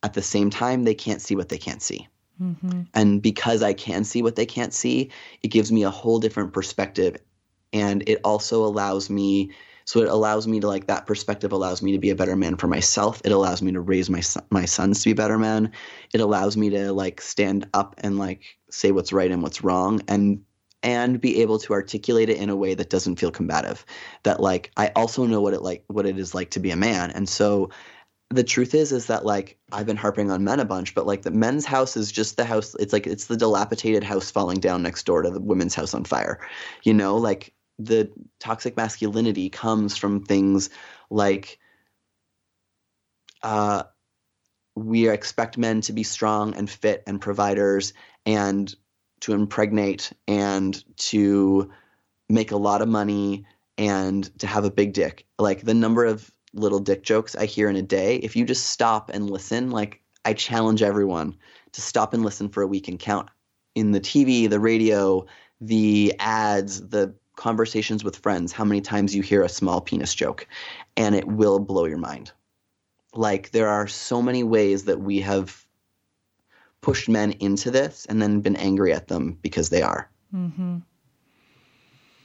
[0.03, 2.09] at the same time they can't see what they can't see.
[2.41, 2.81] Mm-hmm.
[2.93, 5.11] And because I can see what they can't see,
[5.43, 7.17] it gives me a whole different perspective.
[7.71, 9.51] And it also allows me,
[9.85, 12.57] so it allows me to like that perspective allows me to be a better man
[12.57, 13.21] for myself.
[13.23, 15.71] It allows me to raise my my sons to be better men.
[16.13, 20.01] It allows me to like stand up and like say what's right and what's wrong
[20.07, 20.43] and
[20.83, 23.85] and be able to articulate it in a way that doesn't feel combative.
[24.23, 26.75] That like I also know what it like what it is like to be a
[26.75, 27.11] man.
[27.11, 27.69] And so
[28.31, 31.23] the truth is is that like I've been harping on men a bunch, but like
[31.23, 32.75] the men's house is just the house.
[32.79, 36.05] It's like it's the dilapidated house falling down next door to the women's house on
[36.05, 36.39] fire.
[36.83, 38.09] You know, like the
[38.39, 40.69] toxic masculinity comes from things
[41.09, 41.59] like
[43.43, 43.83] uh,
[44.75, 47.93] we expect men to be strong and fit and providers
[48.25, 48.73] and
[49.21, 51.69] to impregnate and to
[52.29, 53.45] make a lot of money
[53.77, 55.25] and to have a big dick.
[55.37, 58.67] Like the number of little dick jokes I hear in a day, if you just
[58.67, 61.35] stop and listen, like I challenge everyone
[61.71, 63.29] to stop and listen for a week and count
[63.75, 65.25] in the TV, the radio,
[65.59, 70.47] the ads, the conversations with friends, how many times you hear a small penis joke,
[70.97, 72.31] and it will blow your mind.
[73.13, 75.65] Like there are so many ways that we have
[76.81, 80.09] pushed men into this and then been angry at them because they are.
[80.33, 80.79] Mm-hmm.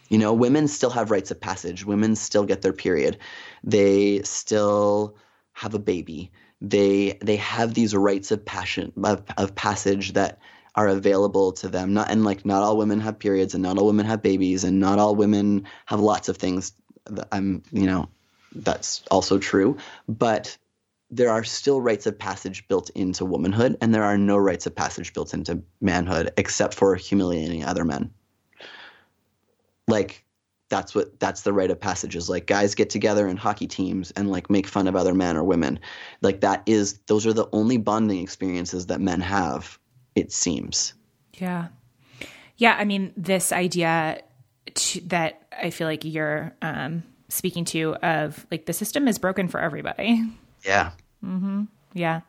[0.09, 1.85] You know, women still have rites of passage.
[1.85, 3.19] Women still get their period.
[3.65, 5.17] They still
[5.53, 6.31] have a baby.
[6.61, 10.39] They they have these rites of passion of, of passage that
[10.75, 11.93] are available to them.
[11.93, 14.79] Not and like not all women have periods and not all women have babies and
[14.79, 16.73] not all women have lots of things.
[17.33, 18.09] I'm you know
[18.55, 19.77] that's also true,
[20.09, 20.57] but
[21.11, 24.75] there are still rites of passage built into womanhood, and there are no rites of
[24.75, 28.11] passage built into manhood except for humiliating other men.
[29.89, 30.25] Like
[30.69, 34.11] that's what that's the rite of passage is like guys get together in hockey teams
[34.13, 35.79] and like make fun of other men or women.
[36.23, 39.79] Like that is those are the only bonding experiences that men have
[40.15, 40.95] it seems.
[41.35, 41.69] Yeah.
[42.57, 44.23] Yeah i mean this idea
[44.75, 49.49] to, that i feel like you're um, speaking to of like the system is broken
[49.49, 50.23] for everybody.
[50.65, 50.93] Yeah.
[51.25, 51.65] Mm-hmm.
[51.93, 52.23] Yeah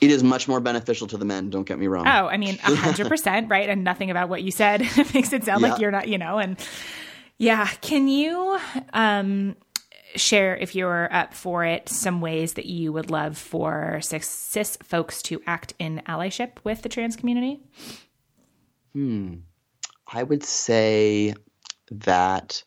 [0.00, 1.50] it is much more beneficial to the men.
[1.50, 2.06] Don't get me wrong.
[2.06, 3.68] Oh, I mean, hundred percent, right?
[3.68, 4.80] And nothing about what you said
[5.14, 5.70] makes it sound yeah.
[5.70, 6.38] like you're not, you know.
[6.38, 6.56] And
[7.38, 8.58] yeah, can you
[8.92, 9.56] um,
[10.14, 14.76] share, if you're up for it, some ways that you would love for cis, cis
[14.82, 17.60] folks to act in allyship with the trans community?
[18.92, 19.34] Hmm,
[20.12, 21.34] I would say
[21.90, 22.62] that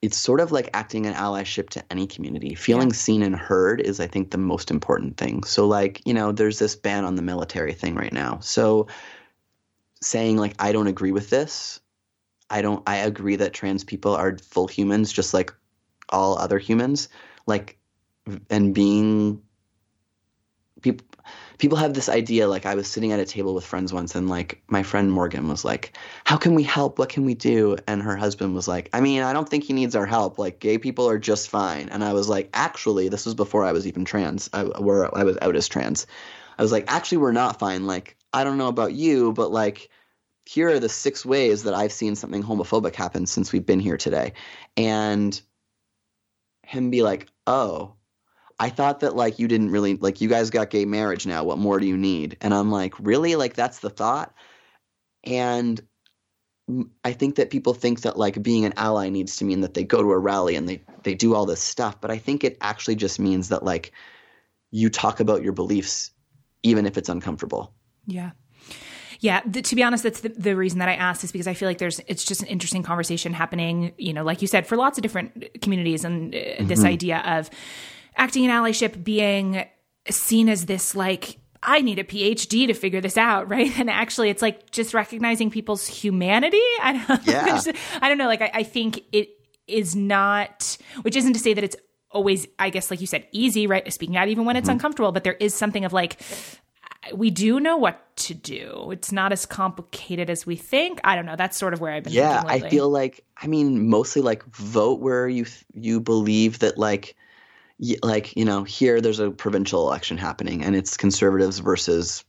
[0.00, 2.54] it's sort of like acting in allyship to any community.
[2.54, 2.94] Feeling yeah.
[2.94, 5.42] seen and heard is, I think, the most important thing.
[5.42, 8.38] So, like, you know, there's this ban on the military thing right now.
[8.40, 8.86] So,
[10.00, 11.80] saying, like, I don't agree with this,
[12.50, 15.52] I don't, I agree that trans people are full humans, just like
[16.08, 17.08] all other humans.
[17.46, 17.78] Like,
[18.50, 19.42] and being
[20.80, 21.06] people
[21.58, 24.28] people have this idea like i was sitting at a table with friends once and
[24.28, 25.92] like my friend morgan was like
[26.28, 26.98] how can we help?
[26.98, 27.78] What can we do?
[27.86, 30.38] And her husband was like i mean i don't think he needs our help.
[30.38, 31.88] Like gay people are just fine.
[31.88, 34.50] And i was like actually this was before i was even trans.
[34.52, 36.06] I where i was out as trans.
[36.58, 37.86] I was like actually we're not fine.
[37.86, 39.88] Like i don't know about you but like
[40.44, 43.96] here are the six ways that i've seen something homophobic happen since we've been here
[43.96, 44.34] today.
[44.76, 45.40] And
[46.62, 47.94] him be like oh
[48.60, 51.44] I thought that like you didn't really like you guys got gay marriage now.
[51.44, 52.36] What more do you need?
[52.40, 53.36] And I'm like, really?
[53.36, 54.34] Like that's the thought?
[55.24, 55.80] And
[57.04, 59.84] I think that people think that like being an ally needs to mean that they
[59.84, 62.58] go to a rally and they they do all this stuff, but I think it
[62.60, 63.92] actually just means that like
[64.70, 66.10] you talk about your beliefs
[66.62, 67.72] even if it's uncomfortable.
[68.06, 68.32] Yeah.
[69.20, 71.54] Yeah, the, to be honest, that's the, the, reason that I asked is because I
[71.54, 73.92] feel like there's it's just an interesting conversation happening.
[73.98, 76.66] You know, like you said, for lots of different communities, and uh, mm-hmm.
[76.68, 77.50] this idea of
[78.18, 79.64] acting in allyship being
[80.10, 83.76] seen as this like I need a PhD to figure this out, right?
[83.78, 86.60] And actually, it's like just recognizing people's humanity.
[86.82, 87.60] I don't, yeah.
[88.02, 88.26] I don't know.
[88.26, 89.30] Like, I, I, think it
[89.66, 91.76] is not, which isn't to say that it's
[92.10, 93.90] always, I guess, like you said, easy, right?
[93.92, 94.72] Speaking out even when it's mm-hmm.
[94.72, 96.20] uncomfortable, but there is something of like,
[97.14, 98.90] we do know what to do.
[98.90, 101.00] It's not as complicated as we think.
[101.04, 101.36] I don't know.
[101.36, 102.12] That's sort of where I've been.
[102.12, 107.16] Yeah, I feel like, I mean, mostly like vote where you you believe that like
[108.02, 112.24] like you know here there's a provincial election happening and it's conservatives versus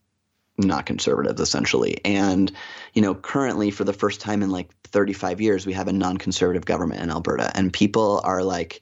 [0.57, 2.03] not conservatives essentially.
[2.05, 2.51] And
[2.93, 6.65] you know currently for the first time in like 35 years we have a non-conservative
[6.65, 7.51] government in Alberta.
[7.55, 8.81] And people are like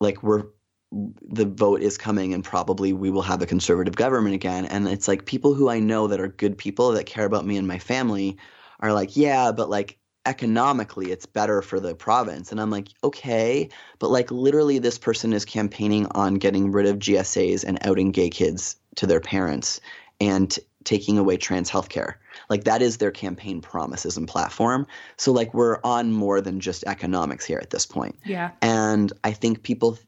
[0.00, 0.44] like we're
[0.90, 4.66] the vote is coming and probably we will have a conservative government again.
[4.66, 7.56] And it's like people who I know that are good people that care about me
[7.56, 8.36] and my family
[8.80, 12.52] are like yeah but like economically it's better for the province.
[12.52, 13.68] And i'm like okay.
[13.98, 18.30] But like literally this person is campaigning on getting rid of gsas and outing gay
[18.30, 19.80] kids to their parents
[20.20, 22.14] and taking away trans healthcare.
[22.48, 24.86] Like that is their campaign promises and platform.
[25.16, 28.18] So like we're on more than just economics here at this point.
[28.24, 28.50] Yeah.
[28.60, 29.98] And i think people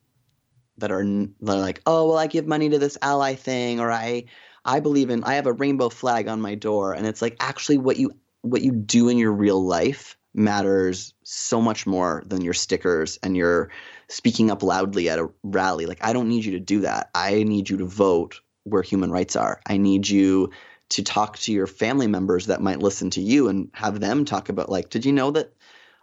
[0.79, 3.93] that are, that are like oh well i give money to this ally thing or
[3.93, 4.25] i
[4.65, 6.93] i believe in i have a rainbow flag on my door.
[6.93, 8.13] And it's like actually what you
[8.45, 13.37] what you do in your real life matters so much more than your stickers and
[13.37, 13.71] your
[14.09, 15.87] speaking up loudly at a rally.
[15.87, 17.11] Like, I don't need you to do that.
[17.15, 19.61] I need you to vote where human rights are.
[19.67, 20.51] I need you
[20.91, 24.49] to talk to your family members that might listen to you and have them talk
[24.49, 25.55] about, like, did you know that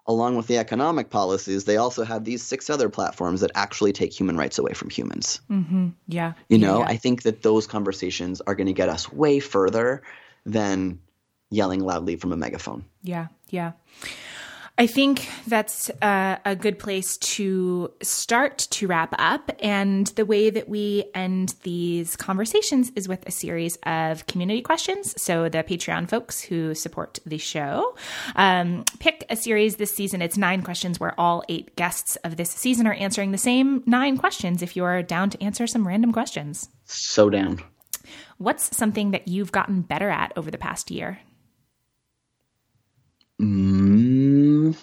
[0.07, 4.11] along with the economic policies, they also have these six other platforms that actually take
[4.11, 5.41] human rights away from humans?
[5.51, 5.89] Mm-hmm.
[6.07, 6.33] Yeah.
[6.49, 6.85] You know, yeah.
[6.87, 10.01] I think that those conversations are going to get us way further
[10.45, 10.99] than
[11.51, 12.83] yelling loudly from a megaphone.
[13.03, 13.73] Yeah, yeah.
[14.77, 19.51] I think that's uh, a good place to start to wrap up.
[19.59, 25.21] And the way that we end these conversations is with a series of community questions.
[25.21, 27.95] So, the Patreon folks who support the show
[28.35, 30.21] um, pick a series this season.
[30.21, 34.17] It's nine questions where all eight guests of this season are answering the same nine
[34.17, 36.69] questions if you're down to answer some random questions.
[36.85, 37.61] So down.
[38.39, 41.19] What's something that you've gotten better at over the past year?
[43.41, 44.77] Mm,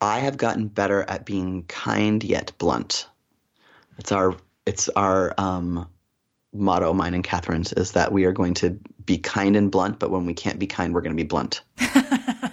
[0.00, 3.06] I have gotten better at being kind yet blunt.
[3.98, 4.34] It's our
[4.66, 5.88] it's our um,
[6.52, 10.10] motto, mine and Catherine's, is that we are going to be kind and blunt, but
[10.10, 11.62] when we can't be kind, we're going to be blunt.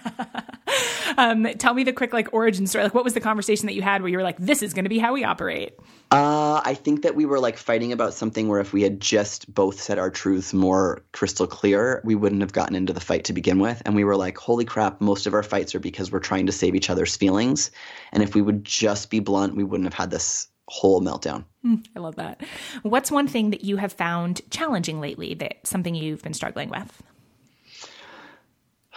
[1.18, 2.84] um, tell me the quick like origin story.
[2.86, 4.86] Like, what was the conversation that you had where you were like, "This is going
[4.86, 5.74] to be how we operate"?
[6.12, 9.52] Uh, I think that we were like fighting about something where if we had just
[9.54, 13.34] both said our truths more crystal clear, we wouldn't have gotten into the fight to
[13.34, 13.82] begin with.
[13.86, 15.02] And we were like, "Holy crap!
[15.02, 17.72] Most of our fights are because we're trying to save each other's feelings.
[18.12, 21.86] And if we would just be blunt, we wouldn't have had this whole meltdown." Mm,
[21.96, 22.42] I love that.
[22.84, 25.34] What's one thing that you have found challenging lately?
[25.34, 27.02] That something you've been struggling with?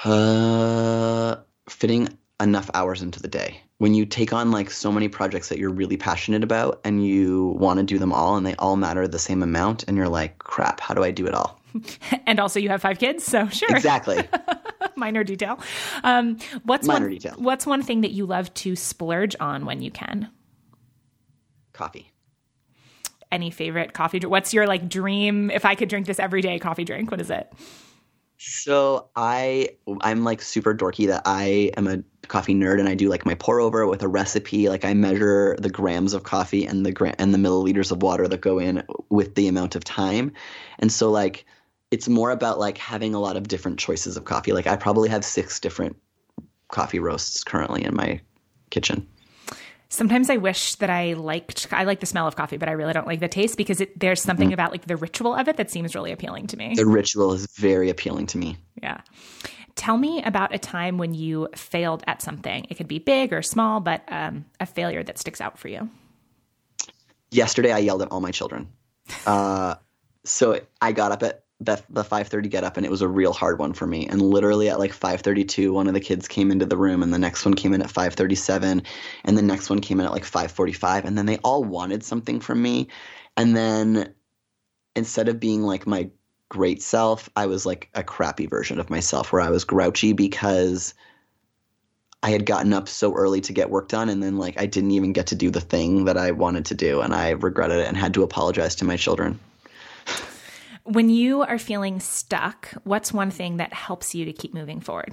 [0.05, 1.37] Uh,
[1.69, 2.09] fitting
[2.41, 3.61] enough hours into the day.
[3.79, 7.57] When you take on like so many projects that you're really passionate about and you
[7.59, 10.39] want to do them all and they all matter the same amount and you're like,
[10.39, 11.61] crap, how do I do it all?
[12.27, 13.69] and also you have five kids, so sure.
[13.71, 14.23] Exactly.
[14.97, 15.61] Minor detail.
[16.05, 17.35] Um, what's Minor one, detail.
[17.37, 20.31] What's one thing that you love to splurge on when you can?
[21.73, 22.13] Coffee.
[23.31, 24.21] Any favorite coffee?
[24.21, 25.51] What's your like dream?
[25.51, 27.11] If I could drink this every day, coffee drink.
[27.11, 27.53] What is it?
[28.39, 29.71] So I
[30.03, 33.35] I'm like super dorky that I am a coffee nerd and I do like my
[33.35, 34.69] pour over with a recipe.
[34.69, 38.29] Like I measure the grams of coffee and the gra- and the milliliters of water
[38.29, 40.33] that go in with the amount of time.
[40.79, 41.47] And so like
[41.91, 44.53] it's more about like having a lot of different choices of coffee.
[44.53, 45.97] Like I probably have six different
[46.69, 48.21] coffee roasts currently in my
[48.71, 49.07] kitchen.
[49.89, 52.93] Sometimes I wish that I liked I like the smell of coffee, but I really
[52.93, 54.55] don't like the taste because it, there's something mm.
[54.55, 56.75] about like the ritual of it that seems really appealing to me.
[56.75, 58.57] The ritual is very appealing to me.
[58.83, 59.01] Yeah.
[59.77, 62.67] Tell me about a time when you failed at something.
[62.69, 65.91] It could be big or small, but um, a failure that sticks out for you.
[67.31, 68.69] Yesterday, I yelled at all my children.
[69.27, 69.75] Uh,
[70.25, 73.33] so I got up at the the 5:30 get up and it was a real
[73.33, 76.67] hard one for me and literally at like 5:32 one of the kids came into
[76.67, 78.83] the room and the next one came in at 5:37
[79.25, 82.41] and the next one came in at like 5:45 and then they all wanted something
[82.41, 82.89] from me
[83.39, 84.13] and then
[84.95, 86.11] instead of being like my
[86.51, 90.93] great self I was like a crappy version of myself where I was grouchy because
[92.23, 94.91] I had gotten up so early to get work done and then like I didn't
[94.91, 97.89] even get to do the thing that I wanted to do and I regretted it
[97.89, 99.41] and had to apologize to my children.
[100.87, 105.13] When you are feeling stuck, what's one thing that helps you to keep moving forward?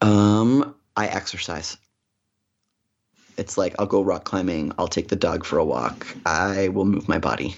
[0.00, 1.76] Um, I exercise.
[3.38, 6.84] It's like I'll go rock climbing, I'll take the dog for a walk, I will
[6.84, 7.56] move my body.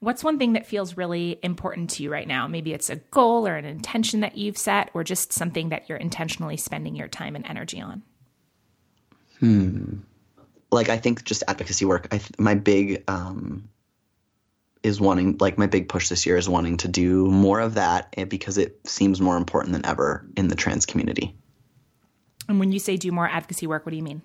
[0.00, 2.46] What's one thing that feels really important to you right now?
[2.46, 5.98] Maybe it's a goal or an intention that you've set, or just something that you're
[5.98, 8.02] intentionally spending your time and energy on.
[9.40, 9.96] Hmm.
[10.70, 12.08] Like I think just advocacy work.
[12.10, 13.68] I th- my big um,
[14.88, 18.12] is wanting like my big push this year is wanting to do more of that
[18.16, 21.34] eh, because it seems more important than ever in the trans community.
[22.48, 24.22] And when you say do more advocacy work, what do you mean?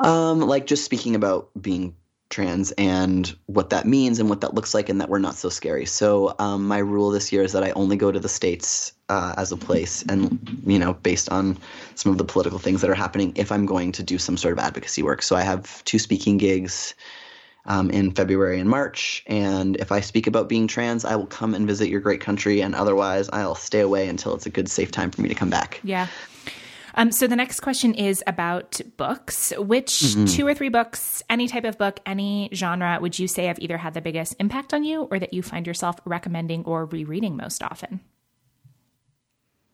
[0.00, 1.94] Um, like just speaking about being
[2.30, 5.48] trans and what that means and what that looks like and that we're not so
[5.48, 5.84] scary.
[5.84, 9.34] So um, my rule this year is that I only go to the states uh,
[9.36, 11.58] as a place and you know based on
[11.96, 14.52] some of the political things that are happening if I'm going to do some sort
[14.52, 15.22] of advocacy work.
[15.22, 16.94] So I have two speaking gigs
[17.66, 19.22] um, in February and March.
[19.26, 22.60] And if I speak about being trans, I will come and visit your great country.
[22.60, 25.50] And otherwise, I'll stay away until it's a good, safe time for me to come
[25.50, 25.80] back.
[25.82, 26.06] Yeah.
[26.94, 29.52] Um, so the next question is about books.
[29.56, 30.24] Which mm-hmm.
[30.26, 33.78] two or three books, any type of book, any genre, would you say have either
[33.78, 37.62] had the biggest impact on you or that you find yourself recommending or rereading most
[37.62, 38.00] often?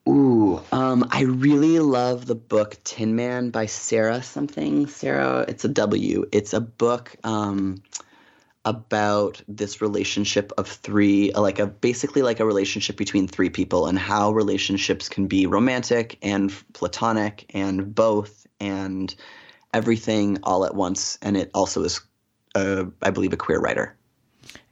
[0.07, 4.87] Ooh, um, I really love the book Tin Man by Sarah something.
[4.87, 6.23] Sarah, it's a W.
[6.31, 7.83] It's a book um,
[8.63, 13.99] about this relationship of three, like a basically like a relationship between three people, and
[13.99, 19.13] how relationships can be romantic and platonic and both and
[19.73, 21.17] everything all at once.
[21.21, 21.99] And it also is,
[22.55, 23.96] uh, I believe, a queer writer.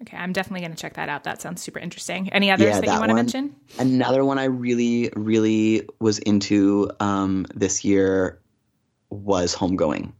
[0.01, 1.23] Okay, I'm definitely going to check that out.
[1.23, 2.31] That sounds super interesting.
[2.33, 3.55] Any others yeah, that, that, you want to mention?
[3.79, 8.41] Another one I really, really was into um, this year
[9.09, 10.11] was Homegoing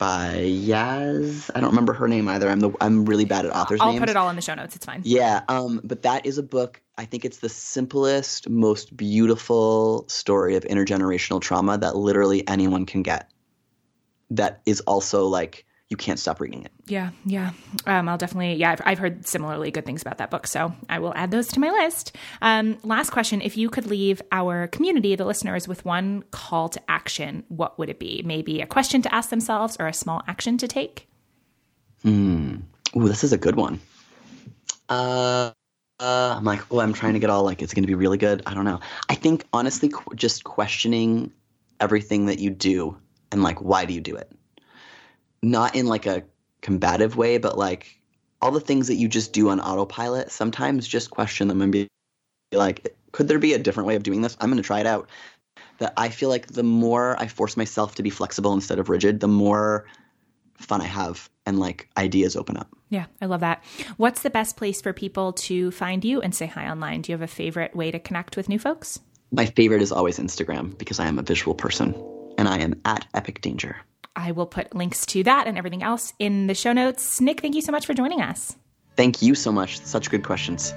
[0.00, 1.50] by Yaz.
[1.54, 2.48] I don't remember her name either.
[2.48, 4.00] I'm the I'm really bad at authors' I'll names.
[4.00, 4.74] put it all in the show notes.
[4.74, 5.02] It's fine.
[5.04, 6.80] Yeah, um, but that is a book.
[6.96, 13.02] I think it's the simplest, most beautiful story of intergenerational trauma that literally anyone can
[13.02, 13.30] get.
[14.30, 16.70] That is also like you can't stop reading it.
[16.86, 17.50] Yeah, yeah.
[17.84, 20.46] Um, I'll definitely, yeah, I've, I've, heard similarly good things about that book.
[20.46, 22.16] So I will add those to my list.
[22.40, 26.80] Um, last question If you could leave our community, the listeners, with one call to
[26.88, 28.22] action, what would it be?
[28.24, 31.08] Maybe a question to ask themselves or a small action to take?
[32.02, 32.58] Hmm.
[32.96, 33.80] Ooh, this is a good one.
[34.88, 35.50] Uh,
[35.98, 38.18] uh, I'm like, oh, I'm trying to get all like, it's going to be really
[38.18, 38.42] good.
[38.46, 38.78] I don't know.
[39.08, 41.32] I think honestly, qu- just questioning
[41.80, 42.96] everything that you do
[43.32, 44.32] and like, why do you do it?
[45.42, 46.24] Not in like a
[46.60, 48.00] combative way, but like
[48.42, 50.30] all the things that you just do on autopilot.
[50.30, 51.88] Sometimes just question them and be
[52.52, 54.36] like, could there be a different way of doing this?
[54.40, 55.08] I'm going to try it out.
[55.78, 59.20] That I feel like the more I force myself to be flexible instead of rigid,
[59.20, 59.86] the more
[60.58, 62.68] fun I have and like ideas open up.
[62.90, 63.64] Yeah, I love that.
[63.96, 67.02] What's the best place for people to find you and say hi online?
[67.02, 69.00] Do you have a favorite way to connect with new folks?
[69.32, 71.94] My favorite is always Instagram because I am a visual person
[72.36, 73.76] and I am at Epic Danger.
[74.16, 77.20] I will put links to that and everything else in the show notes.
[77.20, 78.56] Nick, thank you so much for joining us.
[78.96, 79.80] Thank you so much.
[79.80, 80.74] Such good questions.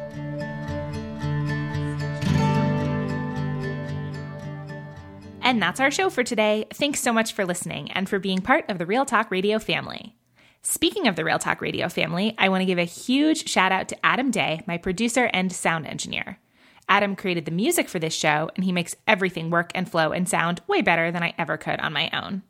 [5.46, 6.66] And that's our show for today.
[6.74, 10.16] Thanks so much for listening and for being part of the Real Talk Radio family.
[10.62, 13.90] Speaking of the Real Talk Radio family, I want to give a huge shout out
[13.90, 16.40] to Adam Day, my producer and sound engineer.
[16.88, 20.28] Adam created the music for this show, and he makes everything work and flow and
[20.28, 22.44] sound way better than I ever could on my own.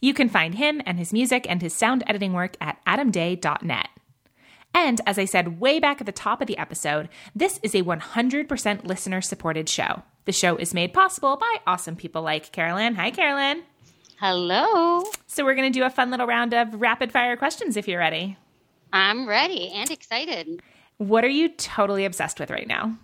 [0.00, 3.88] You can find him and his music and his sound editing work at adamday.net.
[4.74, 7.82] And as I said way back at the top of the episode, this is a
[7.82, 10.02] 100% listener supported show.
[10.26, 12.94] The show is made possible by awesome people like Carolyn.
[12.96, 13.62] Hi, Carolyn.
[14.20, 15.02] Hello.
[15.26, 18.00] So, we're going to do a fun little round of rapid fire questions if you're
[18.00, 18.36] ready.
[18.92, 20.62] I'm ready and excited.
[20.98, 22.98] What are you totally obsessed with right now?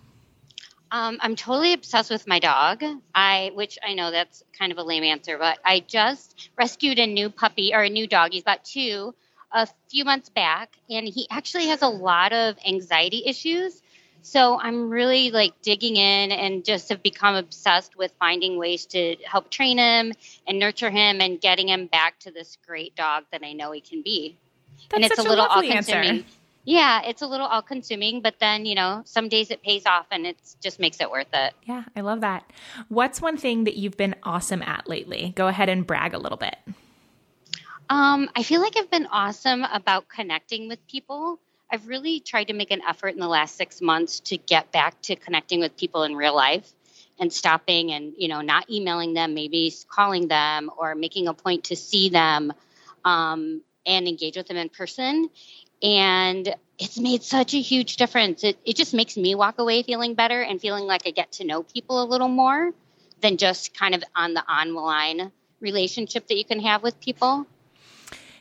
[0.93, 2.83] Um, I'm totally obsessed with my dog.
[3.15, 7.07] I, which I know that's kind of a lame answer, but I just rescued a
[7.07, 8.31] new puppy or a new dog.
[8.31, 9.15] He's about two,
[9.51, 13.81] a few months back, and he actually has a lot of anxiety issues.
[14.21, 19.15] So I'm really like digging in and just have become obsessed with finding ways to
[19.25, 20.13] help train him
[20.45, 23.81] and nurture him and getting him back to this great dog that I know he
[23.81, 24.37] can be.
[24.89, 26.23] That's and it's such a little all consuming.
[26.65, 30.07] Yeah, it's a little all consuming, but then, you know, some days it pays off
[30.11, 31.53] and it just makes it worth it.
[31.63, 32.49] Yeah, I love that.
[32.87, 35.33] What's one thing that you've been awesome at lately?
[35.35, 36.55] Go ahead and brag a little bit.
[37.89, 41.37] Um, I feel like I've been awesome about connecting with people.
[41.69, 45.01] I've really tried to make an effort in the last six months to get back
[45.03, 46.71] to connecting with people in real life
[47.19, 51.65] and stopping and, you know, not emailing them, maybe calling them or making a point
[51.65, 52.53] to see them
[53.03, 55.29] um, and engage with them in person.
[55.83, 58.43] And it's made such a huge difference.
[58.43, 61.45] It, it just makes me walk away feeling better and feeling like I get to
[61.45, 62.71] know people a little more
[63.21, 65.31] than just kind of on the online
[65.61, 67.45] relationship that you can have with people.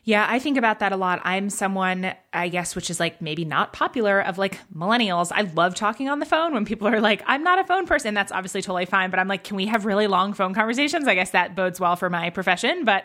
[0.04, 1.20] Yeah, I think about that a lot.
[1.22, 5.30] I'm someone, I guess, which is like maybe not popular of like millennials.
[5.32, 8.12] I love talking on the phone when people are like, I'm not a phone person.
[8.12, 9.10] That's obviously totally fine.
[9.10, 11.06] But I'm like, can we have really long phone conversations?
[11.06, 12.84] I guess that bodes well for my profession.
[12.84, 13.04] But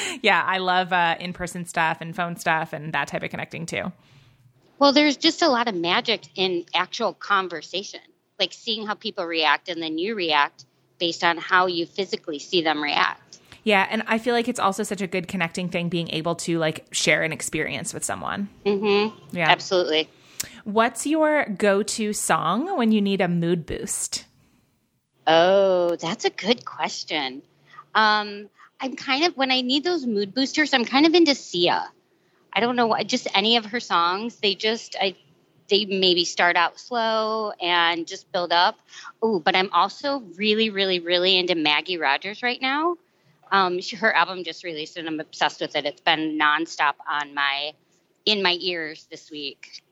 [0.22, 3.64] yeah, I love uh, in person stuff and phone stuff and that type of connecting
[3.64, 3.92] too.
[4.80, 8.00] Well, there's just a lot of magic in actual conversation,
[8.40, 10.64] like seeing how people react and then you react
[10.98, 13.37] based on how you physically see them react.
[13.68, 16.58] Yeah, and I feel like it's also such a good connecting thing being able to
[16.58, 18.48] like share an experience with someone.
[18.64, 19.36] Mm-hmm.
[19.36, 19.50] Yeah.
[19.50, 20.08] Absolutely.
[20.64, 24.24] What's your go-to song when you need a mood boost?
[25.26, 27.42] Oh, that's a good question.
[27.94, 28.48] Um,
[28.80, 31.90] I'm kind of when I need those mood boosters, I'm kind of into Sia.
[32.50, 34.36] I don't know what, just any of her songs.
[34.36, 35.14] They just I
[35.68, 38.78] they maybe start out slow and just build up.
[39.20, 42.96] Oh, but I'm also really, really, really into Maggie Rogers right now.
[43.50, 45.84] Um, she, her album just released and I'm obsessed with it.
[45.84, 47.72] It's been nonstop on my
[48.26, 49.82] in my ears this week.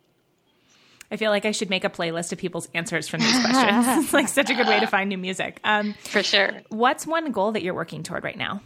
[1.10, 3.86] I feel like I should make a playlist of people's answers from these questions.
[4.04, 5.60] it's like such a good way to find new music.
[5.62, 6.62] Um, For sure.
[6.68, 8.60] what's one goal that you're working toward right now?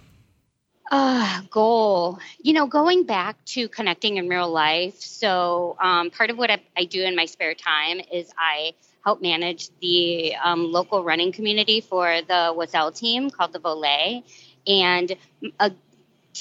[0.91, 2.19] Uh, goal.
[2.43, 5.01] You know, going back to connecting in real life.
[5.01, 8.73] So, um, part of what I, I do in my spare time is I
[9.05, 14.25] help manage the um, local running community for the Oiselle team called the Volée.
[14.67, 15.17] And
[15.59, 15.73] a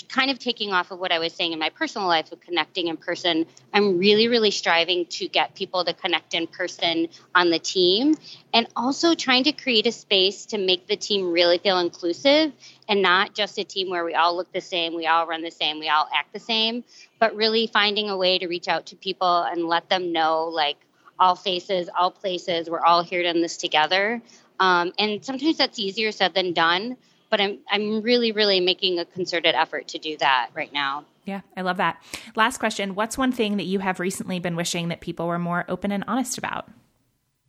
[0.08, 2.88] kind of taking off of what I was saying in my personal life with connecting
[2.88, 7.60] in person, I'm really, really striving to get people to connect in person on the
[7.60, 8.16] team
[8.54, 12.52] and also trying to create a space to make the team really feel inclusive
[12.88, 15.52] and not just a team where we all look the same, we all run the
[15.52, 16.84] same, we all act the same,
[17.20, 20.78] but really finding a way to reach out to people and let them know like
[21.18, 24.22] all faces, all places, we're all here in this together.
[24.60, 26.98] Um, and sometimes that's easier said than done
[27.30, 31.06] but I'm I'm really really making a concerted effort to do that right now.
[31.26, 32.02] Yeah, I love that.
[32.36, 35.64] Last question, what's one thing that you have recently been wishing that people were more
[35.68, 36.68] open and honest about?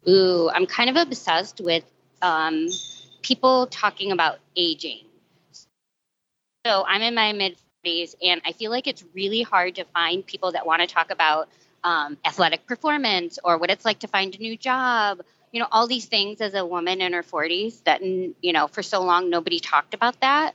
[0.09, 1.85] Ooh, I'm kind of obsessed with
[2.21, 2.69] um,
[3.23, 5.05] people talking about aging.
[6.67, 10.27] So I'm in my mid 40s and I feel like it's really hard to find
[10.27, 11.49] people that want to talk about
[11.83, 15.23] um, athletic performance or what it's like to find a new job.
[15.53, 18.83] You know, all these things as a woman in her 40s that, you know, for
[18.83, 20.55] so long nobody talked about that.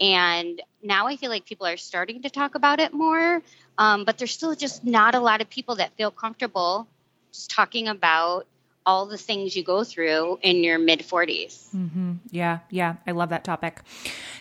[0.00, 3.42] And now I feel like people are starting to talk about it more,
[3.76, 6.88] um, but there's still just not a lot of people that feel comfortable
[7.32, 8.46] just talking about
[8.90, 11.68] all the things you go through in your mid 40s.
[11.72, 12.14] Mm-hmm.
[12.32, 12.96] Yeah, yeah.
[13.06, 13.82] I love that topic.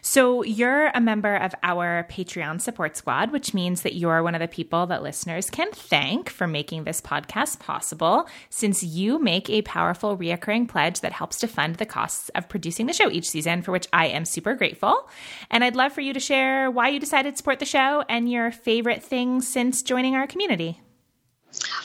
[0.02, 4.42] So, you're a member of our Patreon support squad, which means that you're one of
[4.42, 9.62] the people that listeners can thank for making this podcast possible, since you make a
[9.62, 13.62] powerful reoccurring pledge that helps to fund the costs of producing the show each season,
[13.62, 15.08] for which I am super grateful.
[15.52, 18.32] And I'd love for you to share why you decided to support the show and
[18.32, 20.82] your favorite things since joining our community.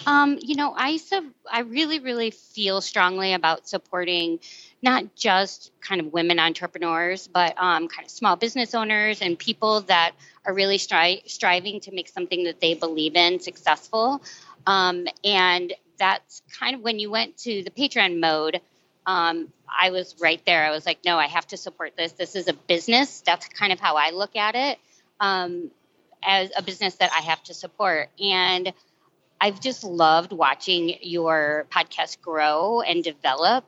[0.07, 4.41] Um, you know, I sub- I really, really feel strongly about supporting
[4.82, 9.81] not just kind of women entrepreneurs, but um, kind of small business owners and people
[9.82, 10.12] that
[10.45, 14.23] are really stri- striving to make something that they believe in successful.
[14.66, 18.61] Um, and that's kind of when you went to the Patreon mode.
[19.07, 20.65] Um, I was right there.
[20.65, 22.12] I was like, no, I have to support this.
[22.12, 23.23] This is a business.
[23.23, 24.78] That's kind of how I look at it
[25.20, 25.70] um,
[26.23, 28.09] as a business that I have to support.
[28.20, 28.73] And
[29.44, 33.66] I've just loved watching your podcast grow and develop.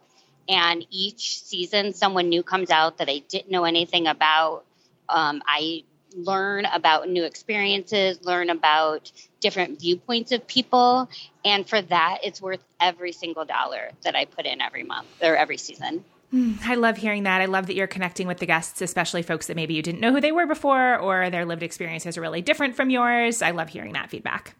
[0.48, 4.64] And each season, someone new comes out that I didn't know anything about.
[5.06, 5.84] Um, I
[6.14, 11.10] learn about new experiences, learn about different viewpoints of people.
[11.44, 15.36] And for that, it's worth every single dollar that I put in every month or
[15.36, 16.06] every season.
[16.30, 17.42] Hmm, I love hearing that.
[17.42, 20.12] I love that you're connecting with the guests, especially folks that maybe you didn't know
[20.12, 23.42] who they were before or their lived experiences are really different from yours.
[23.42, 24.56] I love hearing that feedback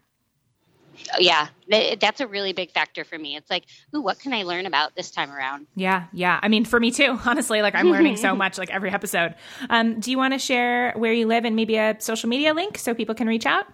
[1.19, 1.47] yeah,
[1.99, 3.35] that's a really big factor for me.
[3.35, 3.65] It's like,
[3.95, 5.67] ooh, what can I learn about this time around?
[5.75, 6.39] Yeah, yeah.
[6.41, 9.35] I mean, for me too, honestly, like I'm learning so much like every episode.
[9.69, 12.77] Um, do you want to share where you live and maybe a social media link
[12.77, 13.65] so people can reach out?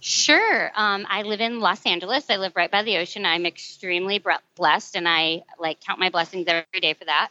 [0.00, 0.70] Sure.
[0.74, 2.30] Um, I live in Los Angeles.
[2.30, 3.26] I live right by the ocean.
[3.26, 4.22] I'm extremely
[4.56, 7.28] blessed, and I like count my blessings every day for that.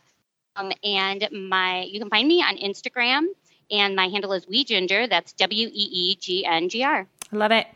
[0.56, 3.26] Um, and my, you can find me on Instagram,
[3.72, 5.08] and my handle is Wee Ginger.
[5.08, 7.08] That's W E E G N G R.
[7.32, 7.68] I love it.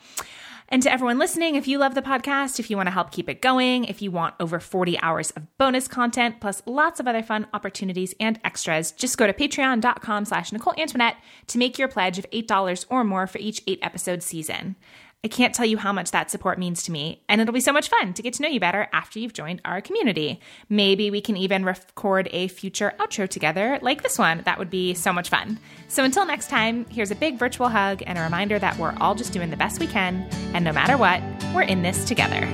[0.74, 3.30] And to everyone listening, if you love the podcast, if you want to help keep
[3.30, 7.22] it going, if you want over 40 hours of bonus content, plus lots of other
[7.22, 12.18] fun opportunities and extras, just go to patreon.com slash Nicole Antoinette to make your pledge
[12.18, 14.76] of $8 or more for each eight episode season.
[15.26, 17.72] I can't tell you how much that support means to me, and it'll be so
[17.72, 20.42] much fun to get to know you better after you've joined our community.
[20.68, 24.42] Maybe we can even record a future outro together like this one.
[24.44, 25.60] That would be so much fun.
[25.88, 29.16] So until next time, here's a big virtual hug and a reminder that we're all
[29.16, 31.22] just doing the best we can, and no matter what,
[31.56, 32.46] we're in this together.